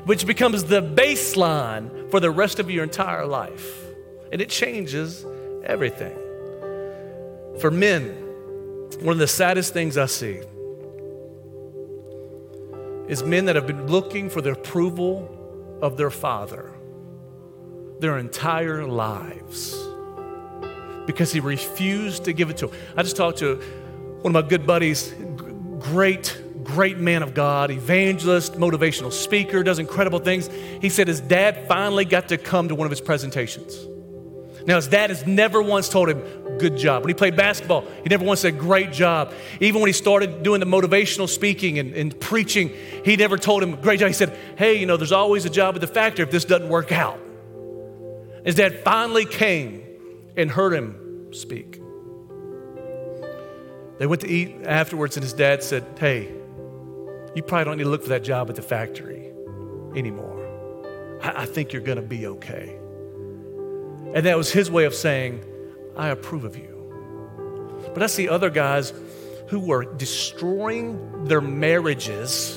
which 0.05 0.27
becomes 0.27 0.65
the 0.65 0.83
baseline 0.83 2.11
for 2.11 2.21
the 2.21 2.31
rest 2.31 2.59
of 2.59 2.71
your 2.71 2.85
entire 2.85 3.27
life. 3.27 3.85
And 4.33 4.41
it 4.41 4.49
changes 4.49 5.25
everything. 5.65 6.17
For 7.61 7.71
men, 7.71 8.11
one 9.01 9.13
of 9.13 9.19
the 9.19 9.27
saddest 9.27 9.73
things 9.73 9.99
I 9.99 10.07
see 10.07 10.41
is 13.09 13.23
men 13.23 13.47
that 13.47 13.57
have 13.57 13.67
been 13.67 13.87
looking 13.87 14.31
for 14.31 14.41
the 14.41 14.53
approval 14.53 15.79
of 15.83 15.97
their 15.97 16.11
father 16.11 16.73
their 18.01 18.19
entire 18.19 18.87
lives 18.87 19.77
because 21.07 21.33
he 21.33 21.41
refused 21.41 22.25
to 22.25 22.33
give 22.33 22.51
it 22.51 22.57
to 22.59 22.67
them. 22.67 22.77
I 22.97 23.03
just 23.03 23.17
talked 23.17 23.39
to 23.39 23.57
one 24.23 24.35
of 24.35 24.45
my 24.45 24.49
good 24.49 24.67
buddies, 24.67 25.15
great 25.79 26.37
great 26.71 26.99
man 26.99 27.23
of 27.23 27.35
God, 27.35 27.71
evangelist, 27.71 28.55
motivational 28.55 29.13
speaker, 29.13 29.63
does 29.63 29.79
incredible 29.79 30.19
things. 30.19 30.49
He 30.81 30.89
said 30.89 31.09
his 31.09 31.21
dad 31.21 31.67
finally 31.69 32.05
got 32.05 32.29
to 32.29 32.39
come 32.39 32.69
to 32.69 32.75
one 32.75 32.87
of 32.87 32.91
his 32.91 33.01
presentations. 33.01 33.77
Now, 34.67 34.77
his 34.77 34.89
dad 34.89 35.11
has 35.11 35.27
never 35.27 35.63
once 35.63 35.89
told 35.89 36.09
him, 36.09 36.23
good 36.59 36.77
job. 36.77 37.03
When 37.03 37.09
he 37.09 37.15
played 37.15 37.35
basketball, 37.35 37.87
he 38.03 38.09
never 38.11 38.25
once 38.25 38.41
said, 38.41 38.59
great 38.59 38.93
job. 38.93 39.33
Even 39.59 39.81
when 39.81 39.89
he 39.89 39.93
started 39.95 40.43
doing 40.43 40.61
the 40.61 40.67
motivational 40.67 41.29
speaking 41.29 41.79
and, 41.79 41.95
and 41.95 42.19
preaching, 42.21 42.71
he 43.05 43.17
never 43.17 43.39
told 43.39 43.63
him, 43.63 43.81
great 43.81 44.01
job. 44.01 44.09
He 44.09 44.15
said, 44.15 44.37
hey, 44.59 44.79
you 44.79 44.87
know, 44.87 44.99
there's 44.99 45.13
always 45.13 45.45
a 45.47 45.51
job 45.51 45.75
at 45.75 45.81
the 45.81 45.87
factory 45.87 46.25
if 46.25 46.31
this 46.31 46.45
doesn't 46.45 46.69
work 46.69 46.93
out. 46.93 47.19
His 48.45 48.55
dad 48.55 48.81
finally 48.85 49.25
came 49.25 49.83
and 50.37 50.51
heard 50.51 50.75
him 50.75 51.33
speak. 51.33 51.81
They 53.99 54.07
went 54.07 54.21
to 54.23 54.29
eat 54.29 54.57
afterwards, 54.65 55.17
and 55.17 55.25
his 55.25 55.35
dad 55.35 55.63
said, 55.63 55.85
hey, 55.99 56.31
you 57.35 57.43
probably 57.43 57.65
don't 57.65 57.79
need 57.79 57.85
to 57.85 57.91
look 57.91 58.03
for 58.03 58.11
that 58.11 58.25
job 58.25 58.51
at 58.51 58.57
the 58.57 58.63
factory 58.63 59.33
anymore. 59.97 61.19
I, 61.23 61.43
I 61.43 61.47
think 61.47 61.73
you're 61.73 61.83
going 61.83 61.97
to 61.97 62.03
be 62.03 62.27
okay. 62.27 62.77
And 64.15 64.27
that 64.27 64.37
was 64.37 64.51
his 64.51 64.71
way 64.71 64.85
of 64.85 64.95
saying, 64.95 65.45
I 65.97 66.09
approve 66.09 66.45
of 66.45 66.57
you. 66.57 66.69
But 67.95 68.03
I 68.03 68.07
see 68.07 68.29
other 68.29 68.51
guys 68.51 68.93
who 69.49 69.61
were 69.61 69.85
destroying 69.85 71.25
their 71.25 71.41
marriages 71.41 72.57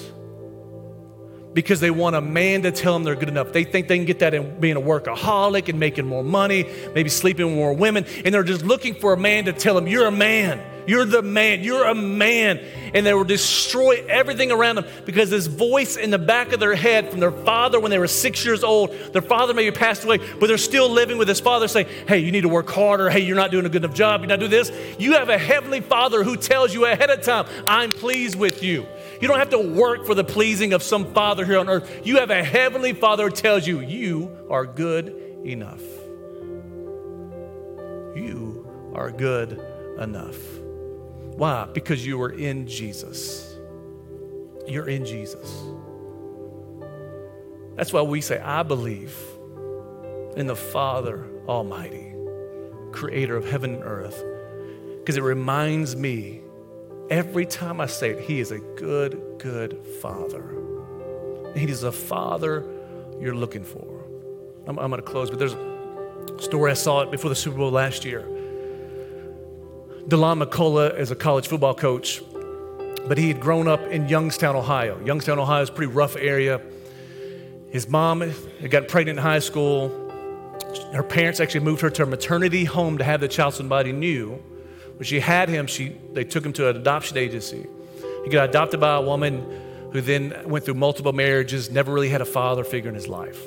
because 1.53 1.79
they 1.79 1.91
want 1.91 2.15
a 2.15 2.21
man 2.21 2.63
to 2.63 2.71
tell 2.71 2.93
them 2.93 3.03
they're 3.03 3.15
good 3.15 3.29
enough. 3.29 3.53
They 3.53 3.63
think 3.63 3.87
they 3.87 3.97
can 3.97 4.05
get 4.05 4.19
that 4.19 4.33
in 4.33 4.59
being 4.59 4.75
a 4.75 4.81
workaholic 4.81 5.69
and 5.69 5.79
making 5.79 6.07
more 6.07 6.23
money, 6.23 6.67
maybe 6.95 7.09
sleeping 7.09 7.45
with 7.45 7.55
more 7.55 7.73
women, 7.73 8.05
and 8.25 8.33
they're 8.33 8.43
just 8.43 8.65
looking 8.65 8.95
for 8.95 9.13
a 9.13 9.17
man 9.17 9.45
to 9.45 9.53
tell 9.53 9.75
them, 9.75 9.87
You're 9.87 10.07
a 10.07 10.11
man. 10.11 10.59
You're 10.87 11.05
the 11.05 11.21
man. 11.21 11.63
You're 11.63 11.85
a 11.85 11.95
man. 11.95 12.59
And 12.93 13.05
they 13.05 13.13
will 13.13 13.23
destroy 13.23 14.03
everything 14.07 14.51
around 14.51 14.75
them 14.75 14.85
because 15.05 15.29
this 15.29 15.47
voice 15.47 15.97
in 15.97 16.11
the 16.11 16.19
back 16.19 16.51
of 16.51 16.59
their 16.59 16.75
head 16.75 17.09
from 17.09 17.19
their 17.19 17.31
father 17.31 17.79
when 17.79 17.91
they 17.91 17.99
were 17.99 18.07
six 18.07 18.45
years 18.45 18.63
old, 18.63 18.91
their 19.13 19.21
father 19.21 19.53
maybe 19.53 19.75
passed 19.75 20.03
away, 20.03 20.19
but 20.39 20.47
they're 20.47 20.57
still 20.57 20.89
living 20.89 21.17
with 21.17 21.27
his 21.27 21.39
father 21.39 21.67
saying, 21.67 21.87
Hey, 22.07 22.19
you 22.19 22.31
need 22.31 22.41
to 22.41 22.49
work 22.49 22.69
harder. 22.69 23.09
Hey, 23.09 23.21
you're 23.21 23.35
not 23.35 23.51
doing 23.51 23.65
a 23.65 23.69
good 23.69 23.83
enough 23.83 23.95
job. 23.95 24.21
You're 24.21 24.27
not 24.27 24.39
doing 24.39 24.51
this. 24.51 24.71
You 24.99 25.13
have 25.13 25.29
a 25.29 25.37
heavenly 25.37 25.81
father 25.81 26.23
who 26.23 26.37
tells 26.37 26.73
you 26.73 26.85
ahead 26.85 27.09
of 27.09 27.21
time, 27.21 27.45
I'm 27.67 27.89
pleased 27.89 28.37
with 28.37 28.61
you. 28.63 28.85
You 29.21 29.27
don't 29.27 29.39
have 29.39 29.51
to 29.51 29.59
work 29.59 30.05
for 30.05 30.15
the 30.15 30.23
pleasing 30.23 30.73
of 30.73 30.83
some 30.83 31.13
father 31.13 31.45
here 31.45 31.57
on 31.57 31.69
earth. 31.69 32.01
You 32.03 32.17
have 32.17 32.29
a 32.29 32.43
heavenly 32.43 32.93
father 32.93 33.25
who 33.25 33.31
tells 33.31 33.65
you, 33.65 33.79
you 33.79 34.47
are 34.49 34.65
good 34.65 35.07
enough. 35.45 35.81
You 38.15 38.91
are 38.93 39.11
good 39.11 39.59
enough. 39.99 40.52
Why? 41.35 41.67
Because 41.73 42.05
you 42.05 42.21
are 42.21 42.29
in 42.29 42.67
Jesus. 42.67 43.55
You're 44.67 44.89
in 44.89 45.05
Jesus. 45.05 45.63
That's 47.75 47.91
why 47.91 48.01
we 48.01 48.21
say, 48.21 48.39
I 48.39 48.63
believe 48.63 49.15
in 50.35 50.47
the 50.47 50.55
Father 50.55 51.27
Almighty, 51.47 52.13
creator 52.91 53.35
of 53.35 53.49
heaven 53.49 53.75
and 53.75 53.83
earth, 53.83 54.23
because 54.99 55.17
it 55.17 55.23
reminds 55.23 55.95
me 55.95 56.43
Every 57.09 57.45
time 57.45 57.81
I 57.81 57.85
say 57.85 58.11
it, 58.11 58.21
He 58.21 58.39
is 58.39 58.51
a 58.51 58.59
good, 58.59 59.21
good 59.37 59.85
Father. 60.01 60.43
He 61.55 61.65
is 61.65 61.83
a 61.83 61.91
Father 61.91 62.65
you're 63.19 63.35
looking 63.35 63.63
for. 63.63 64.05
I'm, 64.65 64.79
I'm 64.79 64.89
going 64.89 65.01
to 65.01 65.07
close, 65.07 65.29
but 65.29 65.37
there's 65.37 65.53
a 65.53 66.41
story 66.41 66.71
I 66.71 66.75
saw 66.75 67.01
it 67.01 67.11
before 67.11 67.29
the 67.29 67.35
Super 67.35 67.57
Bowl 67.57 67.71
last 67.71 68.05
year. 68.05 68.25
Deland 70.07 70.41
McCullough 70.41 70.99
is 70.99 71.11
a 71.11 71.15
college 71.15 71.47
football 71.47 71.73
coach, 71.73 72.21
but 73.07 73.17
he 73.17 73.29
had 73.29 73.39
grown 73.39 73.69
up 73.69 73.81
in 73.83 74.09
Youngstown, 74.09 74.55
Ohio. 74.55 74.99
Youngstown, 75.05 75.39
Ohio 75.39 75.61
is 75.61 75.69
a 75.69 75.71
pretty 75.71 75.91
rough 75.91 76.17
area. 76.17 76.61
His 77.71 77.87
mom 77.87 78.19
had 78.19 78.69
got 78.69 78.89
pregnant 78.89 79.17
in 79.17 79.23
high 79.23 79.39
school. 79.39 79.89
Her 80.93 81.03
parents 81.03 81.39
actually 81.39 81.61
moved 81.61 81.81
her 81.81 81.89
to 81.91 82.03
a 82.03 82.05
maternity 82.05 82.65
home 82.65 82.97
to 82.97 83.03
have 83.03 83.21
the 83.21 83.29
child 83.29 83.53
somebody 83.53 83.93
knew. 83.93 84.31
When 84.97 85.05
she 85.05 85.21
had 85.21 85.47
him, 85.47 85.67
she, 85.67 85.95
they 86.11 86.25
took 86.25 86.45
him 86.45 86.53
to 86.53 86.69
an 86.69 86.75
adoption 86.75 87.17
agency. 87.17 87.65
He 88.25 88.29
got 88.29 88.49
adopted 88.49 88.81
by 88.81 88.95
a 88.95 89.01
woman 89.01 89.89
who 89.93 90.01
then 90.01 90.35
went 90.45 90.65
through 90.65 90.75
multiple 90.75 91.13
marriages, 91.13 91.71
never 91.71 91.93
really 91.93 92.09
had 92.09 92.21
a 92.21 92.25
father 92.25 92.63
figure 92.63 92.89
in 92.89 92.95
his 92.95 93.07
life. 93.07 93.41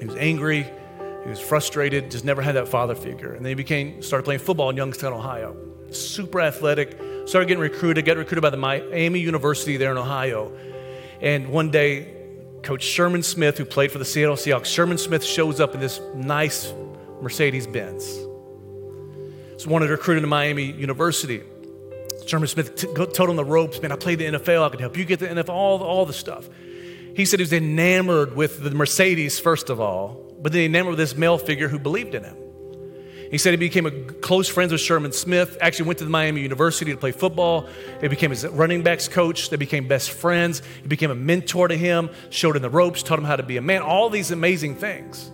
He 0.00 0.06
was 0.06 0.16
angry, 0.16 0.66
he 1.28 1.30
was 1.30 1.40
frustrated, 1.40 2.10
just 2.10 2.24
never 2.24 2.40
had 2.40 2.54
that 2.54 2.68
father 2.68 2.94
figure. 2.94 3.34
And 3.34 3.44
then 3.44 3.50
he 3.50 3.54
became, 3.54 4.00
started 4.00 4.24
playing 4.24 4.40
football 4.40 4.70
in 4.70 4.78
Youngstown, 4.78 5.12
Ohio. 5.12 5.54
Super 5.90 6.40
athletic, 6.40 6.98
started 7.26 7.48
getting 7.48 7.60
recruited, 7.60 8.06
got 8.06 8.16
recruited 8.16 8.40
by 8.40 8.48
the 8.48 8.56
Miami 8.56 9.20
University 9.20 9.76
there 9.76 9.90
in 9.90 9.98
Ohio. 9.98 10.50
And 11.20 11.50
one 11.50 11.70
day, 11.70 12.14
Coach 12.62 12.82
Sherman 12.82 13.22
Smith, 13.22 13.58
who 13.58 13.66
played 13.66 13.92
for 13.92 13.98
the 13.98 14.06
Seattle 14.06 14.36
Seahawks, 14.36 14.64
Sherman 14.64 14.96
Smith 14.96 15.22
shows 15.22 15.60
up 15.60 15.74
in 15.74 15.80
this 15.80 16.00
nice 16.14 16.72
Mercedes 17.20 17.66
Benz. 17.66 18.06
So 19.58 19.68
wanted 19.68 19.88
to 19.88 19.92
recruit 19.92 20.16
him 20.16 20.22
to 20.22 20.28
Miami 20.28 20.64
University. 20.64 21.42
Sherman 22.26 22.48
Smith 22.48 22.74
t- 22.74 22.86
told 22.94 23.28
him 23.28 23.36
the 23.36 23.44
ropes, 23.44 23.82
man, 23.82 23.92
I 23.92 23.96
played 23.96 24.18
the 24.18 24.24
NFL, 24.24 24.64
I 24.64 24.70
can 24.70 24.78
help 24.78 24.96
you 24.96 25.04
get 25.04 25.20
the 25.20 25.26
NFL, 25.26 25.50
all, 25.50 25.82
all 25.82 26.06
the 26.06 26.14
stuff. 26.14 26.48
He 27.14 27.26
said 27.26 27.38
he 27.38 27.42
was 27.42 27.52
enamored 27.52 28.34
with 28.34 28.62
the 28.62 28.70
Mercedes, 28.70 29.38
first 29.38 29.68
of 29.68 29.78
all, 29.78 30.27
but 30.40 30.52
then 30.52 30.60
he 30.60 30.66
enamored 30.66 30.92
with 30.92 30.98
this 30.98 31.16
male 31.16 31.38
figure 31.38 31.68
who 31.68 31.78
believed 31.78 32.14
in 32.14 32.24
him. 32.24 32.36
He 33.30 33.36
said 33.36 33.50
he 33.50 33.56
became 33.56 33.86
a 33.86 33.90
close 33.90 34.48
friends 34.48 34.72
with 34.72 34.80
Sherman 34.80 35.12
Smith, 35.12 35.58
actually 35.60 35.86
went 35.86 35.98
to 35.98 36.04
the 36.04 36.10
Miami 36.10 36.40
University 36.40 36.92
to 36.92 36.96
play 36.96 37.12
football. 37.12 37.68
He 38.00 38.08
became 38.08 38.30
his 38.30 38.46
running 38.46 38.82
backs 38.82 39.06
coach. 39.06 39.50
They 39.50 39.56
became 39.56 39.86
best 39.86 40.10
friends. 40.10 40.62
He 40.82 40.88
became 40.88 41.10
a 41.10 41.14
mentor 41.14 41.68
to 41.68 41.76
him, 41.76 42.10
showed 42.30 42.56
him 42.56 42.62
the 42.62 42.70
ropes, 42.70 43.02
taught 43.02 43.18
him 43.18 43.26
how 43.26 43.36
to 43.36 43.42
be 43.42 43.58
a 43.58 43.62
man, 43.62 43.82
all 43.82 44.08
these 44.08 44.30
amazing 44.30 44.76
things. 44.76 45.30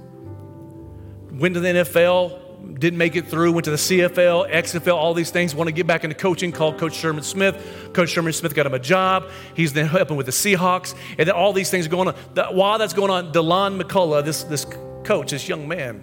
Went 1.30 1.54
to 1.54 1.60
the 1.60 1.68
NFL, 1.68 2.78
didn't 2.78 2.98
make 2.98 3.14
it 3.14 3.28
through, 3.28 3.52
went 3.52 3.64
to 3.66 3.70
the 3.70 3.76
CFL, 3.76 4.50
XFL, 4.50 4.94
all 4.94 5.14
these 5.14 5.30
things, 5.30 5.54
want 5.54 5.68
to 5.68 5.72
get 5.72 5.86
back 5.86 6.02
into 6.02 6.16
coaching, 6.16 6.50
called 6.50 6.78
Coach 6.78 6.94
Sherman 6.94 7.22
Smith. 7.22 7.90
Coach 7.92 8.10
Sherman 8.10 8.32
Smith 8.32 8.54
got 8.54 8.66
him 8.66 8.74
a 8.74 8.78
job. 8.78 9.28
He's 9.54 9.72
then 9.72 9.86
helping 9.86 10.16
with 10.16 10.26
the 10.26 10.32
Seahawks. 10.32 10.94
And 11.18 11.28
then 11.28 11.34
all 11.34 11.52
these 11.52 11.70
things 11.70 11.86
are 11.86 11.90
going 11.90 12.08
on. 12.08 12.14
While 12.56 12.78
that's 12.78 12.94
going 12.94 13.10
on, 13.10 13.32
Deland 13.32 13.80
McCullough, 13.80 14.24
this, 14.24 14.44
this 14.44 14.64
coach, 15.04 15.30
this 15.30 15.48
young 15.48 15.68
man, 15.68 16.02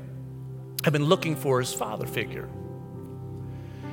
had 0.83 0.93
been 0.93 1.05
looking 1.05 1.35
for 1.35 1.59
his 1.59 1.73
father 1.73 2.07
figure. 2.07 2.47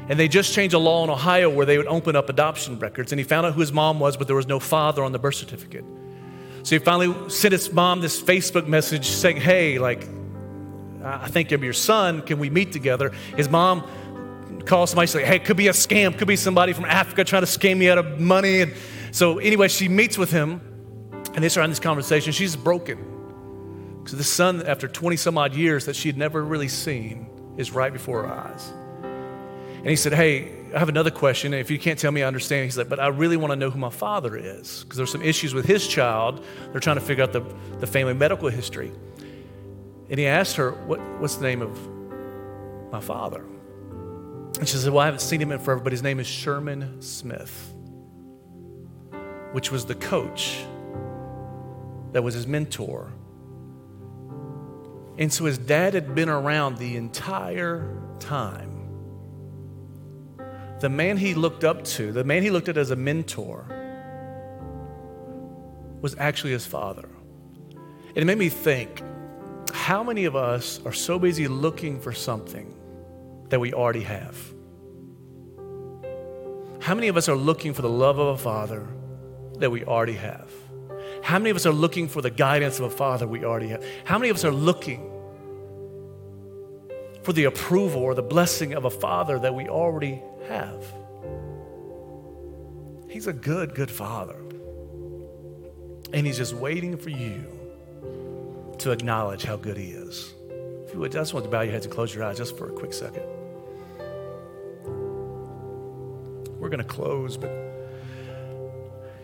And 0.08 0.18
they 0.18 0.28
just 0.28 0.54
changed 0.54 0.74
a 0.74 0.78
law 0.78 1.04
in 1.04 1.10
Ohio 1.10 1.50
where 1.50 1.66
they 1.66 1.76
would 1.76 1.86
open 1.86 2.16
up 2.16 2.28
adoption 2.30 2.78
records. 2.78 3.12
And 3.12 3.18
he 3.18 3.24
found 3.24 3.46
out 3.46 3.52
who 3.52 3.60
his 3.60 3.72
mom 3.72 4.00
was, 4.00 4.16
but 4.16 4.26
there 4.26 4.36
was 4.36 4.46
no 4.46 4.58
father 4.58 5.04
on 5.04 5.12
the 5.12 5.18
birth 5.18 5.34
certificate. 5.34 5.84
So 6.62 6.76
he 6.76 6.78
finally 6.78 7.28
sent 7.28 7.52
his 7.52 7.70
mom 7.72 8.00
this 8.00 8.20
Facebook 8.20 8.66
message 8.66 9.06
saying, 9.06 9.36
Hey, 9.36 9.78
like, 9.78 10.08
I 11.04 11.28
think 11.28 11.52
I'm 11.52 11.62
your 11.62 11.72
son. 11.72 12.22
Can 12.22 12.38
we 12.38 12.50
meet 12.50 12.72
together? 12.72 13.12
His 13.36 13.48
mom 13.48 13.86
calls 14.64 14.90
somebody, 14.90 15.06
she's 15.06 15.14
like, 15.14 15.24
hey, 15.24 15.38
could 15.38 15.56
be 15.56 15.68
a 15.68 15.72
scam, 15.72 16.16
could 16.16 16.28
be 16.28 16.36
somebody 16.36 16.72
from 16.72 16.84
Africa 16.84 17.24
trying 17.24 17.42
to 17.42 17.46
scam 17.46 17.78
me 17.78 17.88
out 17.88 17.98
of 17.98 18.20
money. 18.20 18.60
And 18.60 18.74
so, 19.12 19.38
anyway, 19.38 19.68
she 19.68 19.88
meets 19.88 20.18
with 20.18 20.30
him 20.30 20.60
and 21.34 21.42
they 21.42 21.48
start 21.48 21.62
having 21.62 21.70
this 21.70 21.80
conversation. 21.80 22.32
She's 22.32 22.56
broken. 22.56 23.17
Because 24.08 24.20
the 24.20 24.24
son, 24.24 24.66
after 24.66 24.88
20 24.88 25.18
some 25.18 25.36
odd 25.36 25.54
years 25.54 25.84
that 25.84 25.94
she 25.94 26.08
had 26.08 26.16
never 26.16 26.42
really 26.42 26.68
seen, 26.68 27.28
is 27.58 27.72
right 27.72 27.92
before 27.92 28.22
her 28.22 28.32
eyes. 28.32 28.72
And 29.02 29.86
he 29.86 29.96
said, 29.96 30.14
Hey, 30.14 30.50
I 30.74 30.78
have 30.78 30.88
another 30.88 31.10
question. 31.10 31.52
If 31.52 31.70
you 31.70 31.78
can't 31.78 31.98
tell 31.98 32.10
me, 32.10 32.22
I 32.22 32.26
understand. 32.26 32.64
He's 32.64 32.78
like, 32.78 32.88
But 32.88 33.00
I 33.00 33.08
really 33.08 33.36
want 33.36 33.52
to 33.52 33.56
know 33.56 33.68
who 33.68 33.78
my 33.78 33.90
father 33.90 34.34
is. 34.34 34.82
Because 34.82 34.96
there's 34.96 35.12
some 35.12 35.20
issues 35.20 35.52
with 35.52 35.66
his 35.66 35.86
child. 35.86 36.42
They're 36.72 36.80
trying 36.80 36.96
to 36.96 37.02
figure 37.02 37.22
out 37.22 37.34
the, 37.34 37.42
the 37.80 37.86
family 37.86 38.14
medical 38.14 38.48
history. 38.48 38.90
And 40.08 40.18
he 40.18 40.26
asked 40.26 40.56
her, 40.56 40.70
what, 40.70 41.00
What's 41.20 41.36
the 41.36 41.44
name 41.44 41.60
of 41.60 41.78
my 42.90 43.00
father? 43.00 43.44
And 44.58 44.66
she 44.66 44.78
said, 44.78 44.90
Well, 44.90 45.02
I 45.02 45.04
haven't 45.04 45.20
seen 45.20 45.42
him 45.42 45.52
in 45.52 45.58
forever, 45.58 45.82
but 45.82 45.92
his 45.92 46.02
name 46.02 46.18
is 46.18 46.26
Sherman 46.26 47.02
Smith, 47.02 47.74
which 49.52 49.70
was 49.70 49.84
the 49.84 49.96
coach 49.96 50.64
that 52.12 52.22
was 52.22 52.32
his 52.32 52.46
mentor. 52.46 53.12
And 55.18 55.32
so 55.32 55.44
his 55.44 55.58
dad 55.58 55.94
had 55.94 56.14
been 56.14 56.28
around 56.28 56.78
the 56.78 56.96
entire 56.96 57.84
time. 58.20 58.74
The 60.80 60.88
man 60.88 61.16
he 61.16 61.34
looked 61.34 61.64
up 61.64 61.84
to, 61.84 62.12
the 62.12 62.22
man 62.22 62.44
he 62.44 62.50
looked 62.50 62.68
at 62.68 62.76
as 62.76 62.92
a 62.92 62.96
mentor, 62.96 63.66
was 66.00 66.14
actually 66.18 66.52
his 66.52 66.64
father. 66.64 67.08
And 68.08 68.16
it 68.16 68.24
made 68.24 68.38
me 68.38 68.48
think 68.48 69.02
how 69.72 70.04
many 70.04 70.24
of 70.24 70.36
us 70.36 70.80
are 70.84 70.92
so 70.92 71.18
busy 71.18 71.48
looking 71.48 72.00
for 72.00 72.12
something 72.12 72.74
that 73.48 73.58
we 73.58 73.74
already 73.74 74.02
have? 74.02 74.36
How 76.80 76.94
many 76.94 77.08
of 77.08 77.16
us 77.16 77.28
are 77.28 77.36
looking 77.36 77.74
for 77.74 77.82
the 77.82 77.88
love 77.88 78.18
of 78.18 78.28
a 78.28 78.38
father 78.38 78.86
that 79.58 79.70
we 79.70 79.84
already 79.84 80.14
have? 80.14 80.50
How 81.28 81.38
many 81.38 81.50
of 81.50 81.56
us 81.56 81.66
are 81.66 81.72
looking 81.72 82.08
for 82.08 82.22
the 82.22 82.30
guidance 82.30 82.78
of 82.78 82.86
a 82.86 82.90
father 82.90 83.26
we 83.28 83.44
already 83.44 83.68
have? 83.68 83.84
How 84.04 84.16
many 84.16 84.30
of 84.30 84.38
us 84.38 84.46
are 84.46 84.50
looking 84.50 85.12
for 87.22 87.34
the 87.34 87.44
approval 87.44 88.00
or 88.00 88.14
the 88.14 88.22
blessing 88.22 88.72
of 88.72 88.86
a 88.86 88.90
father 88.90 89.38
that 89.38 89.54
we 89.54 89.68
already 89.68 90.22
have? 90.48 90.82
He's 93.10 93.26
a 93.26 93.34
good, 93.34 93.74
good 93.74 93.90
father. 93.90 94.36
And 96.14 96.26
he's 96.26 96.38
just 96.38 96.54
waiting 96.54 96.96
for 96.96 97.10
you 97.10 97.44
to 98.78 98.92
acknowledge 98.92 99.44
how 99.44 99.56
good 99.56 99.76
He 99.76 99.90
is. 99.90 100.32
If 100.86 100.94
you 100.94 101.00
would, 101.00 101.14
I 101.14 101.18
just 101.18 101.34
want 101.34 101.44
to 101.44 101.50
bow 101.50 101.60
your 101.60 101.72
heads 101.72 101.84
and 101.84 101.94
close 101.94 102.14
your 102.14 102.24
eyes 102.24 102.38
just 102.38 102.56
for 102.56 102.70
a 102.70 102.72
quick 102.72 102.94
second. 102.94 103.24
We're 106.58 106.70
going 106.70 106.78
to 106.78 106.84
close, 106.84 107.36
but 107.36 107.50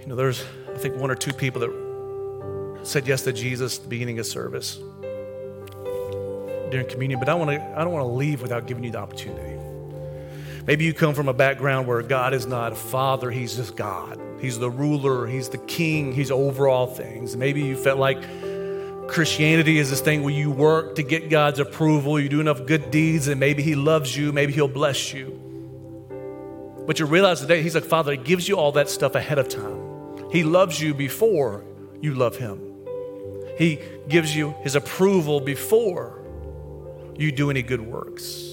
you 0.02 0.06
know, 0.06 0.16
there's 0.16 0.44
I 0.68 0.76
think 0.76 0.96
one 0.96 1.10
or 1.10 1.14
two 1.14 1.32
people 1.32 1.62
that 1.62 1.83
said 2.86 3.06
yes 3.06 3.22
to 3.22 3.32
Jesus 3.32 3.78
at 3.78 3.84
the 3.84 3.88
beginning 3.88 4.18
of 4.18 4.26
service 4.26 4.78
during 6.70 6.88
communion, 6.88 7.20
but 7.20 7.28
I 7.28 7.34
want 7.34 7.50
to 7.50 7.62
I 7.78 7.84
don't 7.84 7.92
want 7.92 8.04
to 8.04 8.12
leave 8.12 8.42
without 8.42 8.66
giving 8.66 8.84
you 8.84 8.90
the 8.90 8.98
opportunity. 8.98 9.60
Maybe 10.66 10.84
you 10.84 10.94
come 10.94 11.14
from 11.14 11.28
a 11.28 11.34
background 11.34 11.86
where 11.86 12.02
God 12.02 12.32
is 12.32 12.46
not 12.46 12.72
a 12.72 12.74
father, 12.74 13.30
he's 13.30 13.56
just 13.56 13.76
God. 13.76 14.20
He's 14.40 14.58
the 14.58 14.70
ruler, 14.70 15.26
he's 15.26 15.48
the 15.48 15.58
king, 15.58 16.12
he's 16.12 16.30
over 16.30 16.68
all 16.68 16.86
things. 16.86 17.36
Maybe 17.36 17.62
you 17.62 17.76
felt 17.76 17.98
like 17.98 18.22
Christianity 19.08 19.78
is 19.78 19.90
this 19.90 20.00
thing 20.00 20.22
where 20.22 20.32
you 20.32 20.50
work 20.50 20.96
to 20.96 21.02
get 21.02 21.28
God's 21.28 21.60
approval, 21.60 22.18
you 22.18 22.28
do 22.28 22.40
enough 22.40 22.66
good 22.66 22.90
deeds, 22.90 23.28
and 23.28 23.38
maybe 23.38 23.62
He 23.62 23.74
loves 23.74 24.16
you, 24.16 24.32
maybe 24.32 24.52
He'll 24.52 24.66
bless 24.66 25.12
you. 25.12 25.40
But 26.86 26.98
you 26.98 27.06
realize 27.06 27.40
today 27.40 27.62
He's 27.62 27.74
a 27.74 27.80
Father 27.80 28.12
He 28.12 28.18
gives 28.18 28.48
you 28.48 28.56
all 28.56 28.72
that 28.72 28.88
stuff 28.88 29.14
ahead 29.14 29.38
of 29.38 29.48
time. 29.48 30.30
He 30.32 30.42
loves 30.42 30.80
you 30.80 30.94
before 30.94 31.64
you 32.00 32.14
love 32.14 32.36
Him. 32.36 32.73
He 33.56 33.78
gives 34.08 34.34
you 34.34 34.54
His 34.62 34.74
approval 34.74 35.40
before 35.40 36.20
you 37.16 37.32
do 37.32 37.50
any 37.50 37.62
good 37.62 37.80
works. 37.80 38.50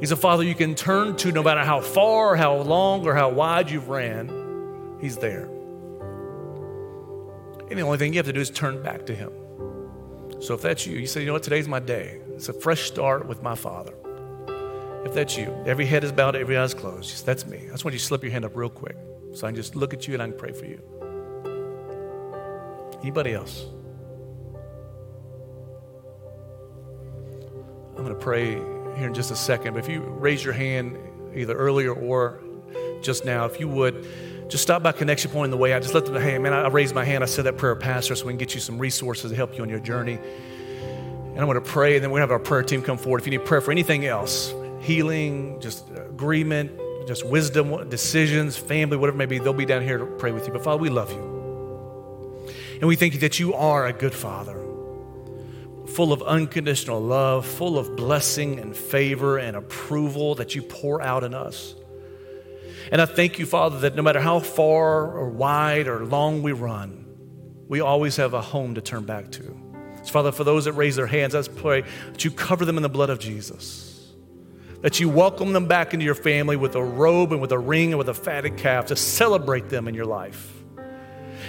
He's 0.00 0.10
a 0.12 0.16
Father 0.16 0.44
you 0.44 0.54
can 0.54 0.74
turn 0.74 1.16
to 1.16 1.32
no 1.32 1.42
matter 1.42 1.64
how 1.64 1.80
far, 1.80 2.36
how 2.36 2.56
long, 2.56 3.06
or 3.06 3.14
how 3.14 3.30
wide 3.30 3.70
you've 3.70 3.88
ran. 3.88 4.98
He's 5.00 5.16
there. 5.16 5.48
And 7.68 7.78
the 7.78 7.82
only 7.82 7.98
thing 7.98 8.12
you 8.12 8.18
have 8.18 8.26
to 8.26 8.32
do 8.32 8.40
is 8.40 8.50
turn 8.50 8.82
back 8.82 9.06
to 9.06 9.14
Him. 9.14 9.32
So 10.40 10.54
if 10.54 10.62
that's 10.62 10.86
you, 10.86 10.98
you 10.98 11.06
say, 11.06 11.20
you 11.20 11.26
know 11.26 11.32
what, 11.32 11.42
today's 11.42 11.66
my 11.66 11.80
day. 11.80 12.20
It's 12.34 12.48
a 12.48 12.52
fresh 12.52 12.82
start 12.82 13.26
with 13.26 13.42
my 13.42 13.54
Father. 13.54 13.94
If 15.06 15.14
that's 15.14 15.36
you, 15.36 15.54
every 15.64 15.86
head 15.86 16.04
is 16.04 16.12
bowed, 16.12 16.36
every 16.36 16.56
eye 16.56 16.64
is 16.64 16.74
closed. 16.74 17.24
That's 17.24 17.46
me. 17.46 17.58
I 17.68 17.70
just 17.70 17.84
want 17.84 17.94
you 17.94 17.98
to 17.98 18.04
slip 18.04 18.22
your 18.22 18.32
hand 18.32 18.44
up 18.44 18.54
real 18.54 18.68
quick 18.68 18.96
so 19.32 19.46
I 19.46 19.50
can 19.50 19.56
just 19.56 19.76
look 19.76 19.94
at 19.94 20.06
you 20.06 20.14
and 20.14 20.22
I 20.22 20.28
can 20.28 20.36
pray 20.36 20.52
for 20.52 20.66
you. 20.66 20.82
Anybody 23.02 23.34
else? 23.34 23.64
I'm 27.96 28.04
going 28.04 28.08
to 28.08 28.14
pray 28.14 28.54
here 28.98 29.06
in 29.06 29.14
just 29.14 29.30
a 29.30 29.36
second, 29.36 29.74
but 29.74 29.84
if 29.84 29.88
you 29.88 30.00
raise 30.00 30.44
your 30.44 30.52
hand 30.52 30.98
either 31.34 31.54
earlier 31.56 31.92
or 31.92 32.42
just 33.00 33.24
now, 33.24 33.46
if 33.46 33.58
you 33.60 33.68
would, 33.68 34.06
just 34.48 34.62
stop 34.62 34.82
by 34.82 34.92
Connection 34.92 35.30
Point 35.30 35.44
on 35.46 35.50
the 35.50 35.56
way 35.56 35.72
out. 35.72 35.82
Just 35.82 35.94
let 35.94 36.04
them 36.04 36.14
know, 36.14 36.20
hey, 36.20 36.38
man, 36.38 36.52
I 36.52 36.68
raised 36.68 36.94
my 36.94 37.04
hand. 37.04 37.24
I 37.24 37.26
said 37.26 37.46
that 37.46 37.56
prayer, 37.56 37.74
Pastor, 37.74 38.14
so 38.14 38.26
we 38.26 38.32
can 38.32 38.38
get 38.38 38.54
you 38.54 38.60
some 38.60 38.78
resources 38.78 39.30
to 39.30 39.36
help 39.36 39.56
you 39.56 39.62
on 39.62 39.68
your 39.68 39.80
journey. 39.80 40.18
And 40.18 41.38
I'm 41.38 41.46
going 41.46 41.54
to 41.54 41.60
pray, 41.60 41.96
and 41.96 42.04
then 42.04 42.10
we're 42.10 42.20
going 42.20 42.28
to 42.28 42.34
have 42.34 42.40
our 42.40 42.46
prayer 42.46 42.62
team 42.62 42.82
come 42.82 42.96
forward. 42.96 43.20
If 43.20 43.26
you 43.26 43.38
need 43.38 43.44
prayer 43.44 43.60
for 43.60 43.72
anything 43.72 44.06
else, 44.06 44.54
healing, 44.80 45.60
just 45.60 45.88
agreement, 45.90 46.70
just 47.06 47.26
wisdom, 47.26 47.88
decisions, 47.88 48.56
family, 48.56 48.96
whatever 48.96 49.16
it 49.16 49.18
may 49.18 49.26
be, 49.26 49.38
they'll 49.38 49.52
be 49.52 49.66
down 49.66 49.82
here 49.82 49.98
to 49.98 50.06
pray 50.06 50.32
with 50.32 50.46
you. 50.46 50.52
But 50.52 50.64
Father, 50.64 50.80
we 50.80 50.90
love 50.90 51.10
you. 51.12 51.35
And 52.78 52.84
we 52.84 52.96
thank 52.96 53.14
you 53.14 53.20
that 53.20 53.38
you 53.38 53.54
are 53.54 53.86
a 53.86 53.92
good 53.92 54.14
Father, 54.14 54.60
full 55.86 56.12
of 56.12 56.22
unconditional 56.22 57.00
love, 57.00 57.46
full 57.46 57.78
of 57.78 57.96
blessing 57.96 58.60
and 58.60 58.76
favor 58.76 59.38
and 59.38 59.56
approval 59.56 60.34
that 60.34 60.54
you 60.54 60.62
pour 60.62 61.00
out 61.00 61.24
in 61.24 61.32
us. 61.32 61.74
And 62.92 63.00
I 63.00 63.06
thank 63.06 63.38
you, 63.38 63.46
Father, 63.46 63.80
that 63.80 63.96
no 63.96 64.02
matter 64.02 64.20
how 64.20 64.40
far 64.40 65.10
or 65.10 65.30
wide 65.30 65.88
or 65.88 66.04
long 66.04 66.42
we 66.42 66.52
run, 66.52 67.06
we 67.66 67.80
always 67.80 68.16
have 68.16 68.34
a 68.34 68.42
home 68.42 68.74
to 68.74 68.80
turn 68.80 69.04
back 69.04 69.30
to. 69.32 69.42
So, 70.02 70.12
Father, 70.12 70.30
for 70.30 70.44
those 70.44 70.66
that 70.66 70.74
raise 70.74 70.96
their 70.96 71.06
hands, 71.06 71.34
I 71.34 71.42
pray 71.42 71.82
that 72.12 72.24
you 72.24 72.30
cover 72.30 72.64
them 72.64 72.76
in 72.76 72.82
the 72.82 72.88
blood 72.88 73.10
of 73.10 73.18
Jesus. 73.18 74.12
That 74.82 75.00
you 75.00 75.08
welcome 75.08 75.52
them 75.52 75.66
back 75.66 75.94
into 75.94 76.04
your 76.04 76.14
family 76.14 76.56
with 76.56 76.76
a 76.76 76.84
robe 76.84 77.32
and 77.32 77.40
with 77.40 77.52
a 77.52 77.58
ring 77.58 77.88
and 77.88 77.98
with 77.98 78.10
a 78.10 78.14
fatted 78.14 78.58
calf 78.58 78.86
to 78.86 78.96
celebrate 78.96 79.68
them 79.70 79.88
in 79.88 79.94
your 79.94 80.04
life. 80.04 80.55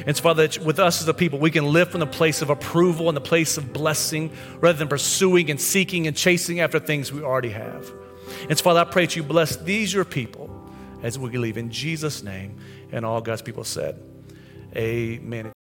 And 0.06 0.16
so, 0.16 0.24
Father, 0.24 0.50
with 0.62 0.80
us 0.80 1.02
as 1.02 1.08
a 1.08 1.14
people, 1.14 1.40
we 1.40 1.52
can 1.52 1.66
live 1.74 1.90
from 1.92 2.00
the 2.00 2.08
place 2.08 2.42
of 2.42 2.50
approval 2.50 3.10
and 3.10 3.18
the 3.18 3.22
place 3.22 3.58
of 3.58 3.74
blessing 3.74 4.32
rather 4.60 4.78
than 4.78 4.88
pursuing 4.88 5.50
and 5.50 5.60
seeking 5.60 6.08
and 6.08 6.16
chasing 6.16 6.60
after 6.60 6.80
things 6.80 7.12
we 7.12 7.22
already 7.22 7.50
have. 7.50 7.90
And 8.50 8.58
so, 8.58 8.64
Father, 8.64 8.82
I 8.82 8.84
pray 8.84 9.06
that 9.06 9.16
you 9.16 9.24
bless 9.24 9.56
these, 9.56 9.94
your 9.94 10.06
people 10.06 10.50
as 11.04 11.18
we 11.18 11.36
leave. 11.38 11.58
In 11.58 11.72
Jesus' 11.72 12.24
name, 12.24 12.58
and 12.92 13.06
all 13.06 13.22
God's 13.22 13.42
people 13.42 13.64
said, 13.64 14.02
Amen. 14.76 15.52